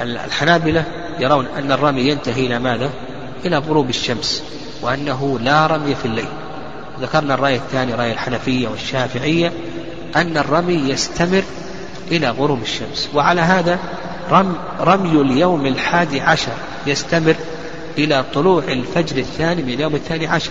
الحنابلة 0.00 0.84
يرون 1.18 1.46
أن 1.58 1.72
الرمي 1.72 2.00
ينتهي 2.00 2.46
إلى 2.46 2.58
ماذا؟ 2.58 2.90
إلى 3.44 3.58
غروب 3.58 3.88
الشمس 3.88 4.42
وأنه 4.82 5.38
لا 5.42 5.66
رمي 5.66 5.94
في 5.94 6.04
الليل. 6.04 6.28
ذكرنا 7.00 7.34
الرأي 7.34 7.56
الثاني 7.56 7.94
رأي 7.94 8.12
الحنفية 8.12 8.68
والشافعية 8.68 9.52
أن 10.16 10.36
الرمي 10.36 10.74
يستمر 10.74 11.42
إلى 12.10 12.30
غروب 12.30 12.62
الشمس. 12.62 13.08
وعلى 13.14 13.40
هذا 13.40 13.78
رم 14.30 14.56
رمي 14.80 15.20
اليوم 15.20 15.66
الحادي 15.66 16.20
عشر 16.20 16.52
يستمر 16.86 17.34
إلى 17.98 18.24
طلوع 18.34 18.62
الفجر 18.68 19.16
الثاني 19.16 19.62
من 19.62 19.72
اليوم 19.72 19.94
الثاني 19.94 20.26
عشر. 20.26 20.50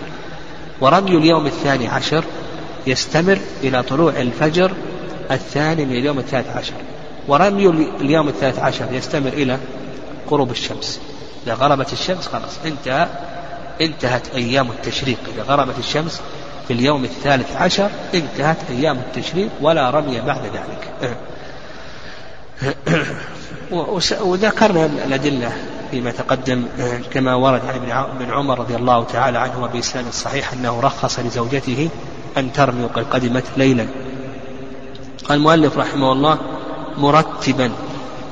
ورمي 0.81 1.17
اليوم 1.17 1.45
الثاني 1.45 1.87
عشر 1.87 2.23
يستمر 2.87 3.39
إلى 3.63 3.83
طلوع 3.83 4.13
الفجر 4.13 4.71
الثاني 5.31 5.85
من 5.85 5.91
اليوم 5.91 6.19
الثالث 6.19 6.57
عشر. 6.57 6.73
ورمي 7.27 7.67
اليوم 8.01 8.27
الثالث 8.27 8.59
عشر 8.59 8.85
يستمر 8.91 9.27
إلى 9.27 9.57
غروب 10.29 10.51
الشمس. 10.51 10.99
إذا 11.45 11.53
غربت 11.53 11.93
الشمس 11.93 12.27
خلاص 12.27 12.57
انتهى 12.65 13.07
انتهت 13.81 14.35
أيام 14.35 14.71
التشريق. 14.71 15.17
إذا 15.35 15.43
غربت 15.43 15.79
الشمس 15.79 16.21
في 16.67 16.73
اليوم 16.73 17.03
الثالث 17.03 17.55
عشر 17.55 17.89
انتهت 18.13 18.57
أيام 18.69 18.97
التشريق 18.97 19.49
ولا 19.61 19.89
رمي 19.89 20.21
بعد 20.21 20.41
ذلك. 20.41 21.17
وذكرنا 24.21 24.85
الأدلة 24.85 25.51
فيما 25.91 26.11
تقدم 26.11 26.65
كما 27.13 27.35
ورد 27.35 27.61
عن 27.65 28.05
ابن 28.21 28.31
عمر 28.31 28.59
رضي 28.59 28.75
الله 28.75 29.03
تعالى 29.03 29.37
عنه 29.37 29.63
وبإسلام 29.63 30.07
الصحيح 30.07 30.53
أنه 30.53 30.79
رخص 30.79 31.19
لزوجته 31.19 31.89
أن 32.37 32.53
ترمي 32.53 32.83
وقد 32.83 33.05
قدمت 33.11 33.43
ليلا. 33.57 33.87
قال 35.29 35.37
المؤلف 35.37 35.77
رحمه 35.77 36.11
الله 36.11 36.37
مرتبا. 36.97 37.71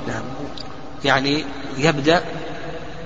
نعم. 0.08 0.24
يعني 1.06 1.44
يبدأ 1.78 2.22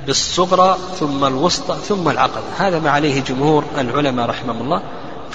بالصغرى 0.07 0.77
ثم 0.99 1.25
الوسطى 1.25 1.77
ثم 1.87 2.09
العقبة 2.09 2.43
هذا 2.57 2.79
ما 2.79 2.89
عليه 2.89 3.21
جمهور 3.21 3.63
العلماء 3.77 4.29
رحمهم 4.29 4.61
الله 4.61 4.81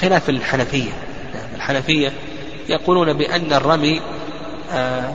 خلاف 0.00 0.30
الحنفية. 0.30 0.92
نعم. 1.34 1.54
الحنفية 1.54 2.12
يقولون 2.68 3.12
بأن 3.12 3.52
الرمي 3.52 4.00
آه 4.72 5.12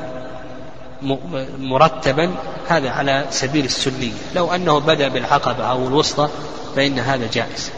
مرتبا. 1.60 2.32
هذا 2.68 2.90
على 2.90 3.26
سبيل 3.30 3.66
السنية. 3.66 4.12
لو 4.36 4.52
أنه 4.52 4.80
بدأ 4.80 5.08
بالعقبة 5.08 5.64
أو 5.64 5.88
الوسطى 5.88 6.30
فإن 6.76 7.00
هذا 7.00 7.30
جائز. 7.34 7.72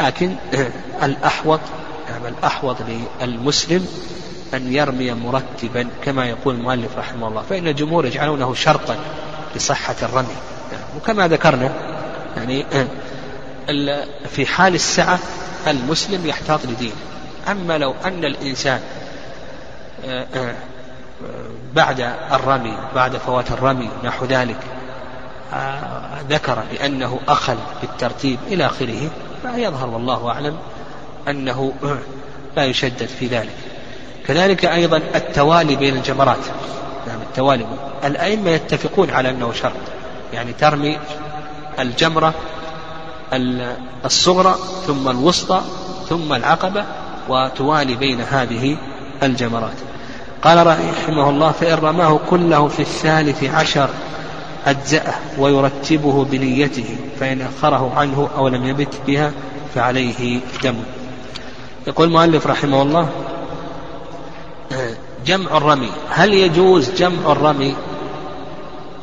لكن 0.00 0.36
الأحوط 1.02 1.60
يعني 2.24 2.38
الأحوط 2.38 2.76
للمسلم 3.20 3.86
أن 4.54 4.72
يرمي 4.72 5.12
مرتبا 5.12 5.88
كما 6.04 6.26
يقول 6.26 6.54
المؤلف 6.54 6.98
رحمه 6.98 7.28
الله 7.28 7.42
فإن 7.42 7.68
الجمهور 7.68 8.06
يجعلونه 8.06 8.54
شرطا 8.54 8.96
لصحة 9.56 9.96
الرمي. 10.02 10.36
وكما 10.96 11.28
ذكرنا 11.28 11.72
يعني 12.36 12.64
في 14.28 14.46
حال 14.46 14.74
السعة 14.74 15.18
المسلم 15.66 16.26
يحتاط 16.26 16.66
لدينه 16.66 16.94
أما 17.48 17.78
لو 17.78 17.94
أن 18.04 18.24
الإنسان 18.24 18.80
بعد 21.74 22.00
الرمي 22.32 22.76
بعد 22.94 23.16
فوات 23.16 23.50
الرمي 23.50 23.88
نحو 24.04 24.24
ذلك 24.24 24.60
ذكر 26.30 26.62
بأنه 26.72 27.20
أخل 27.28 27.56
بالترتيب 27.80 28.38
إلى 28.46 28.66
آخره 28.66 29.10
فيظهر 29.42 29.88
والله 29.88 30.28
أعلم 30.30 30.56
أنه 31.28 31.72
لا 32.56 32.64
يشدد 32.64 33.08
في 33.20 33.26
ذلك. 33.26 33.54
كذلك 34.26 34.64
أيضا 34.64 34.96
التوالي 35.14 35.76
بين 35.76 35.96
الجمرات. 35.96 36.46
نعم 37.06 37.20
التوالي. 37.20 37.66
الأئمة 38.04 38.50
يتفقون 38.50 39.10
على 39.10 39.30
أنه 39.30 39.52
شرط. 39.52 39.72
يعني 40.32 40.52
ترمي 40.52 40.98
الجمرة 41.78 42.34
الصغرى 44.04 44.54
ثم 44.86 45.08
الوسطى 45.08 45.62
ثم 46.08 46.32
العقبة 46.32 46.84
وتوالي 47.28 47.94
بين 47.94 48.20
هذه 48.20 48.76
الجمرات. 49.22 49.76
قال 50.42 50.66
رحمه 50.66 51.30
الله 51.30 51.52
فإن 51.52 51.74
رماه 51.74 52.20
كله 52.30 52.68
في 52.68 52.80
الثالث 52.80 53.44
عشر 53.44 53.88
أجزأه 54.66 55.14
ويرتبه 55.38 56.24
بنيته 56.24 56.96
فإن 57.20 57.42
أخره 57.42 57.92
عنه 57.96 58.28
أو 58.36 58.48
لم 58.48 58.64
يبت 58.64 58.94
بها 59.06 59.32
فعليه 59.74 60.40
دم. 60.62 60.76
يقول 61.86 62.08
المؤلف 62.08 62.46
رحمه 62.46 62.82
الله 62.82 63.08
جمع 65.26 65.56
الرمي. 65.56 65.90
هل 66.10 66.34
يجوز 66.34 66.90
جمع 66.90 67.32
الرمي 67.32 67.74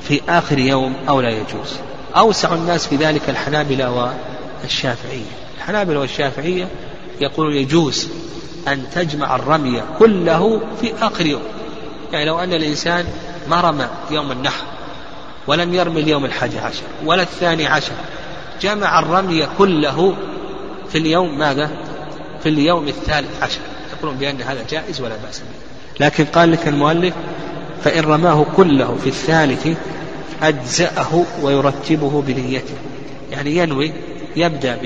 في 0.01 0.21
آخر 0.29 0.59
يوم 0.59 0.93
أو 1.09 1.21
لا 1.21 1.29
يجوز؟ 1.29 1.77
أوسع 2.17 2.53
الناس 2.53 2.87
في 2.87 2.95
ذلك 2.95 3.29
الحنابلة 3.29 4.15
والشافعية. 4.63 5.31
الحنابلة 5.57 5.99
والشافعية 5.99 6.67
يقولون 7.21 7.53
يجوز 7.53 8.07
أن 8.67 8.83
تجمع 8.95 9.35
الرمي 9.35 9.81
كله 9.99 10.61
في 10.81 10.93
آخر 11.01 11.25
يوم. 11.25 11.41
يعني 12.13 12.25
لو 12.25 12.39
أن 12.39 12.53
الإنسان 12.53 13.05
ما 13.49 13.61
رمى 13.61 13.87
يوم 14.11 14.31
النحر 14.31 14.63
ولم 15.47 15.73
يرمي 15.73 16.01
اليوم 16.01 16.25
الحادي 16.25 16.59
عشر 16.59 16.83
ولا 17.05 17.21
الثاني 17.21 17.67
عشر 17.67 17.93
جمع 18.61 18.99
الرمي 18.99 19.47
كله 19.57 20.15
في 20.89 20.97
اليوم 20.97 21.37
ماذا؟ 21.37 21.69
في 22.45 22.51
اليوم 22.51 22.87
الثالث 22.87 23.43
عشر. 23.43 23.59
يقولون 23.97 24.17
بأن 24.17 24.41
هذا 24.41 24.65
جائز 24.69 25.01
ولا 25.01 25.15
بأس 25.15 25.39
به. 25.39 26.05
لكن 26.05 26.25
قال 26.25 26.51
لك 26.51 26.67
المؤلف 26.67 27.13
فإن 27.83 28.03
رماه 28.03 28.45
كله 28.57 28.97
في 29.03 29.09
الثالث 29.09 29.67
أجزأه 30.43 31.23
ويرتبه 31.41 32.21
بنيته. 32.21 32.75
يعني 33.31 33.57
ينوي 33.57 33.91
يبدأ 34.35 34.79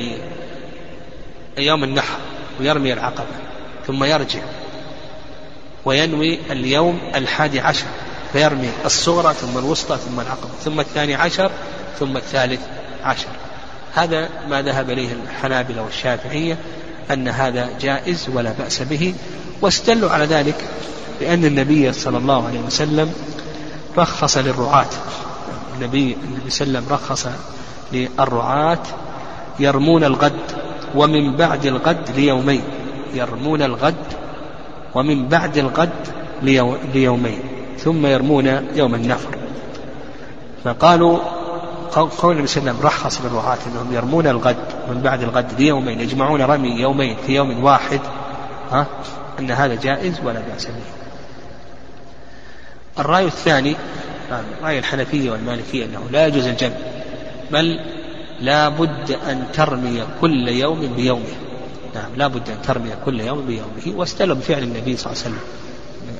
بيوم 1.57 1.83
النحر 1.83 2.17
ويرمي 2.59 2.93
العقبة 2.93 3.35
ثم 3.87 4.03
يرجع. 4.03 4.41
وينوي 5.85 6.39
اليوم 6.51 6.99
الحادي 7.15 7.59
عشر 7.59 7.85
فيرمي 8.33 8.69
الصغرى 8.85 9.33
ثم 9.33 9.57
الوسطى 9.57 9.97
ثم 9.97 10.19
العقبة 10.19 10.51
ثم 10.63 10.79
الثاني 10.79 11.15
عشر 11.15 11.51
ثم 11.99 12.17
الثالث 12.17 12.61
عشر. 13.03 13.29
هذا 13.93 14.29
ما 14.49 14.61
ذهب 14.61 14.89
إليه 14.89 15.09
الحنابلة 15.13 15.81
والشافعية 15.81 16.57
أن 17.11 17.27
هذا 17.27 17.69
جائز 17.81 18.29
ولا 18.33 18.51
بأس 18.59 18.81
به 18.81 19.13
واستدلوا 19.61 20.09
على 20.09 20.25
ذلك 20.25 20.67
بأن 21.19 21.45
النبي 21.45 21.93
صلى 21.93 22.17
الله 22.17 22.47
عليه 22.47 22.59
وسلم 22.59 23.13
رخص 23.97 24.37
للرعاة. 24.37 24.89
النبي 25.75 26.17
النبي 26.23 26.49
صلى 26.49 26.67
الله 26.67 26.79
عليه 26.79 26.87
وسلم 26.87 26.93
رخص 26.93 27.27
للرعاة 27.93 28.83
يرمون 29.59 30.03
الغد 30.03 30.39
ومن 30.95 31.35
بعد 31.35 31.65
الغد 31.65 32.09
ليومين. 32.15 32.61
يرمون 33.13 33.61
الغد 33.61 33.95
ومن 34.95 35.27
بعد 35.27 35.57
الغد 35.57 36.07
ليومين 36.93 37.39
ثم 37.79 38.05
يرمون 38.05 38.47
يوم 38.75 38.95
النفر 38.95 39.37
فقالوا 40.63 41.19
قول 41.95 42.31
النبي 42.31 42.47
صلى 42.47 42.61
الله 42.61 42.71
عليه 42.71 42.79
وسلم 42.79 42.85
رخص 42.85 43.21
للرعاة 43.21 43.57
إنهم 43.67 43.93
يرمون 43.93 44.27
الغد 44.27 44.57
من 44.89 45.01
بعد 45.01 45.23
الغد 45.23 45.61
ليومين 45.61 45.99
يجمعون 45.99 46.41
رمي 46.41 46.69
يومين 46.69 47.17
في 47.25 47.35
يوم 47.35 47.63
واحد 47.63 47.99
ها؟ 48.71 48.85
أن 49.39 49.51
هذا 49.51 49.75
جائز 49.75 50.19
ولا 50.23 50.39
بأس 50.39 50.65
به. 50.65 50.73
الرأي 52.99 53.25
الثاني 53.25 53.75
رأي 54.63 54.79
الحنفية 54.79 55.31
والمالكية 55.31 55.85
أنه 55.85 56.09
لا 56.11 56.27
يجوز 56.27 56.47
الجمع 56.47 56.75
بل 57.51 57.79
لا 58.39 58.69
بد 58.69 59.11
أن 59.29 59.45
ترمي 59.53 60.03
كل 60.21 60.47
يوم 60.47 60.93
بيومه. 60.95 61.35
نعم 61.95 62.15
لا 62.15 62.27
بد 62.27 62.49
أن 62.49 62.61
ترمي 62.67 62.89
كل 63.05 63.19
يوم 63.21 63.45
بيومه. 63.45 63.99
واستلم 63.99 64.33
بفعل 64.33 64.63
النبي 64.63 64.97
صلى 64.97 65.13
الله 65.13 65.23
عليه 65.23 65.35
وسلم. 65.35 65.39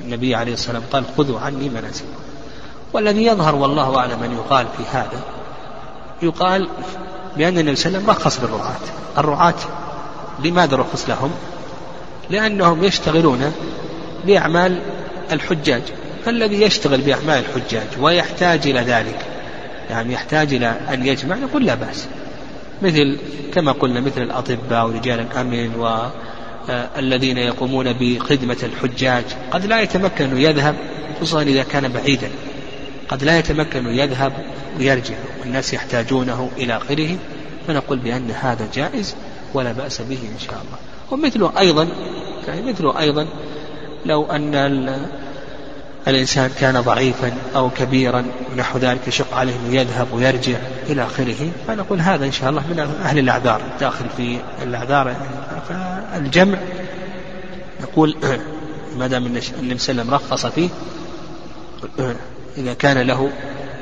النبي 0.04 0.34
عليه 0.34 0.52
الصلاة 0.52 0.78
والسلام 0.78 1.04
قال 1.04 1.16
خذوا 1.16 1.40
عني 1.40 1.68
مناسككم 1.68 2.20
والذي 2.92 3.24
يظهر 3.24 3.54
والله 3.54 3.98
أعلم 3.98 4.22
أن 4.22 4.32
يقال 4.32 4.66
في 4.76 4.82
هذا 4.92 5.20
يقال 6.22 6.68
بأن 7.36 7.58
النبي 7.58 7.76
صلى 7.76 7.86
الله 7.86 7.98
عليه 7.98 8.08
وسلم 8.08 8.10
رخص 8.10 8.40
للرعاة 8.40 8.80
الرعاة 9.18 9.54
لماذا 10.44 10.76
رخص 10.76 11.08
لهم؟ 11.08 11.30
لأنهم 12.30 12.84
يشتغلون 12.84 13.52
بأعمال 14.26 14.80
الحجاج. 15.32 15.82
فالذي 16.24 16.62
يشتغل 16.62 17.00
بأعمال 17.00 17.44
الحجاج 17.44 17.86
ويحتاج 18.00 18.66
إلى 18.66 18.80
ذلك 18.80 19.18
يعني 19.90 20.12
يحتاج 20.12 20.54
إلى 20.54 20.76
أن 20.92 21.06
يجمع 21.06 21.36
نقول 21.36 21.66
لا 21.66 21.74
بأس. 21.74 22.08
مثل 22.82 23.18
كما 23.54 23.72
قلنا 23.72 24.00
مثل 24.00 24.22
الأطباء 24.22 24.86
ورجال 24.86 25.20
الأمن 25.20 25.74
والذين 26.68 27.38
يقومون 27.38 27.92
بخدمة 27.92 28.56
الحجاج. 28.62 29.24
قد 29.50 29.66
لا 29.66 29.80
يتمكن 29.80 30.40
يذهب 30.40 30.74
خصوصا 31.20 31.42
إذا 31.42 31.62
كان 31.62 31.88
بعيدا. 31.88 32.30
قد 33.08 33.24
لا 33.24 33.38
يتمكن 33.38 33.86
يذهب 33.86 34.32
ويرجع 34.78 35.14
والناس 35.40 35.74
يحتاجونه 35.74 36.50
إلى 36.56 36.76
آخره 36.76 37.16
فنقول 37.66 37.98
بأن 37.98 38.30
هذا 38.30 38.68
جائز 38.74 39.14
ولا 39.54 39.72
بأس 39.72 40.02
به 40.02 40.18
إن 40.34 40.38
شاء 40.38 40.54
الله. 40.54 40.78
ومثله 41.10 41.52
أيضا 41.58 41.88
يعني 42.48 42.62
مثله 42.72 43.00
أيضا 43.00 43.26
لو 44.06 44.26
أن 44.26 44.54
الإنسان 46.08 46.50
كان 46.60 46.80
ضعيفا 46.80 47.32
أو 47.56 47.70
كبيرا 47.70 48.24
ونحو 48.52 48.78
ذلك 48.78 49.08
يشق 49.08 49.34
عليه 49.34 49.54
أن 49.54 49.74
يذهب 49.74 50.06
ويرجع 50.12 50.56
إلى 50.88 51.02
آخره 51.04 51.50
فنقول 51.66 52.00
هذا 52.00 52.26
إن 52.26 52.32
شاء 52.32 52.50
الله 52.50 52.62
من 52.70 52.80
أهل 53.02 53.18
الأعذار 53.18 53.62
داخل 53.80 54.04
في 54.16 54.38
الأعذار. 54.62 55.16
فالجمع 55.68 56.58
نقول 57.82 58.16
ما 58.98 59.06
دام 59.06 59.26
النبي 59.26 59.40
صلى 59.40 59.52
الله 59.58 59.64
عليه 59.66 59.74
وسلم 59.74 60.10
رخص 60.10 60.46
فيه 60.46 60.68
إذا 62.58 62.74
كان 62.74 62.98
له 62.98 63.30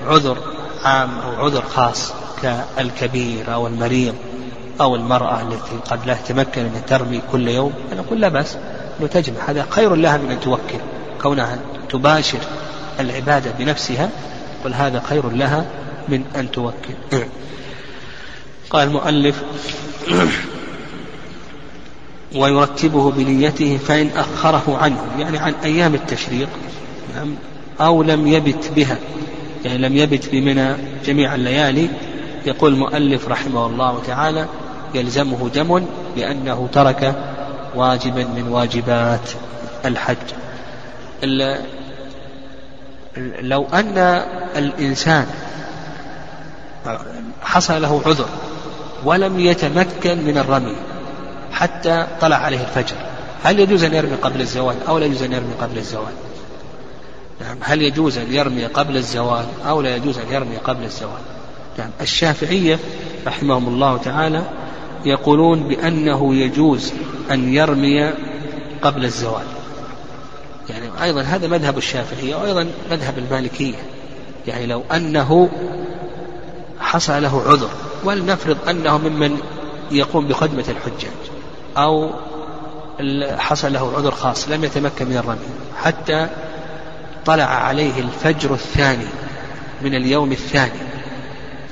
عذر 0.06 0.38
عام 0.84 1.18
أو 1.18 1.44
عذر 1.44 1.62
خاص 1.62 2.12
كالكبير 2.42 3.54
أو 3.54 3.66
المريض 3.66 4.14
أو 4.80 4.96
المرأة 4.96 5.42
التي 5.42 5.76
قد 5.90 6.06
لا 6.06 6.14
تتمكن 6.14 6.60
أن 6.60 6.82
ترمي 6.86 7.22
كل 7.32 7.48
يوم 7.48 7.72
فنقول 7.90 8.20
لا 8.20 8.28
بأس 8.28 8.56
أنه 9.00 9.08
تجمع 9.08 9.36
هذا 9.46 9.66
خير 9.70 9.94
لها 9.94 10.16
من 10.16 10.30
أن 10.30 10.40
توكل 10.40 10.78
كونها 11.22 11.58
تباشر 11.88 12.38
العبادة 13.00 13.50
بنفسها 13.58 14.10
قل 14.64 14.74
هذا 14.74 15.02
خير 15.08 15.30
لها 15.30 15.66
من 16.08 16.24
أن 16.36 16.50
توكل. 16.50 16.94
قال 18.70 18.88
المؤلف 18.88 19.42
ويرتبه 22.34 23.10
بنيته 23.10 23.78
فإن 23.88 24.10
أخره 24.16 24.78
عنه 24.80 25.00
يعني 25.18 25.38
عن 25.38 25.54
أيام 25.64 25.94
التشريق 25.94 26.48
نعم، 27.14 27.34
أو 27.80 28.02
لم 28.02 28.26
يبت 28.26 28.70
بها. 28.76 28.98
يعني 29.64 29.78
لم 29.78 29.96
يبت 29.96 30.28
بمنى 30.32 30.74
جميع 31.04 31.34
الليالي 31.34 31.88
يقول 32.46 32.72
المؤلف 32.72 33.28
رحمه 33.28 33.66
الله 33.66 34.02
تعالى 34.06 34.46
يلزمه 34.94 35.48
دم 35.54 35.86
لأنه 36.16 36.68
ترك 36.72 37.14
واجبا 37.74 38.24
من 38.24 38.48
واجبات 38.48 39.30
الحج. 39.84 40.16
لو 43.40 43.66
أن 43.72 43.98
الإنسان 44.56 45.26
حصل 47.42 47.82
له 47.82 48.02
عذر 48.06 48.28
ولم 49.04 49.40
يتمكن 49.40 50.24
من 50.24 50.38
الرمي 50.38 50.76
حتى 51.52 52.06
طلع 52.20 52.36
عليه 52.36 52.60
الفجر 52.60 52.96
هل 53.44 53.60
يجوز 53.60 53.84
أن 53.84 53.94
يرمي 53.94 54.14
قبل 54.14 54.40
الزوال 54.40 54.76
أو 54.88 54.98
لا 54.98 55.06
يجوز 55.06 55.22
أن 55.22 55.32
يرمي 55.32 55.52
قبل 55.60 55.78
الزوال؟ 55.78 56.12
نعم. 57.40 57.56
هل 57.60 57.82
يجوز 57.82 58.18
أن 58.18 58.32
يرمي 58.32 58.66
قبل 58.66 58.96
الزوال 58.96 59.44
أو 59.66 59.80
لا 59.80 59.96
يجوز 59.96 60.18
أن 60.18 60.32
يرمي 60.32 60.56
قبل 60.56 60.84
الزوال؟ 60.84 61.20
نعم. 61.78 61.90
الشافعية 62.00 62.78
رحمهم 63.26 63.68
الله 63.68 63.96
تعالى 63.96 64.42
يقولون 65.04 65.68
بأنه 65.68 66.34
يجوز 66.34 66.92
أن 67.30 67.54
يرمي 67.54 68.12
قبل 68.82 69.04
الزوال. 69.04 69.46
يعني 70.68 71.02
أيضا 71.02 71.22
هذا 71.22 71.46
مذهب 71.48 71.78
الشافعية 71.78 72.36
وأيضا 72.36 72.66
مذهب 72.90 73.18
المالكية. 73.18 73.76
يعني 74.46 74.66
لو 74.66 74.82
أنه 74.94 75.50
حصل 76.80 77.22
له 77.22 77.42
عذر 77.46 77.70
ولنفرض 78.04 78.56
أنه 78.68 78.98
ممن 78.98 79.38
يقوم 79.90 80.26
بخدمة 80.28 80.64
الحجاج 80.68 81.30
أو 81.76 82.10
حصل 83.38 83.72
له 83.72 83.92
عذر 83.96 84.10
خاص 84.10 84.48
لم 84.48 84.64
يتمكن 84.64 85.06
من 85.06 85.16
الرمي 85.16 85.38
حتى 85.76 86.28
طلع 87.26 87.44
عليه 87.44 88.00
الفجر 88.00 88.54
الثاني 88.54 89.06
من 89.82 89.94
اليوم 89.94 90.32
الثاني. 90.32 90.80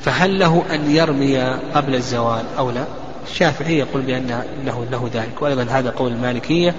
فهل 0.03 0.39
له 0.39 0.65
أن 0.71 0.91
يرمي 0.91 1.39
قبل 1.75 1.95
الزوال 1.95 2.45
أو 2.59 2.71
لا؟ 2.71 2.85
الشافعي 3.31 3.79
يقول 3.79 4.03
بأن 4.03 4.31
أنه 4.31 4.87
له 4.91 5.11
ذلك 5.15 5.43
وأيضا 5.43 5.67
هذا 5.71 5.91
قول 5.91 6.13
المالكية 6.13 6.75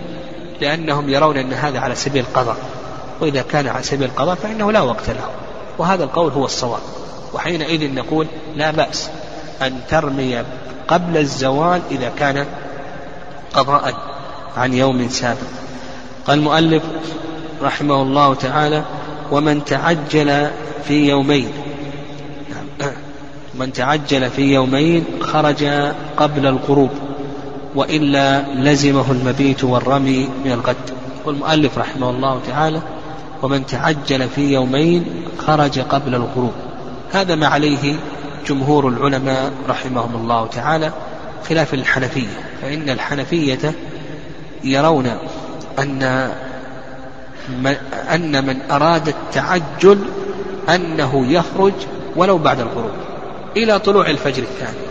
لأنهم 0.61 1.09
يرون 1.09 1.37
أن 1.37 1.53
هذا 1.53 1.79
على 1.79 1.95
سبيل 1.95 2.25
القضاء. 2.25 2.57
وإذا 3.21 3.41
كان 3.41 3.67
على 3.67 3.83
سبيل 3.83 4.07
القضاء 4.07 4.35
فإنه 4.35 4.71
لا 4.71 4.81
وقت 4.81 5.09
له. 5.09 5.29
وهذا 5.77 6.03
القول 6.03 6.31
هو 6.31 6.45
الصواب. 6.45 6.81
وحينئذ 7.33 7.93
نقول 7.93 8.27
لا 8.55 8.71
بأس 8.71 9.09
أن 9.61 9.79
ترمي 9.89 10.43
قبل 10.87 11.17
الزوال 11.17 11.81
إذا 11.91 12.11
كان 12.19 12.45
قضاء 13.53 13.93
عن 14.57 14.73
يوم 14.73 15.09
سابق. 15.09 15.37
قال 16.27 16.39
المؤلف 16.39 16.83
رحمه 17.61 18.01
الله 18.01 18.33
تعالى 18.33 18.83
ومن 19.31 19.65
تعجل 19.65 20.49
في 20.87 21.09
يومين. 21.09 21.51
من 23.55 23.73
تعجل 23.73 24.29
في 24.29 24.53
يومين 24.53 25.05
خرج 25.21 25.63
قبل 26.17 26.45
الغروب 26.47 26.89
وإلا 27.75 28.41
لزمه 28.53 29.11
المبيت 29.11 29.63
والرمي 29.63 30.29
من 30.45 30.51
الغد. 30.51 30.75
والمؤلف 31.25 31.77
رحمه 31.77 32.09
الله 32.09 32.41
تعالى 32.47 32.81
ومن 33.41 33.65
تعجل 33.65 34.29
في 34.29 34.53
يومين 34.53 35.05
خرج 35.37 35.79
قبل 35.79 36.15
الغروب. 36.15 36.53
هذا 37.11 37.35
ما 37.35 37.47
عليه 37.47 37.95
جمهور 38.47 38.87
العلماء 38.87 39.51
رحمهم 39.69 40.15
الله 40.15 40.47
تعالى 40.47 40.91
خلاف 41.49 41.73
الحنفية. 41.73 42.59
فإن 42.61 42.89
الحنفية 42.89 43.73
يرون 44.63 45.11
أن 45.79 46.31
أن 48.13 48.45
من 48.45 48.71
أراد 48.71 49.07
التعجل 49.07 49.99
أنه 50.69 51.31
يخرج 51.31 51.73
ولو 52.15 52.37
بعد 52.37 52.59
الغروب 52.59 52.91
إلى 53.57 53.79
طلوع 53.79 54.09
الفجر 54.09 54.43
الثاني. 54.43 54.87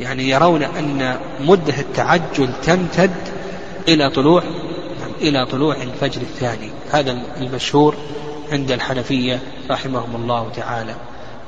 يعني 0.00 0.28
يرون 0.28 0.62
أن 0.62 1.16
مدة 1.40 1.74
التعجل 1.78 2.50
تمتد 2.62 3.10
إلى 3.88 4.10
طلوع 4.10 4.42
إلى 5.20 5.46
طلوع 5.46 5.76
الفجر 5.76 6.20
الثاني. 6.20 6.70
هذا 6.92 7.22
المشهور 7.40 7.94
عند 8.52 8.70
الحنفية 8.70 9.38
رحمهم 9.70 10.16
الله 10.16 10.50
تعالى. 10.56 10.94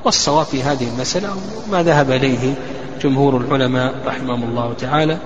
والصواب 0.05 0.45
في 0.45 0.63
هذه 0.63 0.89
المسألة 0.89 1.37
ما 1.71 1.83
ذهب 1.83 2.11
إليه 2.11 2.53
جمهور 3.01 3.37
العلماء 3.37 3.93
رحمهم 4.05 4.43
الله 4.43 4.73
تعالى. 4.73 5.17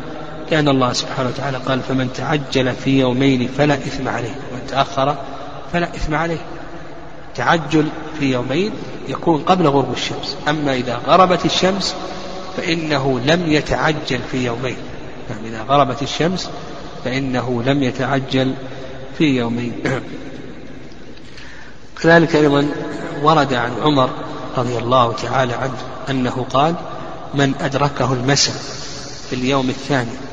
لأن 0.52 0.68
الله 0.68 0.94
سبحانه 0.94 1.30
وتعالى 1.30 1.58
قال 1.58 1.82
فمن 1.82 2.14
تعجل 2.14 2.74
في 2.74 3.00
يومين 3.00 3.50
فلا 3.58 3.74
إثم 3.74 4.08
عليه 4.08 4.36
ومن 4.52 4.68
تأخر 4.68 5.16
فلا 5.74 5.96
إثم 5.96 6.16
عليه. 6.16 6.38
تعجل 7.36 7.88
في 8.20 8.32
يومين 8.32 8.72
يكون 9.08 9.42
قبل 9.42 9.68
غروب 9.68 9.94
الشمس 9.94 10.38
أما 10.48 10.74
إذا 10.74 11.02
غربت 11.08 11.46
الشمس 11.46 11.96
فإنه 12.58 13.20
لم 13.26 13.52
يتعجل 13.52 14.20
في 14.32 14.46
يومين. 14.46 14.78
يعني 15.30 15.48
إذا 15.48 15.62
غربت 15.62 16.02
الشمس 16.02 16.50
فإنه 17.06 17.64
لم 17.66 17.84
يتعجل 17.84 18.54
في 19.18 19.24
يومين. 19.24 19.74
كذلك 22.02 22.36
أيضا 22.36 22.68
ورد 23.24 23.54
عن 23.54 23.72
عمر 23.84 24.10
رضي 24.58 24.78
الله 24.78 25.14
تعالى 25.14 25.54
عنه 25.54 25.78
أنه 26.10 26.46
قال 26.54 26.76
من 27.34 27.54
أدركه 27.62 28.14
المساء 28.14 28.56
في 29.30 29.36
اليوم 29.36 29.70
الثاني 29.70 30.27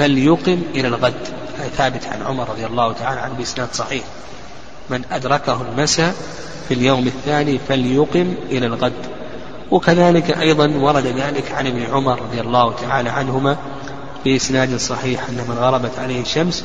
فليقم 0.00 0.62
إلى 0.74 0.88
الغد. 0.88 1.28
ثابت 1.76 2.06
عن 2.06 2.22
عمر 2.22 2.48
رضي 2.48 2.66
الله 2.66 2.92
تعالى 2.92 3.20
عنه 3.20 3.34
بإسناد 3.34 3.68
صحيح. 3.72 4.04
من 4.90 5.02
أدركه 5.12 5.62
المساء 5.62 6.14
في 6.68 6.74
اليوم 6.74 7.06
الثاني 7.06 7.58
فليقم 7.68 8.34
إلى 8.50 8.66
الغد. 8.66 8.92
وكذلك 9.70 10.38
أيضا 10.38 10.68
ورد 10.68 11.06
ذلك 11.06 11.52
عن 11.52 11.66
ابن 11.66 11.82
عمر 11.82 12.22
رضي 12.22 12.40
الله 12.40 12.74
تعالى 12.74 13.10
عنهما 13.10 13.56
بإسناد 14.24 14.76
صحيح 14.76 15.28
أن 15.28 15.44
من 15.48 15.56
غربت 15.58 15.98
عليه 15.98 16.20
الشمس 16.20 16.64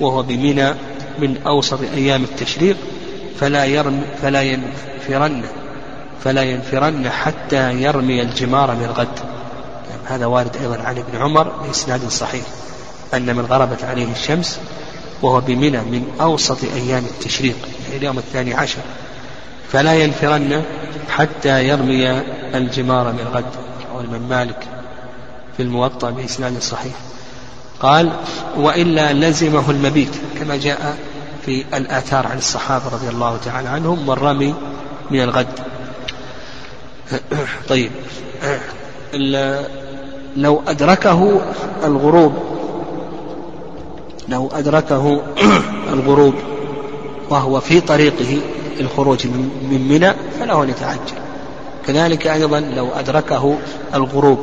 وهو 0.00 0.22
بمنى 0.22 0.74
من 1.18 1.36
أوسط 1.46 1.80
أيام 1.94 2.24
التشريق 2.24 2.76
فلا 3.40 3.64
يرم 3.64 4.02
فلا 4.22 4.42
ينفرن 4.42 5.42
فلا 6.24 6.42
ينفرن 6.42 7.10
حتى 7.10 7.82
يرمي 7.82 8.22
الجمار 8.22 8.74
من 8.74 8.94
يعني 9.92 10.02
هذا 10.06 10.26
وارد 10.26 10.56
أيضا 10.56 10.78
عن 10.82 10.98
ابن 10.98 11.18
عمر 11.18 11.48
بإسناد 11.48 12.08
صحيح 12.08 12.44
أن 13.14 13.36
من 13.36 13.44
غربت 13.44 13.84
عليه 13.84 14.12
الشمس 14.12 14.58
وهو 15.22 15.40
بمنى 15.40 15.78
من 15.78 16.06
أوسط 16.20 16.58
أيام 16.64 17.04
التشريق 17.04 17.56
يعني 17.84 17.96
اليوم 17.96 18.18
الثاني 18.18 18.54
عشر. 18.54 18.78
فلا 19.72 19.94
ينفرن 19.94 20.62
حتى 21.08 21.68
يرمي 21.68 22.10
الجمار 22.54 23.12
من 23.12 23.20
الغد 23.20 23.44
رواه 23.92 24.00
الإمام 24.00 24.28
مالك 24.28 24.66
في 25.56 25.62
الموطأ 25.62 26.10
بإسناد 26.10 26.62
صحيح. 26.62 26.94
قال 27.80 28.12
وإلا 28.56 29.12
لزمه 29.12 29.70
المبيت 29.70 30.14
كما 30.40 30.56
جاء 30.56 30.96
في 31.46 31.64
الآثار 31.74 32.26
عن 32.26 32.38
الصحابة 32.38 32.88
رضي 32.88 33.08
الله 33.08 33.38
تعالى 33.44 33.68
عنهم 33.68 34.08
والرمي 34.08 34.54
من 35.10 35.22
الغد. 35.22 35.60
طيب 37.68 37.90
لو 40.36 40.62
أدركه 40.68 41.40
الغروب. 41.84 42.32
لو 44.28 44.48
أدركه 44.52 45.22
الغروب 45.94 46.34
وهو 47.30 47.60
في 47.60 47.80
طريقه 47.80 48.40
الخروج 48.80 49.26
من 49.26 49.86
منى 49.90 50.14
فله 50.40 50.62
أن 50.62 50.68
يتعجل. 50.68 51.22
كذلك 51.86 52.26
أيضا 52.26 52.60
لو 52.60 52.88
أدركه 52.98 53.58
الغروب 53.94 54.38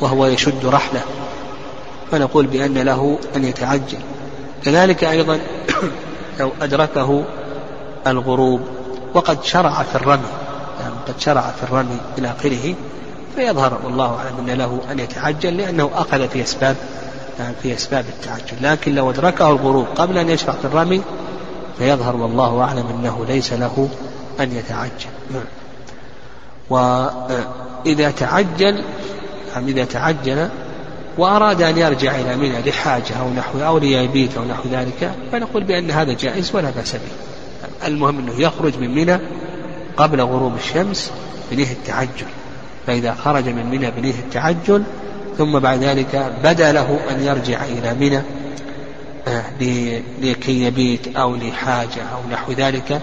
وهو 0.00 0.26
يشد 0.26 0.66
رحله 0.66 1.02
فنقول 2.10 2.46
بأن 2.46 2.78
له 2.78 3.18
أن 3.36 3.44
يتعجل. 3.44 3.98
كذلك 4.64 5.04
أيضا 5.04 5.38
لو 6.40 6.50
أدركه 6.62 7.24
الغروب 8.06 8.60
وقد 9.14 9.44
شرع 9.44 9.82
في 9.82 9.94
الرمي 9.94 10.30
يعني 10.80 10.94
قد 11.08 11.20
شرع 11.20 11.40
في 11.40 11.62
الرمي 11.62 11.96
إلى 12.18 12.30
آخره 12.30 12.74
فيظهر 13.36 13.80
والله 13.84 14.16
أعلم 14.16 14.38
أن 14.38 14.58
له 14.58 14.80
أن 14.90 14.98
يتعجل 14.98 15.56
لأنه 15.56 15.90
أخذ 15.94 16.28
في 16.28 16.42
أسباب 16.42 16.76
في 17.62 17.74
أسباب 17.74 18.04
التعجل. 18.08 18.56
لكن 18.62 18.94
لو 18.94 19.10
أدركه 19.10 19.50
الغروب 19.50 19.86
قبل 19.96 20.18
أن 20.18 20.28
يشرع 20.28 20.54
في 20.54 20.64
الرمي 20.64 21.02
فيظهر 21.78 22.16
والله 22.16 22.60
أعلم 22.60 22.86
أنه 22.86 23.24
ليس 23.28 23.52
له 23.52 23.88
أن 24.40 24.52
يتعجل. 24.56 25.10
وإذا 26.70 28.10
تعجل 28.10 28.84
إذا 29.56 29.84
تعجل 29.84 30.48
وأراد 31.18 31.62
أن 31.62 31.78
يرجع 31.78 32.20
إلى 32.20 32.36
منى 32.36 32.70
لحاجة 32.70 33.16
أو 33.20 33.30
نحو 33.30 33.60
أو 33.60 33.78
ليبيت 33.78 34.36
أو 34.36 34.44
نحو 34.44 34.68
ذلك 34.68 35.12
فنقول 35.32 35.64
بأن 35.64 35.90
هذا 35.90 36.12
جائز 36.12 36.50
ولا 36.54 36.70
بأس 36.70 36.92
به. 36.92 37.86
المهم 37.86 38.18
أنه 38.18 38.40
يخرج 38.40 38.78
من 38.78 38.94
منى 38.94 39.18
قبل 39.96 40.20
غروب 40.20 40.56
الشمس 40.56 41.12
بنيه 41.50 41.72
التعجل. 41.72 42.26
فإذا 42.86 43.14
خرج 43.14 43.48
من 43.48 43.66
منى 43.66 43.90
بنيه 43.90 44.14
التعجل 44.14 44.82
ثم 45.38 45.58
بعد 45.58 45.82
ذلك 45.82 46.32
بدا 46.44 46.72
له 46.72 47.00
أن 47.10 47.22
يرجع 47.22 47.64
إلى 47.64 47.94
منى 47.94 48.22
آه، 49.28 49.44
لكي 50.22 50.62
يبيت 50.64 51.16
أو 51.16 51.36
لحاجة 51.36 52.02
أو 52.14 52.30
نحو 52.32 52.52
ذلك. 52.52 53.00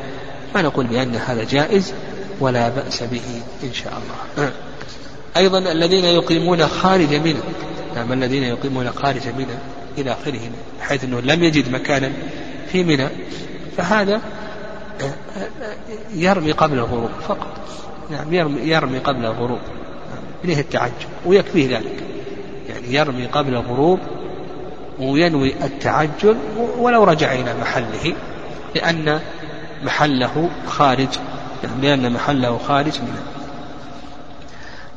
فنقول 0.54 0.88
بأن 0.88 1.16
هذا 1.16 1.44
جائز 1.44 1.94
ولا 2.40 2.70
بأس 2.70 3.04
به 3.04 3.42
إن 3.64 3.74
شاء 3.74 3.94
الله. 3.94 4.48
آه. 4.48 4.52
أيضا 5.38 5.60
الذين 5.60 6.06
يقيمون 6.06 6.68
خارج 6.68 7.16
منى 7.16 7.40
نعم 7.96 8.14
الذين 8.14 8.44
يقيمون 8.44 8.92
خارج 8.92 9.28
منى 9.38 9.56
إلى 9.98 10.12
آخره 10.12 10.40
حيث 10.82 11.04
أنه 11.04 11.20
لم 11.20 11.44
يجد 11.44 11.72
مكانا 11.72 12.12
في 12.72 12.84
منى 12.84 13.08
فهذا 13.78 14.22
آه، 15.02 15.14
يرمي 16.14 16.52
قبل 16.52 16.78
الغروب 16.78 17.10
فقط. 17.28 17.48
نعم 18.14 18.34
يرمي, 18.34 18.62
يرمي 18.62 18.98
قبل 18.98 19.26
الغروب. 19.26 19.60
إليه 20.46 20.60
التعجب 20.60 20.94
ويكفيه 21.26 21.78
ذلك. 21.78 22.04
يعني 22.70 22.94
يرمي 22.94 23.26
قبل 23.26 23.54
الغروب 23.54 24.00
وينوي 25.00 25.54
التعجل 25.64 26.38
ولو 26.78 27.04
رجع 27.04 27.34
إلى 27.34 27.56
محله 27.62 28.14
لأن 28.76 29.20
محله 29.84 30.50
خارج. 30.68 31.08
يعني 31.64 31.82
لأن 31.82 32.14
محله 32.14 32.60
خارج 32.68 33.00
منه. 33.00 33.24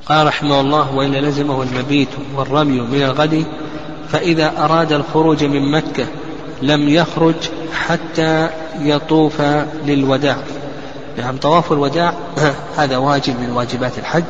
قال 0.06 0.26
رحمه 0.26 0.60
الله 0.60 0.94
وإن 0.94 1.12
لزمه 1.12 1.62
المبيت 1.62 2.08
والرمي 2.36 2.80
من 2.80 3.02
الغد 3.02 3.44
فإذا 4.08 4.52
أراد 4.64 4.92
الخروج 4.92 5.44
من 5.44 5.70
مكة 5.70 6.06
لم 6.62 6.88
يخرج 6.88 7.34
حتى 7.72 8.48
يطوف 8.80 9.40
للوداع. 9.86 10.36
نعم 11.18 11.36
طواف 11.36 11.72
الوداع 11.72 12.14
هذا 12.78 12.96
واجب 12.96 13.40
من 13.40 13.50
واجبات 13.50 13.98
الحج 13.98 14.24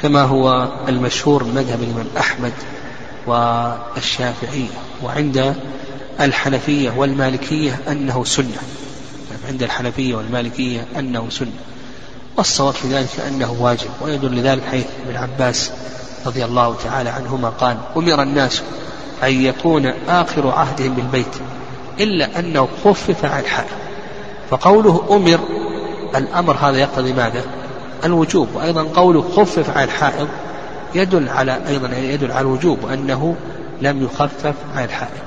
كما 0.00 0.22
هو 0.22 0.68
المشهور 0.88 1.44
مذهب 1.44 1.82
الإمام 1.82 2.06
أحمد 2.18 2.52
والشافعية 3.26 4.68
وعند 5.02 5.54
الحنفية 6.20 6.90
والمالكية 6.96 7.78
أنه 7.88 8.24
سنة. 8.24 8.62
عند 9.48 9.62
الحنفية 9.62 10.14
والمالكية 10.14 10.86
أنه 10.98 11.26
سنة. 11.30 11.52
والصواب 12.36 12.74
في 12.74 12.88
ذلك 12.88 13.20
أنه 13.28 13.56
واجب 13.60 13.90
ويدل 14.02 14.36
لذلك 14.36 14.62
حيث 14.70 14.84
ابن 15.06 15.16
عباس 15.16 15.70
رضي 16.26 16.44
الله 16.44 16.76
تعالى 16.84 17.10
عنهما 17.10 17.48
قال 17.48 17.76
أمر 17.96 18.22
الناس 18.22 18.62
أن 19.22 19.44
يكون 19.44 19.86
آخر 20.08 20.48
عهدهم 20.50 20.94
بالبيت 20.94 21.36
إلا 22.00 22.38
أنه 22.38 22.68
خفف 22.84 23.24
عن 23.24 23.40
الحائض 23.40 23.68
فقوله 24.50 25.04
أمر 25.10 25.40
الأمر 26.16 26.56
هذا 26.56 26.78
يقتضي 26.78 27.12
ماذا؟ 27.12 27.42
الوجوب 28.04 28.48
وأيضا 28.54 28.82
قوله 28.82 29.22
خفف 29.36 29.76
عن 29.76 29.84
الحائض 29.84 30.28
يدل 30.94 31.28
على 31.28 31.60
أيضا 31.68 31.96
يدل 31.96 32.32
على 32.32 32.40
الوجوب 32.40 32.84
وأنه 32.84 33.36
لم 33.82 34.04
يخفف 34.04 34.54
عن 34.76 34.84
الحائض. 34.84 35.24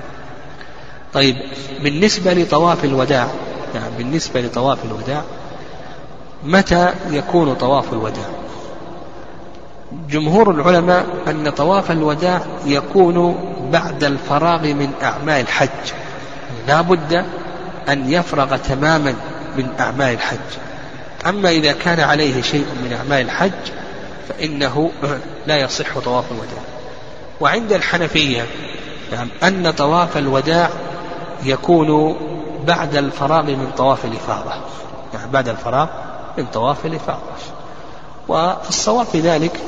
طيب 1.13 1.35
بالنسبة 1.83 2.33
لطواف 2.33 2.85
الوداع 2.85 3.27
يعني 3.75 3.97
بالنسبة 3.97 4.41
لطواف 4.41 4.85
الوداع 4.85 5.21
متى 6.43 6.93
يكون 7.09 7.53
طواف 7.53 7.93
الوداع؟ 7.93 8.25
جمهور 10.09 10.51
العلماء 10.51 11.05
أن 11.27 11.49
طواف 11.49 11.91
الوداع 11.91 12.41
يكون 12.65 13.35
بعد 13.71 14.03
الفراغ 14.03 14.61
من 14.61 14.91
أعمال 15.03 15.41
الحج. 15.41 15.93
لا 16.67 16.81
بد 16.81 17.25
أن 17.89 18.11
يفرغ 18.11 18.57
تماما 18.57 19.13
من 19.57 19.69
أعمال 19.79 20.13
الحج. 20.13 20.66
أما 21.25 21.49
إذا 21.49 21.71
كان 21.71 21.99
عليه 21.99 22.41
شيء 22.41 22.65
من 22.83 22.93
أعمال 22.93 23.25
الحج 23.25 23.51
فإنه 24.29 24.91
لا 25.47 25.57
يصح 25.57 25.99
طواف 25.99 26.25
الوداع. 26.31 26.63
وعند 27.41 27.73
الحنفية 27.73 28.45
يعني 29.13 29.29
أن 29.43 29.71
طواف 29.71 30.17
الوداع 30.17 30.69
يكون 31.45 32.17
بعد 32.67 32.95
الفراغ 32.95 33.43
من 33.43 33.71
طواف 33.77 34.05
الإفاضة. 34.05 34.51
يعني 35.13 35.31
بعد 35.31 35.49
الفراغ 35.49 35.87
من 36.37 36.45
طواف 36.45 36.85
الإفاضة. 36.85 37.21
والصواب 38.27 39.05
في 39.05 39.19
ذلك 39.19 39.59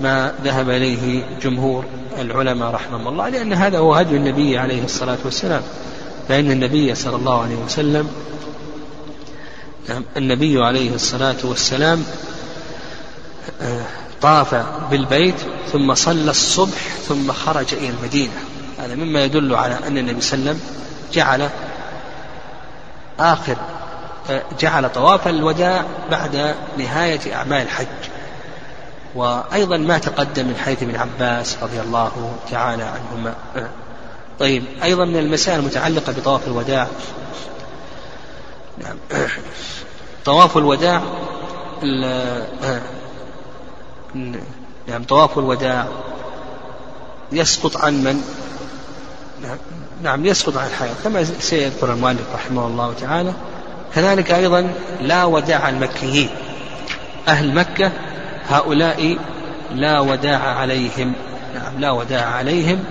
ما 0.00 0.34
ذهب 0.44 0.70
إليه 0.70 1.24
جمهور 1.42 1.84
العلماء 2.18 2.70
رحمهم 2.70 3.08
الله 3.08 3.28
لأن 3.28 3.52
هذا 3.52 3.78
هو 3.78 3.94
هدي 3.94 4.16
النبي 4.16 4.58
عليه 4.58 4.84
الصلاة 4.84 5.18
والسلام. 5.24 5.62
فإن 6.28 6.50
النبي 6.50 6.94
صلى 6.94 7.16
الله 7.16 7.42
عليه 7.42 7.56
وسلم 7.56 8.08
النبي 10.16 10.64
عليه 10.64 10.94
الصلاة 10.94 11.36
والسلام 11.44 12.04
آه، 13.62 13.84
طاف 14.22 14.54
بالبيت 14.90 15.34
ثم 15.72 15.94
صلى 15.94 16.30
الصبح 16.30 16.78
ثم 17.08 17.32
خرج 17.32 17.74
إلى 17.74 17.88
المدينة. 17.88 18.32
هذا 18.78 18.94
مما 18.94 19.24
يدل 19.24 19.54
على 19.54 19.78
أن 19.86 19.98
النبي 19.98 20.20
صلى 20.20 20.38
الله 20.38 20.50
عليه 20.50 20.60
وسلم 20.60 20.70
جعل 21.12 21.48
آخر 23.20 23.56
آه، 24.30 24.42
جعل 24.60 24.92
طواف 24.92 25.28
الوداع 25.28 25.84
بعد 26.10 26.54
نهاية 26.78 27.34
أعمال 27.34 27.62
الحج. 27.62 27.86
وأيضا 29.14 29.76
ما 29.76 29.98
تقدم 29.98 30.46
من 30.46 30.56
حيث 30.56 30.82
ابن 30.82 30.96
عباس 30.96 31.56
رضي 31.62 31.80
الله 31.80 32.36
تعالى 32.50 32.82
عنهما. 32.82 33.34
آه، 33.56 33.68
طيب 34.38 34.64
أيضا 34.82 35.04
من 35.04 35.16
المسائل 35.16 35.58
المتعلقة 35.58 36.12
بطواف 36.12 36.46
الوداع. 36.46 36.88
طواف 40.24 40.56
الوداع 40.56 41.02
نعم 44.88 45.04
طواف 45.08 45.38
الوداع 45.38 45.88
يسقط 47.32 47.76
عن 47.76 48.04
من؟ 48.04 48.22
نعم, 49.42 49.56
نعم 50.02 50.26
يسقط 50.26 50.56
عن 50.56 50.66
الحائض 50.66 50.94
كما 51.04 51.24
سيذكر 51.24 51.92
المؤلف 51.92 52.34
رحمه 52.34 52.66
الله 52.66 52.94
تعالى. 53.00 53.32
كذلك 53.94 54.30
أيضا 54.30 54.74
لا 55.00 55.24
وداع 55.24 55.68
المكيين 55.68 56.28
أهل 57.28 57.54
مكة 57.54 57.92
هؤلاء 58.48 59.18
لا 59.74 60.00
وداع 60.00 60.38
عليهم. 60.38 61.12
نعم 61.54 61.80
لا 61.80 61.90
وداع 61.90 62.26
عليهم. 62.26 62.84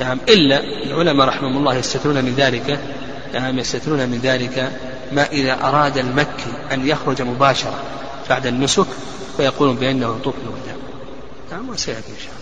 نعم 0.00 0.18
إلا 0.28 0.60
العلماء 0.60 1.28
رحمهم 1.28 1.56
الله 1.56 1.74
يستثنون 1.74 2.24
من 2.24 2.34
ذلك. 2.34 2.78
نعم 3.34 3.58
يستثنون 3.58 4.08
من 4.08 4.20
ذلك. 4.22 4.72
ما 5.12 5.26
إذا 5.26 5.52
أراد 5.62 5.98
المكي 5.98 6.52
أن 6.72 6.88
يخرج 6.88 7.22
مباشرة 7.22 7.82
بعد 8.28 8.46
النسك 8.46 8.86
فيقولون 9.36 9.76
بأنه 9.76 10.16
يطوف 10.20 10.34
الوداع 10.42 10.76
نعم 11.52 11.68
وسيأتي 11.68 12.12
إن 12.12 12.18
شاء 12.18 12.26
الله. 12.26 12.35